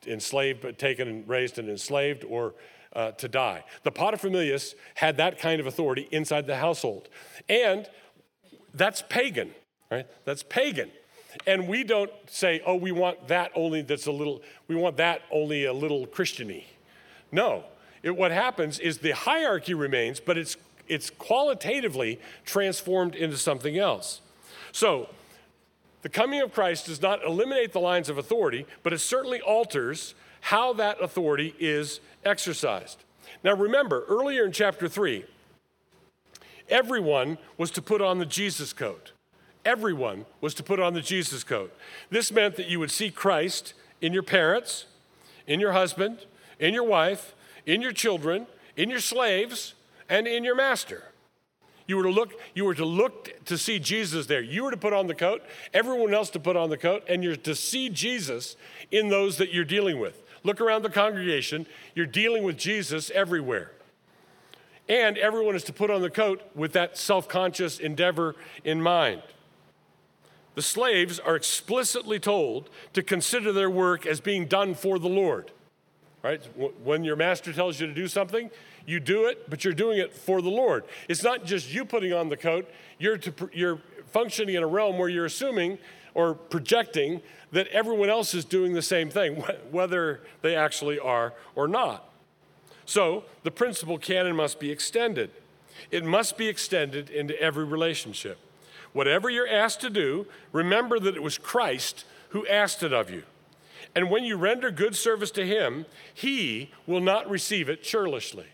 enslaved, 0.06 0.78
taken 0.78 1.08
and 1.08 1.28
raised 1.28 1.58
and 1.58 1.68
enslaved, 1.68 2.24
or 2.24 2.54
uh, 2.94 3.12
to 3.12 3.28
die. 3.28 3.64
The 3.82 3.92
paterfamilias 3.92 4.74
had 4.94 5.18
that 5.18 5.38
kind 5.38 5.60
of 5.60 5.66
authority 5.66 6.08
inside 6.10 6.46
the 6.46 6.56
household. 6.56 7.08
And 7.48 7.88
that's 8.72 9.02
pagan, 9.02 9.50
right? 9.90 10.06
That's 10.24 10.42
pagan. 10.42 10.90
And 11.46 11.68
we 11.68 11.84
don't 11.84 12.10
say, 12.26 12.62
oh, 12.64 12.76
we 12.76 12.92
want 12.92 13.28
that 13.28 13.50
only 13.54 13.82
that's 13.82 14.06
a 14.06 14.12
little, 14.12 14.42
we 14.68 14.74
want 14.74 14.96
that 14.96 15.22
only 15.30 15.64
a 15.66 15.72
little 15.72 16.06
Christiany. 16.06 16.64
No, 17.30 17.64
it, 18.06 18.16
what 18.16 18.30
happens 18.30 18.78
is 18.78 18.98
the 18.98 19.10
hierarchy 19.10 19.74
remains, 19.74 20.20
but 20.20 20.38
it's, 20.38 20.56
it's 20.86 21.10
qualitatively 21.10 22.20
transformed 22.44 23.16
into 23.16 23.36
something 23.36 23.76
else. 23.76 24.20
So, 24.70 25.08
the 26.02 26.08
coming 26.08 26.40
of 26.40 26.52
Christ 26.52 26.86
does 26.86 27.02
not 27.02 27.24
eliminate 27.24 27.72
the 27.72 27.80
lines 27.80 28.08
of 28.08 28.16
authority, 28.16 28.64
but 28.84 28.92
it 28.92 29.00
certainly 29.00 29.40
alters 29.40 30.14
how 30.42 30.72
that 30.74 31.02
authority 31.02 31.56
is 31.58 31.98
exercised. 32.24 33.02
Now, 33.42 33.54
remember, 33.54 34.04
earlier 34.08 34.44
in 34.44 34.52
chapter 34.52 34.86
3, 34.86 35.24
everyone 36.68 37.38
was 37.58 37.72
to 37.72 37.82
put 37.82 38.00
on 38.00 38.18
the 38.18 38.26
Jesus 38.26 38.72
coat. 38.72 39.10
everyone 39.64 40.26
was 40.40 40.54
to 40.54 40.62
put 40.62 40.78
on 40.78 40.94
the 40.94 41.00
Jesus 41.00 41.42
coat. 41.42 41.74
This 42.08 42.30
meant 42.30 42.54
that 42.54 42.68
you 42.68 42.78
would 42.78 42.92
see 42.92 43.10
Christ 43.10 43.74
in 44.00 44.12
your 44.12 44.22
parents, 44.22 44.86
in 45.44 45.58
your 45.58 45.72
husband, 45.72 46.24
in 46.60 46.72
your 46.72 46.84
wife, 46.84 47.34
in 47.66 47.82
your 47.82 47.92
children, 47.92 48.46
in 48.76 48.88
your 48.88 49.00
slaves, 49.00 49.74
and 50.08 50.26
in 50.26 50.44
your 50.44 50.54
master. 50.54 51.02
You 51.86 51.96
were 51.96 52.04
to 52.04 52.10
look, 52.10 52.32
you 52.54 52.64
were 52.64 52.74
to 52.74 52.84
look 52.84 53.44
to 53.44 53.56
see 53.56 53.78
Jesus 53.78 54.26
there. 54.26 54.40
You 54.40 54.64
were 54.64 54.70
to 54.70 54.76
put 54.76 54.92
on 54.92 55.06
the 55.06 55.14
coat, 55.14 55.42
everyone 55.72 56.14
else 56.14 56.30
to 56.30 56.40
put 56.40 56.56
on 56.56 56.70
the 56.70 56.76
coat, 56.76 57.04
and 57.08 57.22
you're 57.22 57.36
to 57.36 57.54
see 57.54 57.88
Jesus 57.88 58.56
in 58.90 59.08
those 59.08 59.36
that 59.38 59.52
you're 59.52 59.64
dealing 59.64 60.00
with. 60.00 60.22
Look 60.42 60.60
around 60.60 60.82
the 60.82 60.90
congregation, 60.90 61.66
you're 61.94 62.06
dealing 62.06 62.42
with 62.42 62.56
Jesus 62.56 63.10
everywhere. 63.10 63.72
And 64.88 65.18
everyone 65.18 65.56
is 65.56 65.64
to 65.64 65.72
put 65.72 65.90
on 65.90 66.00
the 66.00 66.10
coat 66.10 66.42
with 66.54 66.72
that 66.72 66.96
self 66.96 67.28
conscious 67.28 67.78
endeavor 67.78 68.36
in 68.64 68.80
mind. 68.80 69.22
The 70.54 70.62
slaves 70.62 71.18
are 71.18 71.36
explicitly 71.36 72.18
told 72.18 72.70
to 72.94 73.02
consider 73.02 73.52
their 73.52 73.68
work 73.68 74.06
as 74.06 74.20
being 74.20 74.46
done 74.46 74.74
for 74.74 74.98
the 74.98 75.08
Lord. 75.08 75.50
Right? 76.26 76.42
When 76.82 77.04
your 77.04 77.14
master 77.14 77.52
tells 77.52 77.78
you 77.78 77.86
to 77.86 77.94
do 77.94 78.08
something, 78.08 78.50
you 78.84 78.98
do 78.98 79.26
it, 79.26 79.48
but 79.48 79.62
you're 79.64 79.72
doing 79.72 80.00
it 80.00 80.12
for 80.12 80.42
the 80.42 80.48
Lord. 80.48 80.82
It's 81.08 81.22
not 81.22 81.44
just 81.44 81.72
you 81.72 81.84
putting 81.84 82.12
on 82.12 82.30
the 82.30 82.36
coat, 82.36 82.68
you're, 82.98 83.16
to, 83.18 83.48
you're 83.52 83.78
functioning 84.10 84.56
in 84.56 84.64
a 84.64 84.66
realm 84.66 84.98
where 84.98 85.08
you're 85.08 85.26
assuming 85.26 85.78
or 86.14 86.34
projecting 86.34 87.20
that 87.52 87.68
everyone 87.68 88.10
else 88.10 88.34
is 88.34 88.44
doing 88.44 88.72
the 88.72 88.82
same 88.82 89.08
thing, 89.08 89.36
whether 89.70 90.20
they 90.42 90.56
actually 90.56 90.98
are 90.98 91.32
or 91.54 91.68
not. 91.68 92.10
So 92.86 93.22
the 93.44 93.52
principle 93.52 93.96
canon 93.96 94.34
must 94.34 94.58
be 94.58 94.72
extended. 94.72 95.30
It 95.92 96.04
must 96.04 96.36
be 96.36 96.48
extended 96.48 97.08
into 97.08 97.40
every 97.40 97.64
relationship. 97.64 98.38
Whatever 98.92 99.30
you're 99.30 99.46
asked 99.46 99.80
to 99.82 99.90
do, 99.90 100.26
remember 100.50 100.98
that 100.98 101.14
it 101.14 101.22
was 101.22 101.38
Christ 101.38 102.04
who 102.30 102.44
asked 102.48 102.82
it 102.82 102.92
of 102.92 103.10
you. 103.10 103.22
And 103.96 104.10
when 104.10 104.24
you 104.24 104.36
render 104.36 104.70
good 104.70 104.94
service 104.94 105.30
to 105.32 105.46
him, 105.46 105.86
he 106.12 106.70
will 106.86 107.00
not 107.00 107.30
receive 107.30 107.70
it 107.70 107.82
churlishly. 107.82 108.44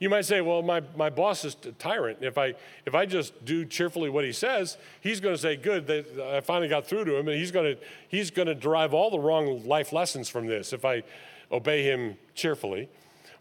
You 0.00 0.10
might 0.10 0.24
say, 0.24 0.40
well, 0.40 0.62
my, 0.62 0.82
my 0.96 1.10
boss 1.10 1.44
is 1.44 1.56
a 1.64 1.70
tyrant. 1.72 2.18
If 2.22 2.36
I, 2.36 2.54
if 2.86 2.94
I 2.94 3.06
just 3.06 3.44
do 3.44 3.64
cheerfully 3.64 4.10
what 4.10 4.24
he 4.24 4.32
says, 4.32 4.78
he's 5.00 5.20
going 5.20 5.34
to 5.34 5.40
say, 5.40 5.54
good, 5.54 5.86
they, 5.86 6.04
I 6.34 6.40
finally 6.40 6.68
got 6.68 6.86
through 6.86 7.04
to 7.04 7.16
him, 7.16 7.28
and 7.28 7.36
he's 7.36 7.52
going 7.52 7.76
to, 7.76 7.82
he's 8.08 8.32
going 8.32 8.48
to 8.48 8.54
derive 8.54 8.92
all 8.92 9.10
the 9.10 9.18
wrong 9.20 9.64
life 9.64 9.92
lessons 9.92 10.28
from 10.28 10.46
this 10.46 10.72
if 10.72 10.84
I 10.84 11.04
obey 11.52 11.84
him 11.84 12.16
cheerfully. 12.34 12.88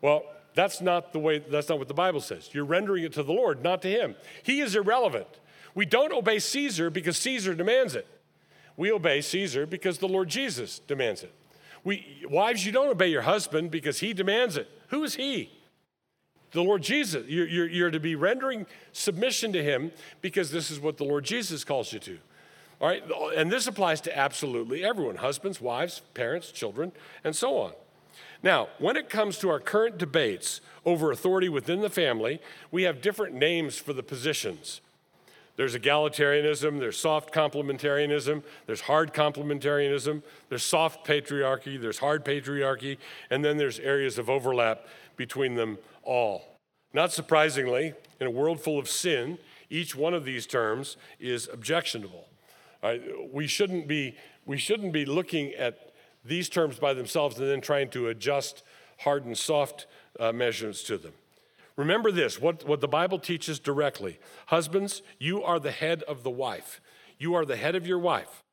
Well, 0.02 0.24
that's 0.54 0.82
not 0.82 1.14
the 1.14 1.20
way, 1.20 1.40
that's 1.40 1.70
not 1.70 1.80
what 1.80 1.88
the 1.88 1.96
Bible 1.96 2.22
says. 2.22 2.50
You're 2.52 2.66
rendering 2.66 3.06
it 3.06 3.14
to 3.14 3.24
the 3.24 3.34
Lord, 3.34 3.64
not 3.64 3.82
to 3.84 3.90
him. 3.90 4.16
He 4.44 4.60
is 4.60 4.76
irrelevant. 4.76 5.28
We 5.74 5.88
don't 5.88 6.14
obey 6.14 6.38
Caesar 6.38 6.92
because 6.92 7.18
Caesar 7.18 7.56
demands 7.56 7.96
it. 7.96 8.06
We 8.80 8.92
obey 8.92 9.20
Caesar 9.20 9.66
because 9.66 9.98
the 9.98 10.08
Lord 10.08 10.30
Jesus 10.30 10.80
demands 10.80 11.22
it. 11.22 11.34
We, 11.84 12.26
wives, 12.30 12.66
you 12.66 12.72
don't 12.72 12.88
obey 12.88 13.10
your 13.10 13.24
husband 13.24 13.72
because 13.72 14.00
he 14.00 14.14
demands 14.14 14.58
it. 14.58 14.70
Who 14.88 15.04
is 15.04 15.16
he? 15.16 15.52
the 16.52 16.64
Lord 16.64 16.82
Jesus. 16.82 17.28
You're, 17.28 17.48
you're, 17.48 17.70
you're, 17.70 17.92
to 17.92 18.00
be 18.00 18.16
rendering 18.16 18.66
submission 18.92 19.54
to 19.54 19.64
Him 19.64 19.92
because 20.22 20.50
this 20.50 20.72
is 20.72 20.80
what 20.80 20.98
the 20.98 21.04
Lord 21.04 21.24
Jesus 21.24 21.64
calls 21.64 21.94
you 21.94 22.00
to. 22.00 22.18
All 22.82 22.88
right, 22.88 23.04
and 23.36 23.52
this 23.52 23.68
applies 23.68 24.02
to 24.02 24.18
absolutely 24.18 24.84
everyone 24.84 25.18
husbands, 25.18 25.60
wives, 25.60 26.02
parents, 26.14 26.52
children, 26.52 26.92
and 27.24 27.36
so 27.36 27.58
on. 27.58 27.74
Now, 28.42 28.70
when 28.80 28.96
it 28.96 29.10
comes 29.10 29.38
to 29.40 29.50
our 29.50 29.60
current 29.60 29.98
debates 29.98 30.62
over 30.86 31.12
authority 31.12 31.50
within 31.50 31.82
the 31.82 31.90
family, 31.90 32.40
we 32.72 32.84
have 32.84 33.02
different 33.02 33.36
names 33.36 33.78
for 33.78 33.92
the 33.92 34.02
positions. 34.02 34.80
There's 35.60 35.76
egalitarianism, 35.76 36.80
there's 36.80 36.98
soft 36.98 37.34
complementarianism, 37.34 38.44
there's 38.66 38.80
hard 38.80 39.14
complementarianism, 39.14 40.24
there's 40.48 40.64
soft 40.64 41.06
patriarchy, 41.06 41.78
there's 41.78 42.00
hard 42.00 42.24
patriarchy, 42.24 42.98
and 43.30 43.44
then 43.44 43.58
there's 43.58 43.78
areas 43.78 44.18
of 44.18 44.30
overlap 44.30 44.88
between 45.18 45.56
them 45.56 45.78
all. 46.02 46.56
Not 46.94 47.12
surprisingly, 47.12 47.94
in 48.22 48.28
a 48.28 48.32
world 48.32 48.62
full 48.62 48.80
of 48.80 48.88
sin, 48.88 49.38
each 49.70 49.98
one 49.98 50.14
of 50.14 50.24
these 50.24 50.48
terms 50.48 50.96
is 51.20 51.50
objectionable. 51.52 52.30
Right? 52.82 53.02
We, 53.30 53.46
shouldn't 53.46 53.86
be, 53.86 54.16
we 54.46 54.58
shouldn't 54.58 54.94
be 54.94 55.04
looking 55.04 55.54
at 55.56 55.92
these 56.24 56.48
terms 56.48 56.80
by 56.80 56.94
themselves 56.94 57.38
and 57.38 57.50
then 57.50 57.60
trying 57.60 57.90
to 57.90 58.08
adjust 58.08 58.64
hard 59.00 59.26
and 59.26 59.38
soft 59.38 59.88
uh, 60.22 60.32
measurements 60.32 60.84
to 60.84 60.98
them. 60.98 61.12
Remember 61.80 62.12
this 62.12 62.42
what, 62.42 62.68
what 62.68 62.82
the 62.82 62.90
Bible 62.90 63.20
teaches 63.20 63.58
directly 63.58 64.20
Husbands, 64.48 65.02
you 65.18 65.42
are 65.42 65.62
the 65.62 65.72
head 65.72 66.04
of 66.04 66.24
the 66.24 66.30
wife, 66.30 66.82
you 67.18 67.34
are 67.36 67.46
the 67.46 67.56
head 67.56 67.74
of 67.74 67.88
your 67.88 68.00
wife. 68.00 68.44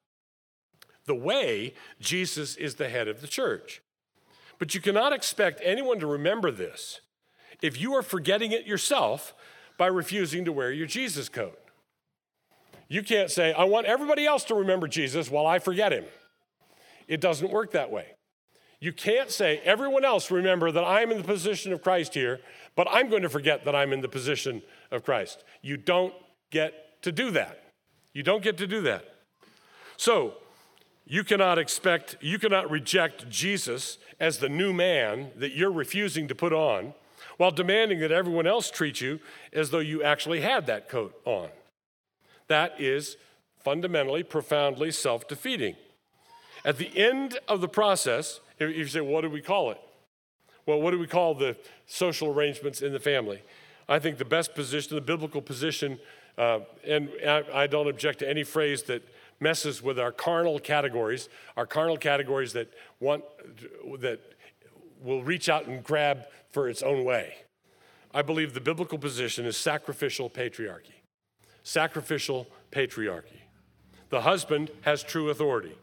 The 1.07 1.15
way 1.17 1.75
Jesus 2.01 2.55
is 2.55 2.77
the 2.77 2.89
head 2.89 3.09
of 3.09 3.21
the 3.21 3.27
church. 3.27 3.83
But 4.61 4.75
you 4.77 4.81
cannot 4.81 5.13
expect 5.13 5.61
anyone 5.65 5.99
to 5.99 6.07
remember 6.07 6.53
this 6.53 7.01
if 7.61 7.81
you 7.81 7.95
are 7.95 8.03
forgetting 8.03 8.53
it 8.53 8.65
yourself 8.65 9.35
by 9.77 9.89
refusing 9.89 10.45
to 10.45 10.53
wear 10.53 10.71
your 10.71 10.87
Jesus 10.87 11.29
coat. 11.29 11.59
You 12.89 13.03
can't 13.03 13.31
say, 13.31 13.53
I 13.53 13.65
want 13.65 13.87
everybody 13.87 14.25
else 14.25 14.45
to 14.45 14.55
remember 14.55 14.87
Jesus 14.87 15.33
while 15.33 15.49
I 15.49 15.59
forget 15.59 15.93
him. 15.93 16.05
It 17.09 17.21
doesn't 17.21 17.51
work 17.51 17.73
that 17.73 17.91
way. 17.91 18.07
You 18.79 18.93
can't 18.93 19.31
say, 19.31 19.61
everyone 19.65 20.05
else 20.05 20.31
remember 20.31 20.71
that 20.71 20.85
I'm 20.85 21.11
in 21.11 21.19
the 21.19 21.25
position 21.25 21.73
of 21.73 21.83
Christ 21.83 22.13
here, 22.13 22.41
but 22.77 22.87
I'm 22.91 23.11
going 23.11 23.23
to 23.23 23.29
forget 23.29 23.65
that 23.65 23.75
I'm 23.75 23.93
in 23.93 24.03
the 24.03 24.09
position 24.09 24.63
of 24.93 25.05
Christ. 25.05 25.43
You 25.63 25.77
don't 25.77 26.15
get 26.51 27.03
to 27.03 27.11
do 27.11 27.31
that. 27.33 27.65
You 28.13 28.23
don't 28.23 28.43
get 28.43 28.57
to 28.59 28.67
do 28.67 28.83
that. 28.83 29.05
So, 29.97 30.35
you 31.09 31.25
cannot 31.25 31.59
expect, 31.59 32.17
you 32.21 32.39
cannot 32.39 32.71
reject 32.71 33.29
Jesus 33.31 33.99
as 34.19 34.39
the 34.39 34.49
new 34.49 34.73
man 34.73 35.31
that 35.37 35.53
you're 35.53 35.71
refusing 35.71 36.27
to 36.29 36.35
put 36.35 36.53
on 36.53 36.95
while 37.37 37.51
demanding 37.51 38.01
that 38.01 38.11
everyone 38.11 38.47
else 38.47 38.71
treat 38.71 39.01
you 39.01 39.21
as 39.53 39.71
though 39.71 39.79
you 39.79 40.03
actually 40.03 40.41
had 40.41 40.67
that 40.67 40.89
coat 40.89 41.15
on. 41.25 41.49
That 42.49 42.81
is 42.81 43.17
fundamentally, 43.63 44.23
profoundly 44.23 44.91
self 44.91 45.29
defeating. 45.29 45.77
At 46.65 46.79
the 46.79 46.97
end 46.97 47.39
of 47.47 47.61
the 47.61 47.69
process, 47.69 48.41
if 48.59 48.77
you 48.77 48.87
say, 48.87 49.01
what 49.01 49.21
do 49.21 49.31
we 49.31 49.41
call 49.41 49.71
it? 49.71 49.79
Well, 50.67 50.81
what 50.81 50.91
do 50.91 50.99
we 50.99 51.07
call 51.07 51.35
the 51.35 51.57
social 51.87 52.29
arrangements 52.29 52.83
in 52.83 52.93
the 52.93 53.01
family? 53.01 53.43
I 53.89 54.01
think 54.01 54.19
the 54.19 54.25
best 54.25 54.55
position, 54.55 54.97
the 54.97 55.01
biblical 55.01 55.41
position, 55.41 56.01
uh, 56.37 56.61
and 56.85 57.09
I, 57.27 57.45
I 57.55 57.67
don't 57.69 57.89
object 57.89 58.19
to 58.19 58.29
any 58.29 58.43
phrase 58.43 58.83
that 58.85 59.03
messes 59.39 59.83
with 59.83 59.99
our 59.99 60.11
carnal 60.11 60.59
categories, 60.59 61.29
our 61.57 61.67
carnal 61.67 61.97
categories 61.97 62.53
that 62.55 62.73
want 63.01 63.23
that 64.01 64.21
will 65.03 65.23
reach 65.23 65.49
out 65.49 65.67
and 65.67 65.85
grab 65.85 66.27
for 66.51 66.69
its 66.69 66.83
own 66.83 67.05
way. 67.05 67.35
I 68.13 68.23
believe 68.23 68.55
the 68.55 68.61
biblical 68.61 68.99
position 68.99 69.45
is 69.45 69.57
sacrificial 69.57 70.29
patriarchy. 70.31 70.95
Sacrificial 71.63 72.47
patriarchy. 72.73 73.43
The 74.09 74.23
husband 74.23 74.71
has 74.83 75.03
true 75.03 75.29
authority. 75.31 75.77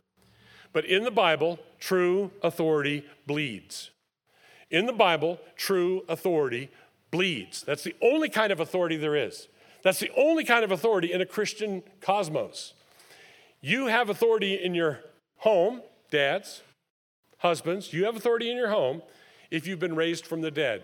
But 0.72 0.86
in 0.86 1.04
the 1.04 1.12
Bible, 1.12 1.60
true 1.80 2.32
authority 2.42 3.06
bleeds. 3.28 3.92
In 4.74 4.88
the 4.88 4.92
Bible, 4.92 5.40
true 5.56 6.04
authority 6.10 6.72
bleeds. 7.12 7.62
That's 7.62 7.84
the 7.84 7.96
only 8.02 8.28
kind 8.28 8.52
of 8.52 8.60
authority 8.60 8.98
there 8.98 9.16
is. 9.16 9.48
That's 9.84 10.00
the 10.00 10.10
only 10.18 10.44
kind 10.44 10.66
of 10.66 10.72
authority 10.72 11.14
in 11.14 11.22
a 11.22 11.28
Christian 11.28 11.84
cosmos. 12.02 12.74
You 13.62 13.86
have 13.86 14.10
authority 14.10 14.56
in 14.56 14.74
your 14.74 15.02
home, 15.38 15.84
dads, 16.10 16.64
husbands, 17.38 17.94
you 17.94 18.06
have 18.06 18.16
authority 18.16 18.50
in 18.50 18.58
your 18.58 18.70
home 18.70 19.04
if 19.52 19.68
you've 19.68 19.80
been 19.80 19.96
raised 19.96 20.26
from 20.26 20.42
the 20.42 20.50
dead. 20.50 20.84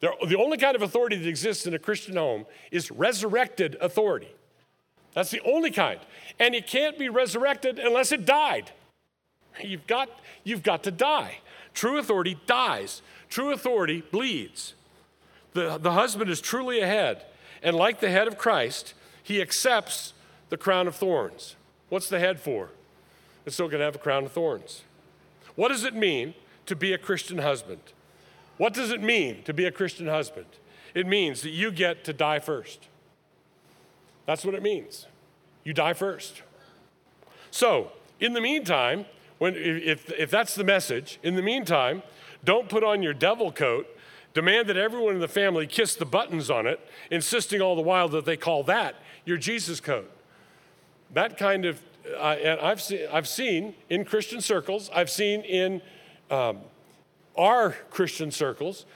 The 0.00 0.36
only 0.36 0.58
kind 0.58 0.74
of 0.74 0.82
authority 0.82 1.16
that 1.16 1.28
exists 1.28 1.66
in 1.66 1.74
a 1.74 1.78
Christian 1.78 2.16
home 2.16 2.44
is 2.72 2.90
resurrected 2.90 3.76
authority. 3.80 4.34
That's 5.14 5.30
the 5.30 5.40
only 5.46 5.70
kind. 5.70 6.00
And 6.40 6.56
it 6.56 6.66
can't 6.66 6.98
be 6.98 7.08
resurrected 7.08 7.78
unless 7.78 8.10
it 8.10 8.26
died. 8.26 8.72
You've 9.62 9.86
got, 9.86 10.10
you've 10.42 10.64
got 10.64 10.82
to 10.82 10.90
die. 10.90 11.38
True 11.74 11.98
authority 11.98 12.38
dies, 12.46 13.02
true 13.28 13.52
authority 13.52 14.02
bleeds. 14.10 14.74
The, 15.52 15.78
the 15.78 15.92
husband 15.92 16.30
is 16.30 16.40
truly 16.40 16.80
a 16.80 16.86
head, 16.86 17.24
and 17.62 17.76
like 17.76 18.00
the 18.00 18.10
head 18.10 18.28
of 18.28 18.38
Christ, 18.38 18.94
he 19.22 19.42
accepts 19.42 20.14
the 20.48 20.56
crown 20.56 20.86
of 20.86 20.94
thorns. 20.94 21.56
What's 21.88 22.08
the 22.08 22.18
head 22.18 22.40
for? 22.40 22.70
It's 23.44 23.56
still 23.56 23.68
going 23.68 23.80
to 23.80 23.84
have 23.84 23.96
a 23.96 23.98
crown 23.98 24.24
of 24.24 24.32
thorns. 24.32 24.82
What 25.56 25.68
does 25.68 25.84
it 25.84 25.94
mean 25.94 26.34
to 26.66 26.74
be 26.74 26.92
a 26.92 26.98
Christian 26.98 27.38
husband? 27.38 27.80
What 28.56 28.72
does 28.72 28.90
it 28.90 29.02
mean 29.02 29.42
to 29.42 29.52
be 29.52 29.66
a 29.66 29.72
Christian 29.72 30.06
husband? 30.06 30.46
It 30.94 31.06
means 31.06 31.42
that 31.42 31.50
you 31.50 31.70
get 31.70 32.04
to 32.04 32.12
die 32.12 32.38
first. 32.38 32.88
That's 34.26 34.44
what 34.44 34.54
it 34.54 34.62
means. 34.62 35.06
You 35.64 35.72
die 35.72 35.92
first. 35.92 36.42
So, 37.50 37.92
in 38.20 38.32
the 38.32 38.40
meantime, 38.40 39.06
when, 39.44 39.56
if, 39.56 40.10
if 40.12 40.30
that's 40.30 40.54
the 40.54 40.64
message, 40.64 41.18
in 41.22 41.34
the 41.34 41.42
meantime, 41.42 42.02
don't 42.44 42.70
put 42.70 42.82
on 42.82 43.02
your 43.02 43.12
devil 43.12 43.52
coat, 43.52 43.86
demand 44.32 44.70
that 44.70 44.78
everyone 44.78 45.16
in 45.16 45.20
the 45.20 45.28
family 45.28 45.66
kiss 45.66 45.94
the 45.94 46.06
buttons 46.06 46.48
on 46.48 46.66
it, 46.66 46.80
insisting 47.10 47.60
all 47.60 47.76
the 47.76 47.82
while 47.82 48.08
that 48.08 48.24
they 48.24 48.38
call 48.38 48.62
that 48.62 48.94
your 49.26 49.36
Jesus 49.36 49.80
coat. 49.80 50.10
that 51.12 51.36
kind 51.36 51.66
of, 51.66 51.78
uh, 52.16 52.36
and 52.42 52.58
I've, 52.58 52.80
see, 52.80 53.04
I've 53.04 53.28
seen 53.28 53.74
in 53.90 54.06
Christian 54.06 54.40
circles, 54.40 54.88
I've 54.94 55.10
seen 55.10 55.42
in 55.42 55.82
um, 56.30 56.60
our 57.36 57.72
Christian 57.90 58.30
circles, 58.30 58.86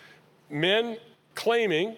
men 0.49 0.97
claiming 1.35 1.95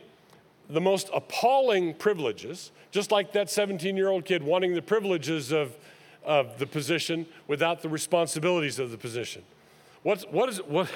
the 0.68 0.80
most 0.80 1.08
appalling 1.14 1.94
privileges, 1.94 2.72
just 2.90 3.12
like 3.12 3.32
that 3.32 3.48
17 3.48 3.96
year 3.96 4.08
old 4.08 4.24
kid 4.24 4.42
wanting 4.42 4.74
the 4.74 4.82
privileges 4.82 5.52
of, 5.52 5.76
of 6.24 6.58
the 6.58 6.66
position 6.66 7.26
without 7.46 7.82
the 7.82 7.88
responsibilities 7.88 8.78
of 8.78 8.90
the 8.90 8.98
position. 8.98 9.42
What's, 10.02 10.24
what, 10.24 10.48
is, 10.48 10.58
what, 10.58 10.90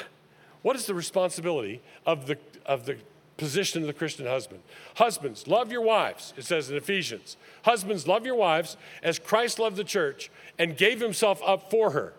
what 0.62 0.77
is 0.77 0.87
the 0.87 0.95
responsibility 0.95 1.83
of 2.07 2.27
the, 2.27 2.39
of 2.64 2.87
the 2.87 2.97
position 3.37 3.83
of 3.83 3.87
the 3.87 3.93
Christian 3.93 4.27
husband? 4.27 4.62
Husbands, 4.97 5.47
love 5.47 5.70
your 5.72 5.83
wives, 5.83 6.33
it 6.37 6.45
says 6.45 6.70
in 6.70 6.77
Ephesians. 6.77 7.37
Husbands, 7.64 8.07
love 8.07 8.25
your 8.25 8.37
wives 8.37 8.77
as 9.03 9.18
Christ 9.18 9.59
loved 9.59 9.77
the 9.77 9.85
church 9.85 10.31
and 10.59 10.77
gave 10.77 11.01
himself 11.01 11.41
up 11.45 11.70
for 11.70 11.91
her. 11.91 12.14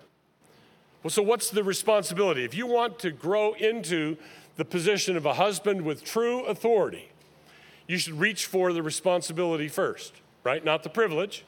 Well, 1.04 1.12
so 1.12 1.22
what's 1.22 1.50
the 1.50 1.64
responsibility? 1.64 2.44
If 2.44 2.56
you 2.56 2.66
want 2.66 3.00
to 3.00 3.12
grow 3.12 3.54
into 3.54 4.18
the 4.56 4.66
position 4.66 5.16
of 5.16 5.26
a 5.26 5.36
husband 5.36 5.84
with 5.84 6.04
true 6.04 6.44
authority, 6.46 7.10
you 7.88 7.98
should 7.98 8.20
reach 8.20 8.46
for 8.48 8.74
the 8.74 8.82
responsibility 8.82 9.68
first, 9.68 10.14
right? 10.44 10.64
Not 10.66 10.84
the 10.84 10.90
privilege. 10.90 11.46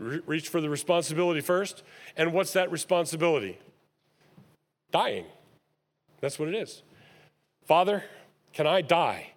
Re- 0.00 0.20
reach 0.26 0.48
for 0.48 0.60
the 0.60 0.70
responsibility 0.70 1.40
first. 1.40 1.84
And 2.16 2.32
what's 2.32 2.52
that 2.54 2.72
responsibility? 2.72 3.58
Dying. 4.90 5.26
That's 6.20 6.38
what 6.38 6.48
it 6.48 6.54
is. 6.54 6.82
Father, 7.66 8.02
can 8.52 8.66
I 8.66 8.80
die 8.80 9.32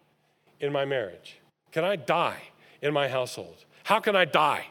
in 0.59 0.72
my 0.72 0.86
marriage? 0.86 1.38
Can 1.72 1.84
I 1.84 1.97
die 1.97 2.41
in 2.82 2.93
my 2.93 3.07
household? 3.07 3.66
How 3.84 3.99
can 3.99 4.16
I 4.16 4.26
die? 4.26 4.68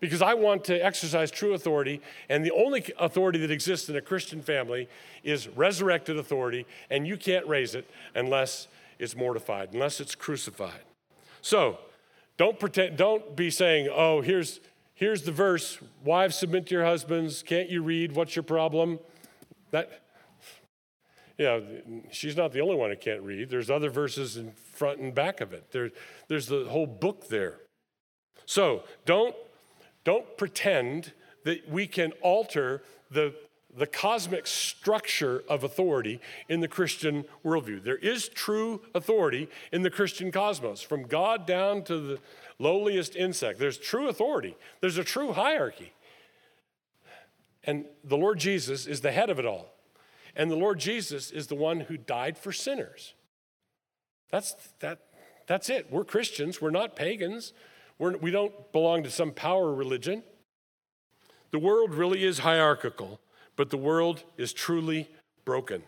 Because 0.00 0.22
I 0.22 0.34
want 0.34 0.64
to 0.64 0.84
exercise 0.84 1.30
true 1.30 1.54
authority, 1.54 2.00
and 2.28 2.44
the 2.44 2.52
only 2.52 2.84
authority 2.98 3.40
that 3.40 3.50
exists 3.50 3.88
in 3.88 3.96
a 3.96 4.00
Christian 4.00 4.42
family 4.42 4.88
is 5.24 5.48
resurrected 5.48 6.16
authority, 6.16 6.66
and 6.88 7.06
you 7.06 7.16
can't 7.16 7.46
raise 7.46 7.74
it 7.74 7.90
unless 8.14 8.68
it's 8.98 9.16
mortified, 9.16 9.70
unless 9.72 10.00
it's 10.00 10.14
crucified. 10.14 10.82
So, 11.42 11.78
don't 12.36 12.60
pretend, 12.60 12.96
don't 12.96 13.34
be 13.34 13.50
saying, 13.50 13.88
oh, 13.92 14.20
here's, 14.20 14.60
here's 14.98 15.22
the 15.22 15.32
verse, 15.32 15.78
wives 16.04 16.34
submit 16.34 16.66
to 16.66 16.74
your 16.74 16.84
husbands, 16.84 17.44
can't 17.44 17.70
you 17.70 17.82
read, 17.82 18.12
what's 18.16 18.34
your 18.34 18.42
problem? 18.42 18.98
That, 19.70 20.02
yeah, 21.38 21.60
she's 22.10 22.36
not 22.36 22.52
the 22.52 22.60
only 22.60 22.74
one 22.74 22.90
who 22.90 22.96
can't 22.96 23.22
read. 23.22 23.48
There's 23.48 23.70
other 23.70 23.90
verses 23.90 24.36
in 24.36 24.50
front 24.50 24.98
and 24.98 25.14
back 25.14 25.40
of 25.40 25.52
it. 25.52 25.70
There, 25.70 25.90
there's 26.26 26.48
the 26.48 26.66
whole 26.68 26.86
book 26.86 27.28
there. 27.28 27.60
So 28.44 28.82
don't, 29.06 29.36
don't 30.02 30.36
pretend 30.36 31.12
that 31.44 31.68
we 31.70 31.86
can 31.86 32.10
alter 32.20 32.82
the 33.08 33.34
the 33.76 33.86
cosmic 33.86 34.46
structure 34.46 35.44
of 35.48 35.62
authority 35.62 36.20
in 36.48 36.60
the 36.60 36.68
Christian 36.68 37.24
worldview. 37.44 37.82
There 37.82 37.96
is 37.96 38.28
true 38.28 38.80
authority 38.94 39.48
in 39.72 39.82
the 39.82 39.90
Christian 39.90 40.32
cosmos, 40.32 40.80
from 40.80 41.02
God 41.04 41.46
down 41.46 41.84
to 41.84 41.98
the 41.98 42.18
lowliest 42.58 43.16
insect. 43.16 43.58
There's 43.58 43.78
true 43.78 44.08
authority, 44.08 44.56
there's 44.80 44.98
a 44.98 45.04
true 45.04 45.32
hierarchy. 45.32 45.92
And 47.64 47.84
the 48.02 48.16
Lord 48.16 48.38
Jesus 48.38 48.86
is 48.86 49.02
the 49.02 49.12
head 49.12 49.28
of 49.28 49.38
it 49.38 49.44
all. 49.44 49.74
And 50.34 50.50
the 50.50 50.56
Lord 50.56 50.78
Jesus 50.78 51.30
is 51.30 51.48
the 51.48 51.54
one 51.54 51.80
who 51.80 51.96
died 51.96 52.38
for 52.38 52.52
sinners. 52.52 53.14
That's, 54.30 54.54
that, 54.80 55.00
that's 55.46 55.68
it. 55.68 55.90
We're 55.90 56.04
Christians, 56.04 56.62
we're 56.62 56.70
not 56.70 56.96
pagans, 56.96 57.52
we're, 57.98 58.16
we 58.16 58.30
don't 58.30 58.72
belong 58.72 59.02
to 59.02 59.10
some 59.10 59.32
power 59.32 59.74
religion. 59.74 60.22
The 61.50 61.58
world 61.58 61.94
really 61.94 62.24
is 62.24 62.38
hierarchical 62.38 63.20
but 63.58 63.70
the 63.70 63.76
world 63.76 64.22
is 64.38 64.52
truly 64.52 65.10
broken. 65.44 65.82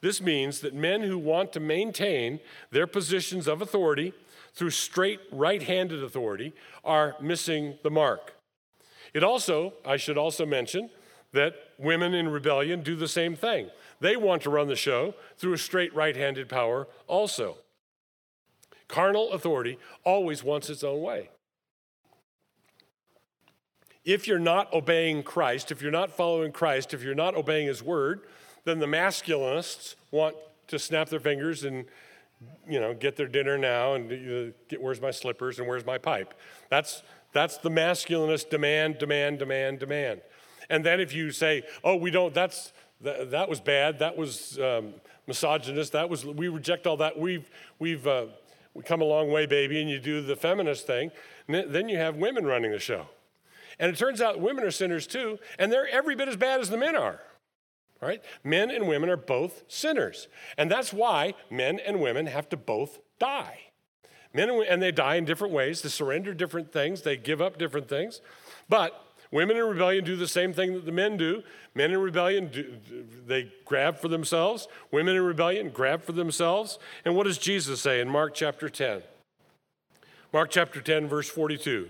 This 0.00 0.22
means 0.22 0.60
that 0.60 0.72
men 0.72 1.02
who 1.02 1.18
want 1.18 1.52
to 1.52 1.60
maintain 1.60 2.40
their 2.70 2.86
positions 2.86 3.46
of 3.46 3.60
authority 3.60 4.14
through 4.54 4.70
straight 4.70 5.20
right 5.32 5.62
handed 5.62 6.02
authority 6.02 6.52
are 6.84 7.16
missing 7.20 7.78
the 7.82 7.90
mark. 7.90 8.34
It 9.12 9.22
also, 9.22 9.74
I 9.84 9.96
should 9.96 10.18
also 10.18 10.46
mention, 10.46 10.90
that 11.32 11.54
women 11.78 12.14
in 12.14 12.28
rebellion 12.28 12.82
do 12.82 12.94
the 12.94 13.08
same 13.08 13.34
thing. 13.34 13.68
They 14.00 14.16
want 14.16 14.42
to 14.42 14.50
run 14.50 14.68
the 14.68 14.76
show 14.76 15.14
through 15.36 15.54
a 15.54 15.58
straight 15.58 15.94
right 15.94 16.16
handed 16.16 16.48
power 16.48 16.86
also. 17.08 17.58
Carnal 18.86 19.32
authority 19.32 19.78
always 20.04 20.44
wants 20.44 20.70
its 20.70 20.84
own 20.84 21.00
way 21.00 21.30
if 24.04 24.28
you're 24.28 24.38
not 24.38 24.72
obeying 24.72 25.22
Christ, 25.22 25.72
if 25.72 25.80
you're 25.80 25.90
not 25.90 26.10
following 26.10 26.52
Christ, 26.52 26.92
if 26.92 27.02
you're 27.02 27.14
not 27.14 27.34
obeying 27.34 27.66
his 27.66 27.82
word, 27.82 28.20
then 28.64 28.78
the 28.78 28.86
masculinists 28.86 29.94
want 30.10 30.36
to 30.68 30.78
snap 30.78 31.08
their 31.08 31.20
fingers 31.20 31.64
and 31.64 31.86
you 32.68 32.80
know 32.80 32.94
get 32.94 33.16
their 33.16 33.28
dinner 33.28 33.58
now 33.58 33.94
and 33.94 34.08
get 34.68 34.80
where's 34.80 35.00
my 35.00 35.10
slippers 35.10 35.58
and 35.58 35.68
where's 35.68 35.84
my 35.84 35.98
pipe. 35.98 36.34
That's 36.70 37.02
that's 37.32 37.58
the 37.58 37.70
masculinist 37.70 38.48
demand, 38.48 38.98
demand, 38.98 39.40
demand, 39.40 39.80
demand. 39.80 40.22
And 40.70 40.84
then 40.84 41.00
if 41.00 41.12
you 41.12 41.30
say, 41.30 41.64
oh, 41.82 41.96
we 41.96 42.10
don't, 42.10 42.32
that's 42.32 42.72
that, 43.02 43.32
that 43.32 43.48
was 43.48 43.60
bad, 43.60 43.98
that 43.98 44.16
was 44.16 44.58
um, 44.58 44.94
misogynist, 45.26 45.92
that 45.92 46.08
was 46.08 46.24
we 46.24 46.48
reject 46.48 46.86
all 46.86 46.96
that. 46.98 47.18
We've 47.18 47.50
we've 47.78 48.06
uh, 48.06 48.26
we 48.72 48.82
come 48.82 49.02
a 49.02 49.04
long 49.04 49.30
way, 49.30 49.46
baby, 49.46 49.80
and 49.80 49.90
you 49.90 49.98
do 49.98 50.22
the 50.22 50.36
feminist 50.36 50.86
thing. 50.86 51.10
then 51.48 51.88
you 51.88 51.98
have 51.98 52.16
women 52.16 52.46
running 52.46 52.72
the 52.72 52.78
show. 52.78 53.06
And 53.78 53.90
it 53.92 53.98
turns 53.98 54.20
out 54.20 54.40
women 54.40 54.64
are 54.64 54.70
sinners 54.70 55.06
too, 55.06 55.38
and 55.58 55.72
they're 55.72 55.88
every 55.88 56.14
bit 56.14 56.28
as 56.28 56.36
bad 56.36 56.60
as 56.60 56.70
the 56.70 56.76
men 56.76 56.96
are. 56.96 57.20
Right? 58.04 58.22
Men 58.44 58.70
and 58.70 58.86
women 58.86 59.08
are 59.08 59.16
both 59.16 59.62
sinners. 59.66 60.28
And 60.58 60.70
that's 60.70 60.92
why 60.92 61.34
men 61.50 61.80
and 61.80 62.00
women 62.00 62.26
have 62.26 62.48
to 62.50 62.56
both 62.56 62.98
die. 63.18 63.58
Men 64.34 64.50
and, 64.50 64.62
and 64.64 64.82
they 64.82 64.92
die 64.92 65.14
in 65.14 65.24
different 65.24 65.54
ways. 65.54 65.80
They 65.80 65.88
surrender 65.88 66.34
different 66.34 66.72
things, 66.72 67.02
they 67.02 67.16
give 67.16 67.40
up 67.40 67.56
different 67.56 67.88
things. 67.88 68.20
But 68.68 68.92
women 69.30 69.56
in 69.56 69.64
rebellion 69.64 70.04
do 70.04 70.16
the 70.16 70.28
same 70.28 70.52
thing 70.52 70.74
that 70.74 70.84
the 70.84 70.92
men 70.92 71.16
do. 71.16 71.42
Men 71.74 71.92
in 71.92 71.98
rebellion, 71.98 72.48
do, 72.48 72.78
they 73.26 73.50
grab 73.64 73.98
for 73.98 74.08
themselves. 74.08 74.68
Women 74.90 75.16
in 75.16 75.22
rebellion 75.22 75.70
grab 75.70 76.02
for 76.02 76.12
themselves. 76.12 76.78
And 77.04 77.16
what 77.16 77.24
does 77.24 77.38
Jesus 77.38 77.80
say 77.80 78.00
in 78.00 78.08
Mark 78.08 78.34
chapter 78.34 78.68
10? 78.68 79.02
Mark 80.32 80.50
chapter 80.50 80.82
10, 80.82 81.08
verse 81.08 81.28
42. 81.28 81.88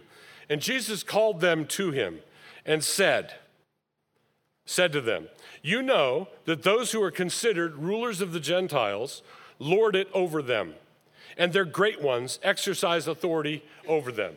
And 0.48 0.60
Jesus 0.60 1.02
called 1.02 1.40
them 1.40 1.66
to 1.66 1.90
him 1.90 2.20
and 2.66 2.84
said, 2.84 3.34
said 4.64 4.92
to 4.92 5.00
them, 5.00 5.28
You 5.62 5.82
know 5.82 6.28
that 6.44 6.62
those 6.62 6.92
who 6.92 7.02
are 7.02 7.10
considered 7.10 7.76
rulers 7.76 8.20
of 8.20 8.32
the 8.32 8.40
Gentiles 8.40 9.22
lord 9.58 9.94
it 9.96 10.08
over 10.12 10.42
them, 10.42 10.74
and 11.36 11.52
their 11.52 11.64
great 11.64 12.02
ones 12.02 12.38
exercise 12.42 13.06
authority 13.06 13.64
over 13.86 14.10
them. 14.10 14.34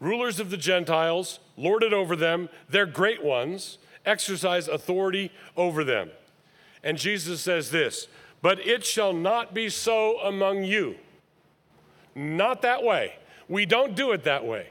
Rulers 0.00 0.40
of 0.40 0.50
the 0.50 0.56
Gentiles 0.56 1.40
lord 1.56 1.82
it 1.82 1.92
over 1.92 2.16
them, 2.16 2.48
their 2.68 2.86
great 2.86 3.22
ones 3.22 3.78
exercise 4.06 4.66
authority 4.66 5.30
over 5.56 5.84
them. 5.84 6.10
And 6.82 6.96
Jesus 6.96 7.42
says 7.42 7.70
this, 7.70 8.08
but 8.42 8.66
it 8.66 8.84
shall 8.84 9.12
not 9.12 9.52
be 9.52 9.68
so 9.68 10.18
among 10.20 10.64
you. 10.64 10.96
Not 12.14 12.62
that 12.62 12.82
way. 12.82 13.16
We 13.48 13.66
don't 13.66 13.94
do 13.94 14.12
it 14.12 14.24
that 14.24 14.44
way. 14.44 14.70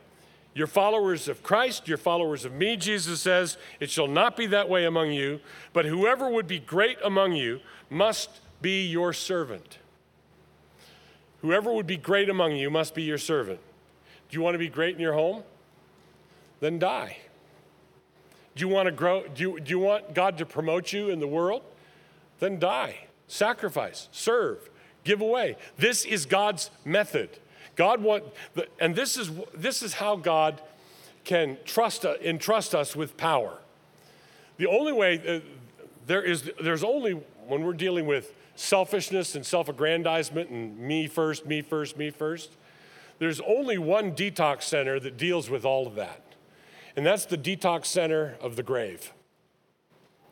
You're 0.54 0.68
followers 0.68 1.28
of 1.28 1.44
Christ, 1.44 1.88
you're 1.88 1.98
followers 1.98 2.44
of 2.44 2.54
me, 2.54 2.76
Jesus 2.76 3.22
says. 3.22 3.58
It 3.80 3.90
shall 3.90 4.08
not 4.08 4.36
be 4.36 4.48
that 4.48 4.68
way 4.68 4.86
among 4.86 5.12
you, 5.12 5.40
but 5.74 5.86
whoever 5.86 6.30
would 6.30 6.48
be 6.48 6.60
great 6.60 6.98
among 7.04 7.34
you 7.34 7.60
must 7.90 8.30
be 8.62 8.86
your 8.86 9.14
servant. 9.14 9.78
Whoever 11.42 11.72
would 11.72 11.88
be 11.88 11.98
great 11.98 12.30
among 12.30 12.56
you 12.56 12.70
must 12.70 12.94
be 12.94 13.04
your 13.04 13.18
servant. 13.18 13.60
Do 14.30 14.38
you 14.38 14.42
want 14.42 14.56
to 14.56 14.60
be 14.60 14.70
great 14.70 14.96
in 14.96 15.02
your 15.02 15.14
home? 15.14 15.44
Then 16.60 16.80
die. 16.80 17.18
Do 18.56 18.62
you 18.62 18.68
want 18.68 18.88
to 18.88 18.92
grow? 18.92 19.24
Do 19.28 19.42
you, 19.42 19.60
do 19.60 19.70
you 19.70 19.80
want 19.80 20.14
God 20.14 20.38
to 20.40 20.46
promote 20.46 20.92
you 20.92 21.10
in 21.10 21.20
the 21.20 21.28
world? 21.28 21.62
Then 22.40 22.60
die. 22.60 23.08
Sacrifice, 23.28 24.10
serve, 24.12 24.70
give 25.04 25.22
away. 25.22 25.56
This 25.78 26.04
is 26.04 26.26
God's 26.26 26.72
method. 26.84 27.30
God 27.80 28.04
want, 28.04 28.26
and 28.82 28.94
this 28.94 29.16
is, 29.16 29.32
this 29.54 29.82
is 29.82 29.94
how 29.94 30.18
God 30.18 30.62
can 31.24 31.58
trust, 31.64 32.04
entrust 32.04 32.76
us 32.76 32.94
with 32.94 33.16
power. 33.16 33.58
The 34.58 34.68
only 34.68 34.92
way, 34.92 35.22
uh, 35.26 35.40
there 36.06 36.22
is, 36.22 36.52
there's 36.62 36.84
only, 36.84 37.14
when 37.48 37.64
we're 37.64 37.72
dealing 37.72 38.06
with 38.06 38.34
selfishness 38.58 39.34
and 39.36 39.46
self 39.46 39.70
aggrandizement 39.70 40.50
and 40.50 40.78
me 40.78 41.08
first, 41.08 41.46
me 41.46 41.62
first, 41.62 41.96
me 41.96 42.10
first, 42.10 42.50
there's 43.18 43.40
only 43.40 43.78
one 43.78 44.12
detox 44.12 44.64
center 44.64 45.00
that 45.00 45.16
deals 45.16 45.50
with 45.50 45.64
all 45.64 45.88
of 45.88 45.96
that. 45.96 46.22
And 46.98 47.06
that's 47.06 47.24
the 47.24 47.38
detox 47.38 47.86
center 47.86 48.36
of 48.42 48.58
the 48.58 48.64
grave. 48.64 49.14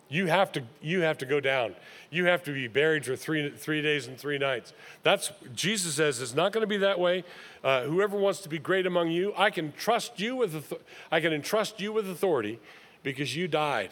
You 0.09 0.27
have 0.27 0.51
to, 0.53 0.63
you 0.81 1.01
have 1.01 1.17
to 1.17 1.25
go 1.25 1.39
down. 1.39 1.75
You 2.09 2.25
have 2.25 2.43
to 2.43 2.53
be 2.53 2.67
buried 2.67 3.05
for 3.05 3.15
three, 3.15 3.49
three 3.49 3.81
days 3.81 4.07
and 4.07 4.17
three 4.17 4.37
nights. 4.37 4.73
That's, 5.03 5.31
Jesus 5.53 5.95
says, 5.95 6.21
it's 6.21 6.35
not 6.35 6.53
going 6.53 6.61
to 6.61 6.67
be 6.67 6.77
that 6.77 6.99
way. 6.99 7.25
Uh, 7.63 7.83
whoever 7.83 8.17
wants 8.17 8.39
to 8.41 8.49
be 8.49 8.57
great 8.57 8.85
among 8.85 9.11
you, 9.11 9.33
I 9.35 9.49
can 9.49 9.73
trust 9.73 10.19
you 10.19 10.35
with, 10.35 10.73
I 11.11 11.19
can 11.19 11.33
entrust 11.33 11.81
you 11.81 11.91
with 11.91 12.09
authority 12.09 12.59
because 13.03 13.35
you 13.35 13.47
died. 13.47 13.91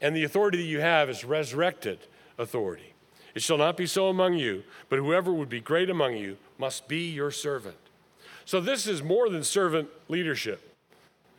And 0.00 0.16
the 0.16 0.24
authority 0.24 0.58
that 0.58 0.64
you 0.64 0.80
have 0.80 1.10
is 1.10 1.24
resurrected 1.24 1.98
authority. 2.38 2.94
It 3.34 3.42
shall 3.42 3.58
not 3.58 3.76
be 3.76 3.86
so 3.86 4.08
among 4.08 4.34
you, 4.34 4.64
but 4.88 4.98
whoever 4.98 5.32
would 5.32 5.48
be 5.48 5.60
great 5.60 5.90
among 5.90 6.16
you 6.16 6.38
must 6.56 6.88
be 6.88 7.10
your 7.10 7.30
servant. 7.30 7.76
So 8.44 8.60
this 8.60 8.86
is 8.86 9.02
more 9.02 9.28
than 9.28 9.44
servant 9.44 9.88
leadership. 10.08 10.74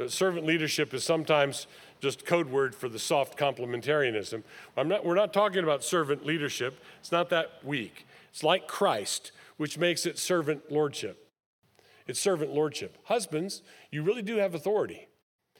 Servant 0.08 0.46
leadership 0.46 0.94
is 0.94 1.04
sometimes 1.04 1.68
just 2.00 2.26
code 2.26 2.50
word 2.50 2.74
for 2.74 2.90
the 2.90 3.00
soft 3.00 3.38
complementarianism. 3.38 4.44
Not, 4.78 5.06
we're 5.06 5.16
not 5.16 5.34
talking 5.34 5.64
about 5.64 5.84
servant 5.84 6.26
leadership. 6.26 6.80
It's 7.00 7.12
not 7.12 7.30
that 7.30 7.64
weak. 7.64 8.08
It's 8.32 8.44
like 8.44 8.68
Christ, 8.68 9.32
which 9.58 9.78
makes 9.78 10.06
it 10.06 10.18
servant 10.18 10.72
lordship. 10.72 11.28
It's 12.08 12.20
servant 12.20 12.54
lordship. 12.54 12.98
Husbands, 13.06 13.62
you 13.92 14.02
really 14.02 14.22
do 14.22 14.38
have 14.38 14.56
authority. 14.56 15.08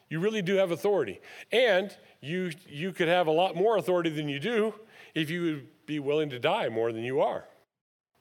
You 0.10 0.20
really 0.20 0.42
do 0.42 0.56
have 0.56 0.72
authority. 0.72 1.20
And 1.52 1.96
you, 2.22 2.52
you 2.68 2.92
could 2.92 3.08
have 3.08 3.28
a 3.28 3.32
lot 3.32 3.56
more 3.56 3.78
authority 3.78 4.10
than 4.10 4.28
you 4.28 4.40
do 4.40 4.74
if 5.14 5.30
you 5.30 5.42
would 5.44 5.68
be 5.86 6.00
willing 6.00 6.30
to 6.30 6.40
die 6.40 6.70
more 6.70 6.92
than 6.92 7.04
you 7.04 7.22
are 7.22 7.46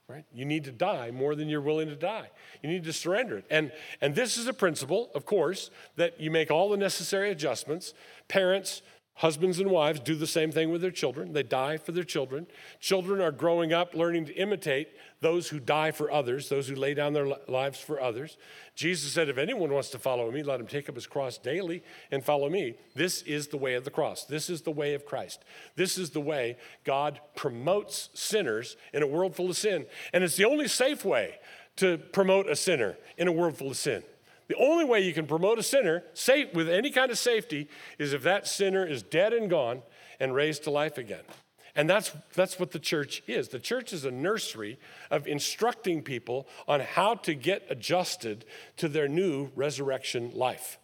right? 0.08 0.24
You 0.32 0.46
need 0.46 0.64
to 0.64 0.72
die 0.72 1.10
more 1.10 1.34
than 1.34 1.48
you're 1.48 1.60
willing 1.60 1.88
to 1.88 1.96
die. 1.96 2.30
You 2.62 2.70
need 2.70 2.84
to 2.84 2.92
surrender 2.92 3.38
it. 3.38 3.44
And, 3.50 3.70
and 4.00 4.14
this 4.14 4.38
is 4.38 4.46
a 4.46 4.54
principle, 4.54 5.10
of 5.14 5.26
course, 5.26 5.70
that 5.96 6.18
you 6.18 6.30
make 6.30 6.50
all 6.50 6.70
the 6.70 6.78
necessary 6.78 7.30
adjustments. 7.30 7.92
Parents, 8.26 8.80
husbands, 9.18 9.58
and 9.58 9.70
wives 9.70 10.00
do 10.00 10.14
the 10.14 10.26
same 10.26 10.50
thing 10.50 10.70
with 10.70 10.80
their 10.80 10.90
children. 10.90 11.32
They 11.32 11.42
die 11.42 11.76
for 11.76 11.92
their 11.92 12.04
children. 12.04 12.46
Children 12.80 13.20
are 13.20 13.30
growing 13.30 13.72
up 13.72 13.94
learning 13.94 14.26
to 14.26 14.34
imitate 14.34 14.88
those 15.20 15.48
who 15.48 15.58
die 15.58 15.90
for 15.90 16.10
others, 16.10 16.48
those 16.48 16.68
who 16.68 16.76
lay 16.76 16.94
down 16.94 17.12
their 17.12 17.26
lives 17.48 17.80
for 17.80 18.00
others. 18.00 18.36
Jesus 18.76 19.12
said, 19.12 19.28
If 19.28 19.36
anyone 19.36 19.72
wants 19.72 19.90
to 19.90 19.98
follow 19.98 20.30
me, 20.30 20.42
let 20.42 20.60
him 20.60 20.66
take 20.66 20.88
up 20.88 20.94
his 20.94 21.06
cross 21.06 21.36
daily 21.36 21.82
and 22.10 22.24
follow 22.24 22.48
me. 22.48 22.74
This 22.94 23.22
is 23.22 23.48
the 23.48 23.56
way 23.56 23.74
of 23.74 23.84
the 23.84 23.90
cross. 23.90 24.24
This 24.24 24.48
is 24.48 24.62
the 24.62 24.70
way 24.70 24.94
of 24.94 25.04
Christ. 25.04 25.44
This 25.74 25.98
is 25.98 26.10
the 26.10 26.20
way 26.20 26.56
God 26.84 27.20
promotes 27.34 28.10
sinners 28.14 28.76
in 28.92 29.02
a 29.02 29.06
world 29.06 29.34
full 29.34 29.50
of 29.50 29.56
sin. 29.56 29.86
And 30.12 30.22
it's 30.22 30.36
the 30.36 30.44
only 30.44 30.68
safe 30.68 31.04
way 31.04 31.34
to 31.76 31.98
promote 31.98 32.48
a 32.48 32.56
sinner 32.56 32.96
in 33.16 33.28
a 33.28 33.32
world 33.32 33.56
full 33.56 33.70
of 33.70 33.76
sin. 33.76 34.02
The 34.48 34.56
only 34.56 34.84
way 34.84 35.00
you 35.00 35.12
can 35.12 35.26
promote 35.26 35.58
a 35.58 35.62
sinner 35.62 36.04
safe, 36.14 36.52
with 36.54 36.68
any 36.68 36.90
kind 36.90 37.10
of 37.10 37.18
safety 37.18 37.68
is 37.98 38.12
if 38.12 38.22
that 38.22 38.48
sinner 38.48 38.84
is 38.84 39.02
dead 39.02 39.32
and 39.32 39.48
gone 39.48 39.82
and 40.18 40.34
raised 40.34 40.64
to 40.64 40.70
life 40.70 40.98
again. 40.98 41.24
And 41.76 41.88
that's, 41.88 42.12
that's 42.34 42.58
what 42.58 42.72
the 42.72 42.80
church 42.80 43.22
is. 43.28 43.50
The 43.50 43.60
church 43.60 43.92
is 43.92 44.04
a 44.04 44.10
nursery 44.10 44.78
of 45.10 45.28
instructing 45.28 46.02
people 46.02 46.48
on 46.66 46.80
how 46.80 47.14
to 47.14 47.34
get 47.34 47.66
adjusted 47.70 48.44
to 48.78 48.88
their 48.88 49.06
new 49.06 49.50
resurrection 49.54 50.32
life. 50.34 50.78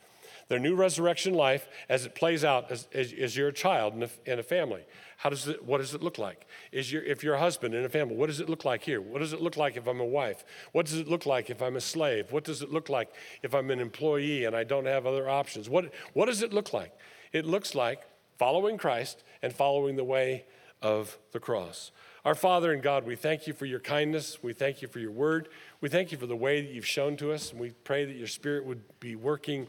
Their 0.49 0.59
new 0.59 0.75
resurrection 0.75 1.35
life 1.35 1.69
as 1.89 2.05
it 2.05 2.15
plays 2.15 2.45
out 2.45 2.71
as, 2.71 2.87
as, 2.93 3.13
as 3.13 3.37
you're 3.37 3.49
a 3.49 3.53
child 3.53 3.95
in 3.95 4.03
a, 4.03 4.09
in 4.27 4.39
a 4.39 4.43
family. 4.43 4.83
How 5.17 5.31
does 5.31 5.49
it, 5.49 5.65
what 5.65 5.79
does 5.79 5.95
it 5.95 6.03
look 6.03 6.19
like? 6.19 6.47
Is 6.71 6.93
your, 6.93 7.03
if 7.03 7.23
you're 7.23 7.35
a 7.35 7.41
husband 7.41 7.75
in 7.75 7.85
a 7.85 7.89
family, 7.89 8.15
what 8.15 8.27
does 8.27 8.41
it 8.41 8.49
look 8.49 8.65
like 8.65 8.83
here? 8.83 9.01
What 9.01 9.21
does 9.21 9.33
it 9.33 9.41
look 9.41 9.57
like 9.57 9.77
if 9.77 9.87
I'm 9.87 10.01
a 10.01 10.05
wife? 10.05 10.45
What 10.73 10.87
does 10.87 10.97
it 10.97 11.09
look 11.09 11.25
like 11.25 11.49
if 11.49 11.63
I'm 11.63 11.77
a 11.77 11.81
slave? 11.81 12.31
What 12.31 12.45
does 12.45 12.63
it 12.63 12.71
look 12.71 12.89
like 12.89 13.13
if 13.43 13.55
I'm 13.55 13.71
an 13.71 13.81
employee 13.81 14.45
and 14.45 14.55
I 14.55 14.65
don't 14.65 14.87
have 14.87 15.07
other 15.07 15.29
options? 15.29 15.69
What, 15.69 15.93
what 16.13 16.27
does 16.27 16.43
it 16.43 16.53
look 16.53 16.73
like? 16.73 16.93
It 17.33 17.47
looks 17.47 17.75
like 17.75 18.03
following 18.39 18.77
Christ 18.77 19.25
and 19.43 19.53
following 19.53 19.97
the 19.97 20.05
way 20.05 20.45
of 20.83 21.19
the 21.33 21.41
cross. 21.41 21.91
Our 22.25 22.35
Father 22.35 22.73
and 22.73 22.83
God, 22.83 23.07
we 23.07 23.17
thank 23.17 23.47
you 23.47 23.53
for 23.53 23.67
your 23.67 23.81
kindness. 23.81 24.43
We 24.43 24.53
thank 24.53 24.83
you 24.83 24.89
for 24.89 24.99
your 24.99 25.11
word. 25.11 25.49
We 25.81 25.89
thank 25.89 26.13
you 26.13 26.19
for 26.19 26.27
the 26.27 26.37
way 26.37 26.61
that 26.63 26.71
you've 26.71 26.87
shown 26.87 27.17
to 27.19 27.33
us. 27.33 27.51
And 27.51 27.61
we 27.61 27.71
pray 27.71 28.05
that 28.05 28.17
your 28.17 28.27
Spirit 28.27 28.65
would 28.65 28.83
be 28.99 29.15
working 29.15 29.69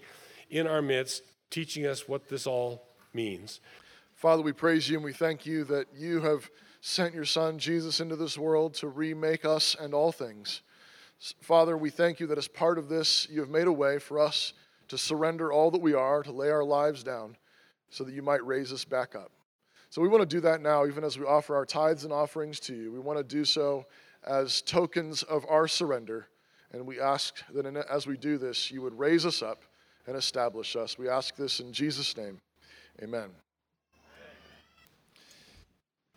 in 0.49 0.67
our 0.67 0.81
midst, 0.81 1.23
teaching 1.49 1.85
us 1.85 2.07
what 2.07 2.27
this 2.27 2.47
all 2.47 2.87
means. 3.13 3.61
Father, 4.15 4.41
we 4.41 4.53
praise 4.53 4.89
you 4.89 4.95
and 4.95 5.05
we 5.05 5.13
thank 5.13 5.45
you 5.45 5.63
that 5.65 5.87
you 5.95 6.21
have 6.21 6.49
sent 6.81 7.13
your 7.13 7.25
Son, 7.25 7.57
Jesus, 7.59 7.99
into 7.99 8.15
this 8.15 8.37
world 8.37 8.73
to 8.75 8.87
remake 8.87 9.45
us 9.45 9.75
and 9.79 9.93
all 9.93 10.11
things. 10.11 10.61
Father, 11.41 11.77
we 11.77 11.89
thank 11.89 12.19
you 12.19 12.27
that 12.27 12.37
as 12.37 12.47
part 12.47 12.77
of 12.77 12.89
this, 12.89 13.27
you 13.29 13.39
have 13.39 13.49
made 13.49 13.67
a 13.67 13.71
way 13.71 13.99
for 13.99 14.19
us 14.19 14.53
to 14.87 14.97
surrender 14.97 15.51
all 15.51 15.71
that 15.71 15.81
we 15.81 15.93
are, 15.93 16.21
to 16.23 16.31
lay 16.31 16.49
our 16.49 16.63
lives 16.63 17.03
down, 17.03 17.35
so 17.89 18.03
that 18.03 18.13
you 18.13 18.21
might 18.21 18.45
raise 18.45 18.71
us 18.71 18.85
back 18.85 19.15
up. 19.15 19.31
So 19.89 20.01
we 20.01 20.07
want 20.07 20.21
to 20.21 20.35
do 20.35 20.41
that 20.41 20.61
now, 20.61 20.85
even 20.85 21.03
as 21.03 21.17
we 21.17 21.25
offer 21.25 21.55
our 21.55 21.65
tithes 21.65 22.03
and 22.03 22.13
offerings 22.13 22.59
to 22.61 22.75
you. 22.75 22.91
We 22.91 22.99
want 22.99 23.17
to 23.17 23.23
do 23.23 23.45
so 23.45 23.85
as 24.25 24.61
tokens 24.61 25.23
of 25.23 25.45
our 25.49 25.67
surrender. 25.67 26.27
And 26.71 26.85
we 26.85 26.99
ask 26.99 27.35
that 27.53 27.65
as 27.89 28.05
we 28.05 28.17
do 28.17 28.37
this, 28.37 28.69
you 28.71 28.81
would 28.81 28.97
raise 28.97 29.25
us 29.25 29.41
up 29.41 29.63
and 30.07 30.15
establish 30.15 30.75
us. 30.75 30.97
We 30.97 31.09
ask 31.09 31.35
this 31.35 31.59
in 31.59 31.73
Jesus' 31.73 32.15
name. 32.15 32.39
Amen. 33.01 33.29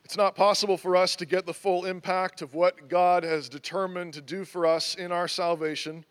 It's 0.05 0.17
not 0.17 0.35
possible 0.35 0.79
for 0.79 0.97
us 0.97 1.17
to 1.17 1.27
get 1.27 1.45
the 1.45 1.53
full 1.53 1.85
impact 1.85 2.41
of 2.41 2.55
what 2.55 2.89
God 2.89 3.25
has 3.25 3.49
determined 3.49 4.15
to 4.15 4.23
do 4.23 4.45
for 4.45 4.65
us 4.65 4.95
in 4.95 5.13
our 5.13 5.29
salvation. 5.29 6.05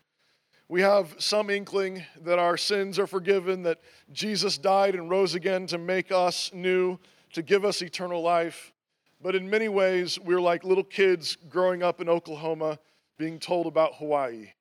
We 0.68 0.82
have 0.82 1.16
some 1.18 1.50
inkling 1.50 2.04
that 2.22 2.38
our 2.38 2.56
sins 2.56 2.98
are 2.98 3.06
forgiven, 3.06 3.62
that 3.62 3.80
Jesus 4.12 4.56
died 4.56 4.94
and 4.94 5.10
rose 5.10 5.34
again 5.34 5.66
to 5.68 5.78
make 5.78 6.12
us 6.12 6.52
new 6.54 6.98
to 7.32 7.42
give 7.42 7.64
us 7.64 7.82
eternal 7.82 8.22
life. 8.22 8.72
But 9.20 9.34
in 9.34 9.50
many 9.50 9.68
ways, 9.68 10.18
we're 10.20 10.40
like 10.40 10.62
little 10.62 10.84
kids 10.84 11.36
growing 11.48 11.82
up 11.82 12.00
in 12.00 12.08
Oklahoma 12.08 12.78
being 13.18 13.38
told 13.40 13.66
about 13.66 13.96
Hawaii. 13.96 14.52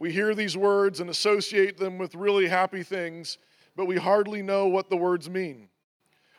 We 0.00 0.10
hear 0.10 0.34
these 0.34 0.56
words 0.56 1.00
and 1.00 1.10
associate 1.10 1.76
them 1.76 1.98
with 1.98 2.14
really 2.14 2.48
happy 2.48 2.82
things, 2.82 3.36
but 3.76 3.84
we 3.84 3.98
hardly 3.98 4.40
know 4.40 4.66
what 4.66 4.88
the 4.88 4.96
words 4.96 5.28
mean. 5.28 5.68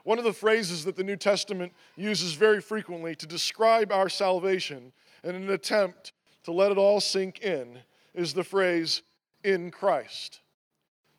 One 0.03 0.18
of 0.18 0.24
the 0.24 0.34
phrases 0.34 0.84
that 0.86 0.95
the 0.95 1.03
New 1.03 1.16
Testament 1.16 1.72
uses 1.95 2.34
very 2.34 2.59
frequently 2.59 3.14
to 3.14 3.28
describe 3.28 3.91
our 3.91 4.09
salvation 4.09 4.91
in 5.24 5.36
an 5.36 5.51
attempt 5.51 6.12
to 6.43 6.51
let 6.51 6.72
it 6.72 6.80
all 6.80 6.99
sink 6.99 7.41
in 7.41 7.78
is 8.16 8.34
the 8.34 8.43
phrase, 8.43 9.03
in 9.43 9.70
Christ. 9.70 10.39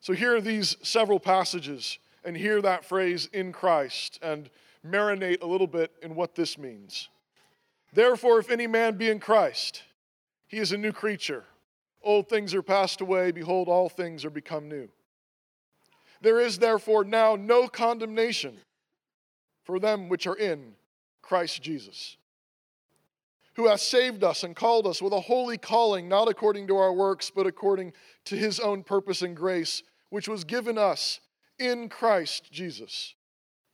So 0.01 0.12
here 0.12 0.34
are 0.34 0.40
these 0.40 0.76
several 0.82 1.20
passages 1.20 2.01
and 2.24 2.36
hear 2.36 2.61
that 2.61 2.84
phrase 2.84 3.28
in 3.32 3.53
Christ 3.53 4.18
and 4.20 4.51
marinate 4.84 5.43
a 5.43 5.47
little 5.47 5.68
bit 5.68 5.93
in 6.03 6.16
what 6.16 6.34
this 6.34 6.59
means. 6.59 7.09
Therefore, 7.93 8.40
if 8.40 8.51
any 8.51 8.66
man 8.66 8.97
be 8.97 9.11
in 9.11 9.20
Christ, 9.20 9.84
he 10.49 10.59
is 10.59 10.72
a 10.72 10.76
new 10.76 10.93
creature. 10.93 11.45
Old 12.03 12.28
things 12.28 12.55
are 12.55 12.62
passed 12.62 13.00
away, 13.00 13.30
behold, 13.30 13.68
all 13.68 13.88
things 13.88 14.24
are 14.24 14.30
become 14.30 14.68
new. 14.68 14.88
There 16.20 16.40
is 16.40 16.59
therefore 16.59 17.05
now 17.05 17.36
no 17.36 17.68
condemnation 17.68 18.57
for 19.64 19.78
them 19.78 20.09
which 20.09 20.26
are 20.26 20.36
in 20.36 20.74
Christ 21.20 21.62
Jesus, 21.62 22.16
who 23.55 23.68
hath 23.68 23.80
saved 23.80 24.24
us 24.24 24.42
and 24.42 24.57
called 24.57 24.86
us 24.86 25.00
with 25.00 25.12
a 25.12 25.20
holy 25.20 25.59
calling, 25.59 26.09
not 26.09 26.28
according 26.28 26.66
to 26.68 26.76
our 26.76 26.92
works, 26.92 27.30
but 27.30 27.46
according 27.46 27.92
to 28.24 28.36
his 28.36 28.59
own 28.59 28.82
purpose 28.82 29.22
and 29.22 29.36
grace, 29.36 29.82
which 30.11 30.28
was 30.28 30.44
given 30.44 30.78
us 30.78 31.20
in 31.59 31.88
Christ 31.88 32.50
Jesus 32.50 33.14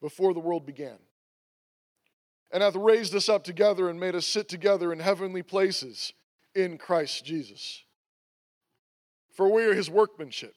before 0.00 0.34
the 0.34 0.40
world 0.40 0.66
began, 0.66 0.98
and 2.50 2.62
hath 2.62 2.76
raised 2.76 3.14
us 3.14 3.28
up 3.28 3.44
together 3.44 3.88
and 3.88 3.98
made 3.98 4.14
us 4.14 4.26
sit 4.26 4.48
together 4.48 4.92
in 4.92 5.00
heavenly 5.00 5.42
places 5.42 6.12
in 6.54 6.78
Christ 6.78 7.24
Jesus. 7.24 7.84
For 9.38 9.48
we 9.48 9.62
are 9.66 9.72
his 9.72 9.88
workmanship, 9.88 10.56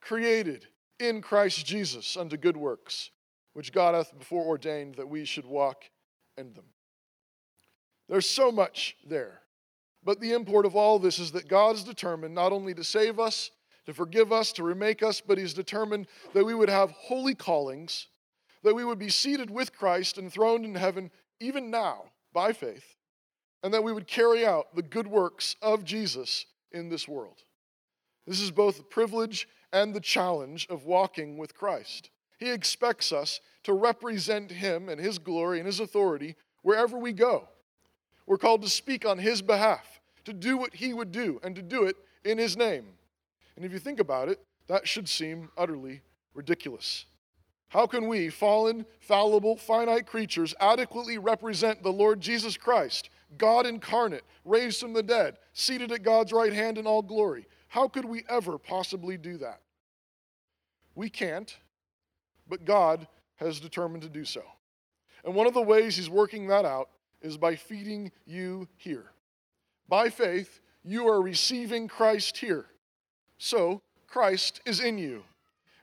created 0.00 0.66
in 0.98 1.22
Christ 1.22 1.64
Jesus 1.64 2.16
unto 2.16 2.36
good 2.36 2.56
works, 2.56 3.12
which 3.52 3.72
God 3.72 3.94
hath 3.94 4.18
before 4.18 4.44
ordained 4.44 4.96
that 4.96 5.08
we 5.08 5.24
should 5.24 5.46
walk 5.46 5.84
in 6.36 6.52
them. 6.54 6.64
There's 8.08 8.28
so 8.28 8.50
much 8.50 8.96
there. 9.08 9.42
But 10.02 10.18
the 10.18 10.32
import 10.32 10.66
of 10.66 10.74
all 10.74 10.98
this 10.98 11.20
is 11.20 11.30
that 11.30 11.46
God 11.46 11.76
is 11.76 11.84
determined 11.84 12.34
not 12.34 12.50
only 12.50 12.74
to 12.74 12.82
save 12.82 13.20
us, 13.20 13.52
to 13.86 13.94
forgive 13.94 14.32
us, 14.32 14.50
to 14.54 14.64
remake 14.64 15.04
us, 15.04 15.20
but 15.20 15.38
He's 15.38 15.54
determined 15.54 16.08
that 16.32 16.44
we 16.44 16.52
would 16.52 16.68
have 16.68 16.90
holy 16.90 17.36
callings, 17.36 18.08
that 18.64 18.74
we 18.74 18.84
would 18.84 18.98
be 18.98 19.08
seated 19.08 19.50
with 19.50 19.72
Christ 19.72 20.18
and 20.18 20.32
throned 20.32 20.64
in 20.64 20.74
heaven 20.74 21.12
even 21.38 21.70
now 21.70 22.06
by 22.32 22.54
faith, 22.54 22.96
and 23.62 23.72
that 23.72 23.84
we 23.84 23.92
would 23.92 24.08
carry 24.08 24.44
out 24.44 24.74
the 24.74 24.82
good 24.82 25.06
works 25.06 25.54
of 25.62 25.84
Jesus 25.84 26.46
in 26.72 26.88
this 26.88 27.06
world. 27.06 27.44
This 28.26 28.40
is 28.40 28.50
both 28.50 28.76
the 28.76 28.82
privilege 28.82 29.48
and 29.72 29.94
the 29.94 30.00
challenge 30.00 30.66
of 30.68 30.84
walking 30.84 31.38
with 31.38 31.54
Christ. 31.54 32.10
He 32.38 32.50
expects 32.50 33.12
us 33.12 33.40
to 33.64 33.72
represent 33.72 34.50
Him 34.50 34.88
and 34.88 35.00
His 35.00 35.18
glory 35.18 35.58
and 35.58 35.66
His 35.66 35.80
authority 35.80 36.36
wherever 36.62 36.98
we 36.98 37.12
go. 37.12 37.48
We're 38.26 38.38
called 38.38 38.62
to 38.62 38.68
speak 38.68 39.06
on 39.06 39.18
His 39.18 39.42
behalf, 39.42 40.00
to 40.24 40.32
do 40.32 40.56
what 40.56 40.74
He 40.74 40.92
would 40.94 41.12
do, 41.12 41.40
and 41.42 41.54
to 41.56 41.62
do 41.62 41.84
it 41.84 41.96
in 42.24 42.38
His 42.38 42.56
name. 42.56 42.86
And 43.56 43.64
if 43.64 43.72
you 43.72 43.78
think 43.78 44.00
about 44.00 44.28
it, 44.28 44.40
that 44.68 44.86
should 44.86 45.08
seem 45.08 45.50
utterly 45.56 46.00
ridiculous. 46.34 47.06
How 47.68 47.86
can 47.86 48.08
we, 48.08 48.30
fallen, 48.30 48.84
fallible, 48.98 49.56
finite 49.56 50.06
creatures, 50.06 50.54
adequately 50.60 51.18
represent 51.18 51.82
the 51.82 51.92
Lord 51.92 52.20
Jesus 52.20 52.56
Christ, 52.56 53.10
God 53.38 53.64
incarnate, 53.64 54.24
raised 54.44 54.80
from 54.80 54.92
the 54.92 55.02
dead, 55.02 55.38
seated 55.52 55.92
at 55.92 56.02
God's 56.02 56.32
right 56.32 56.52
hand 56.52 56.78
in 56.78 56.86
all 56.86 57.02
glory? 57.02 57.46
How 57.70 57.86
could 57.86 58.04
we 58.04 58.24
ever 58.28 58.58
possibly 58.58 59.16
do 59.16 59.38
that? 59.38 59.60
We 60.96 61.08
can't, 61.08 61.56
but 62.48 62.64
God 62.64 63.06
has 63.36 63.60
determined 63.60 64.02
to 64.02 64.08
do 64.08 64.24
so. 64.24 64.42
And 65.24 65.36
one 65.36 65.46
of 65.46 65.54
the 65.54 65.62
ways 65.62 65.96
He's 65.96 66.10
working 66.10 66.48
that 66.48 66.64
out 66.64 66.88
is 67.22 67.36
by 67.36 67.54
feeding 67.54 68.10
you 68.26 68.66
here. 68.76 69.12
By 69.88 70.10
faith, 70.10 70.58
you 70.82 71.06
are 71.06 71.22
receiving 71.22 71.86
Christ 71.86 72.38
here. 72.38 72.66
So, 73.38 73.82
Christ 74.08 74.60
is 74.66 74.80
in 74.80 74.98
you. 74.98 75.22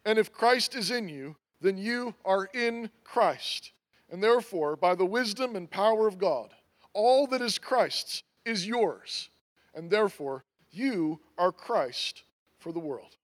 And 0.03 0.19
if 0.19 0.33
Christ 0.33 0.75
is 0.75 0.91
in 0.91 1.07
you, 1.07 1.37
then 1.61 1.77
you 1.77 2.13
are 2.25 2.49
in 2.53 2.89
Christ. 3.05 3.71
And 4.11 4.21
therefore, 4.21 4.75
by 4.75 4.93
the 4.93 5.05
wisdom 5.05 5.55
and 5.55 5.71
power 5.71 6.05
of 6.05 6.17
God, 6.17 6.49
all 6.91 7.27
that 7.27 7.41
is 7.41 7.57
Christ's 7.57 8.23
is 8.43 8.67
yours. 8.67 9.29
And 9.73 9.89
therefore, 9.89 10.43
you 10.77 11.19
are 11.37 11.51
Christ 11.51 12.23
for 12.59 12.71
the 12.71 12.79
world. 12.79 13.15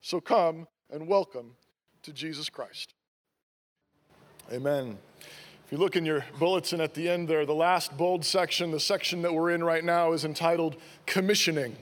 So 0.00 0.20
come 0.20 0.68
and 0.90 1.08
welcome 1.08 1.56
to 2.02 2.12
Jesus 2.12 2.48
Christ. 2.48 2.94
Amen. 4.52 4.98
If 5.64 5.72
you 5.72 5.78
look 5.78 5.96
in 5.96 6.04
your 6.04 6.24
bulletin 6.38 6.80
at 6.80 6.94
the 6.94 7.08
end 7.08 7.28
there, 7.28 7.46
the 7.46 7.54
last 7.54 7.96
bold 7.96 8.24
section, 8.24 8.70
the 8.70 8.80
section 8.80 9.22
that 9.22 9.32
we're 9.32 9.50
in 9.50 9.64
right 9.64 9.82
now, 9.82 10.12
is 10.12 10.24
entitled 10.24 10.76
Commissioning. 11.06 11.76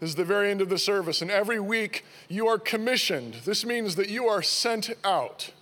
This 0.00 0.10
is 0.10 0.16
the 0.16 0.24
very 0.24 0.50
end 0.50 0.60
of 0.60 0.68
the 0.68 0.78
service, 0.78 1.22
and 1.22 1.30
every 1.30 1.60
week 1.60 2.04
you 2.28 2.46
are 2.48 2.58
commissioned. 2.58 3.34
This 3.44 3.64
means 3.64 3.96
that 3.96 4.08
you 4.08 4.26
are 4.26 4.42
sent 4.42 4.90
out. 5.04 5.52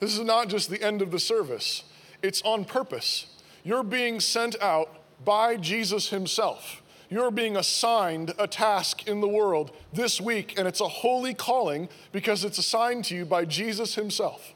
This 0.00 0.16
is 0.16 0.24
not 0.24 0.48
just 0.48 0.70
the 0.70 0.82
end 0.82 1.02
of 1.02 1.10
the 1.10 1.18
service, 1.18 1.84
it's 2.22 2.42
on 2.42 2.64
purpose. 2.64 3.26
You're 3.64 3.82
being 3.82 4.20
sent 4.20 4.60
out 4.62 5.24
by 5.24 5.56
Jesus 5.56 6.08
Himself. 6.08 6.82
You're 7.10 7.30
being 7.30 7.56
assigned 7.56 8.34
a 8.38 8.46
task 8.46 9.06
in 9.08 9.20
the 9.20 9.28
world 9.28 9.70
this 9.92 10.20
week, 10.20 10.58
and 10.58 10.68
it's 10.68 10.80
a 10.80 10.88
holy 10.88 11.32
calling 11.32 11.88
because 12.12 12.44
it's 12.44 12.58
assigned 12.58 13.06
to 13.06 13.16
you 13.16 13.24
by 13.24 13.46
Jesus 13.46 13.94
Himself. 13.94 14.52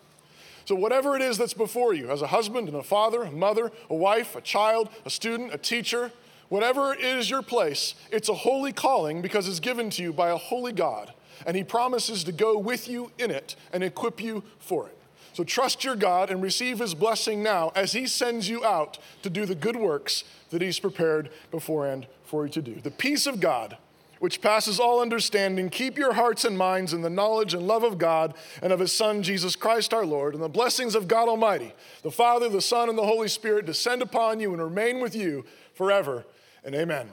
So, 0.66 0.74
whatever 0.74 1.16
it 1.16 1.22
is 1.22 1.38
that's 1.38 1.55
before 1.55 1.94
you, 1.94 2.11
as 2.11 2.20
a 2.20 2.26
husband 2.26 2.68
and 2.68 2.76
a 2.76 2.82
father, 2.82 3.22
a 3.22 3.30
mother, 3.30 3.72
a 3.88 3.94
wife, 3.94 4.36
a 4.36 4.42
child, 4.42 4.90
a 5.07 5.11
student, 5.11 5.55
a 5.55 5.59
teacher, 5.59 6.12
whatever 6.50 6.94
is 6.94 7.30
your 7.30 7.42
place, 7.42 7.94
it's 8.11 8.28
a 8.28 8.34
holy 8.34 8.72
calling 8.72 9.22
because 9.22 9.48
it's 9.48 9.61
given 9.61 9.88
to 9.90 10.03
you 10.03 10.12
by 10.12 10.28
a 10.28 10.36
holy 10.36 10.72
God. 10.72 11.14
And 11.46 11.57
He 11.57 11.64
promises 11.64 12.22
to 12.24 12.32
go 12.32 12.59
with 12.59 12.86
you 12.86 13.11
in 13.18 13.30
it 13.30 13.57
and 13.72 13.82
equip 13.82 14.22
you 14.22 14.44
for 14.59 14.88
it. 14.88 14.98
So, 15.32 15.42
trust 15.42 15.84
your 15.84 15.96
God 15.96 16.30
and 16.30 16.42
receive 16.42 16.80
His 16.80 16.94
blessing 16.94 17.42
now 17.42 17.72
as 17.74 17.94
He 17.94 18.07
sends 18.07 18.48
you 18.48 18.62
out 18.62 18.98
to 19.22 19.30
do 19.30 19.46
the 19.46 19.55
good 19.55 19.76
works 19.76 20.24
that 20.50 20.61
He's 20.61 20.78
prepared 20.78 21.30
beforehand 21.50 22.07
for 22.33 22.47
you 22.47 22.53
to 22.53 22.62
do. 22.62 22.80
The 22.80 22.91
peace 22.91 23.26
of 23.26 23.41
God 23.41 23.76
which 24.18 24.41
passes 24.41 24.80
all 24.80 25.03
understanding, 25.03 25.68
keep 25.68 25.99
your 25.99 26.14
hearts 26.14 26.47
and 26.47 26.57
minds 26.57 26.95
in 26.95 27.03
the 27.03 27.11
knowledge 27.11 27.53
and 27.53 27.66
love 27.66 27.83
of 27.83 27.99
God 27.99 28.33
and 28.62 28.72
of 28.72 28.78
His 28.78 28.93
Son, 28.93 29.22
Jesus 29.22 29.55
Christ 29.55 29.93
our 29.93 30.07
Lord, 30.07 30.33
and 30.33 30.43
the 30.43 30.49
blessings 30.49 30.95
of 30.95 31.09
God 31.09 31.28
Almighty, 31.28 31.74
the 32.03 32.11
Father, 32.11 32.49
the 32.49 32.62
Son, 32.62 32.89
and 32.89 32.97
the 32.97 33.05
Holy 33.05 33.28
Spirit 33.28 33.66
descend 33.66 34.01
upon 34.01 34.41
you 34.41 34.53
and 34.53 34.62
remain 34.62 35.01
with 35.01 35.14
you 35.14 35.45
forever 35.74 36.24
and 36.64 36.74
amen. 36.74 37.09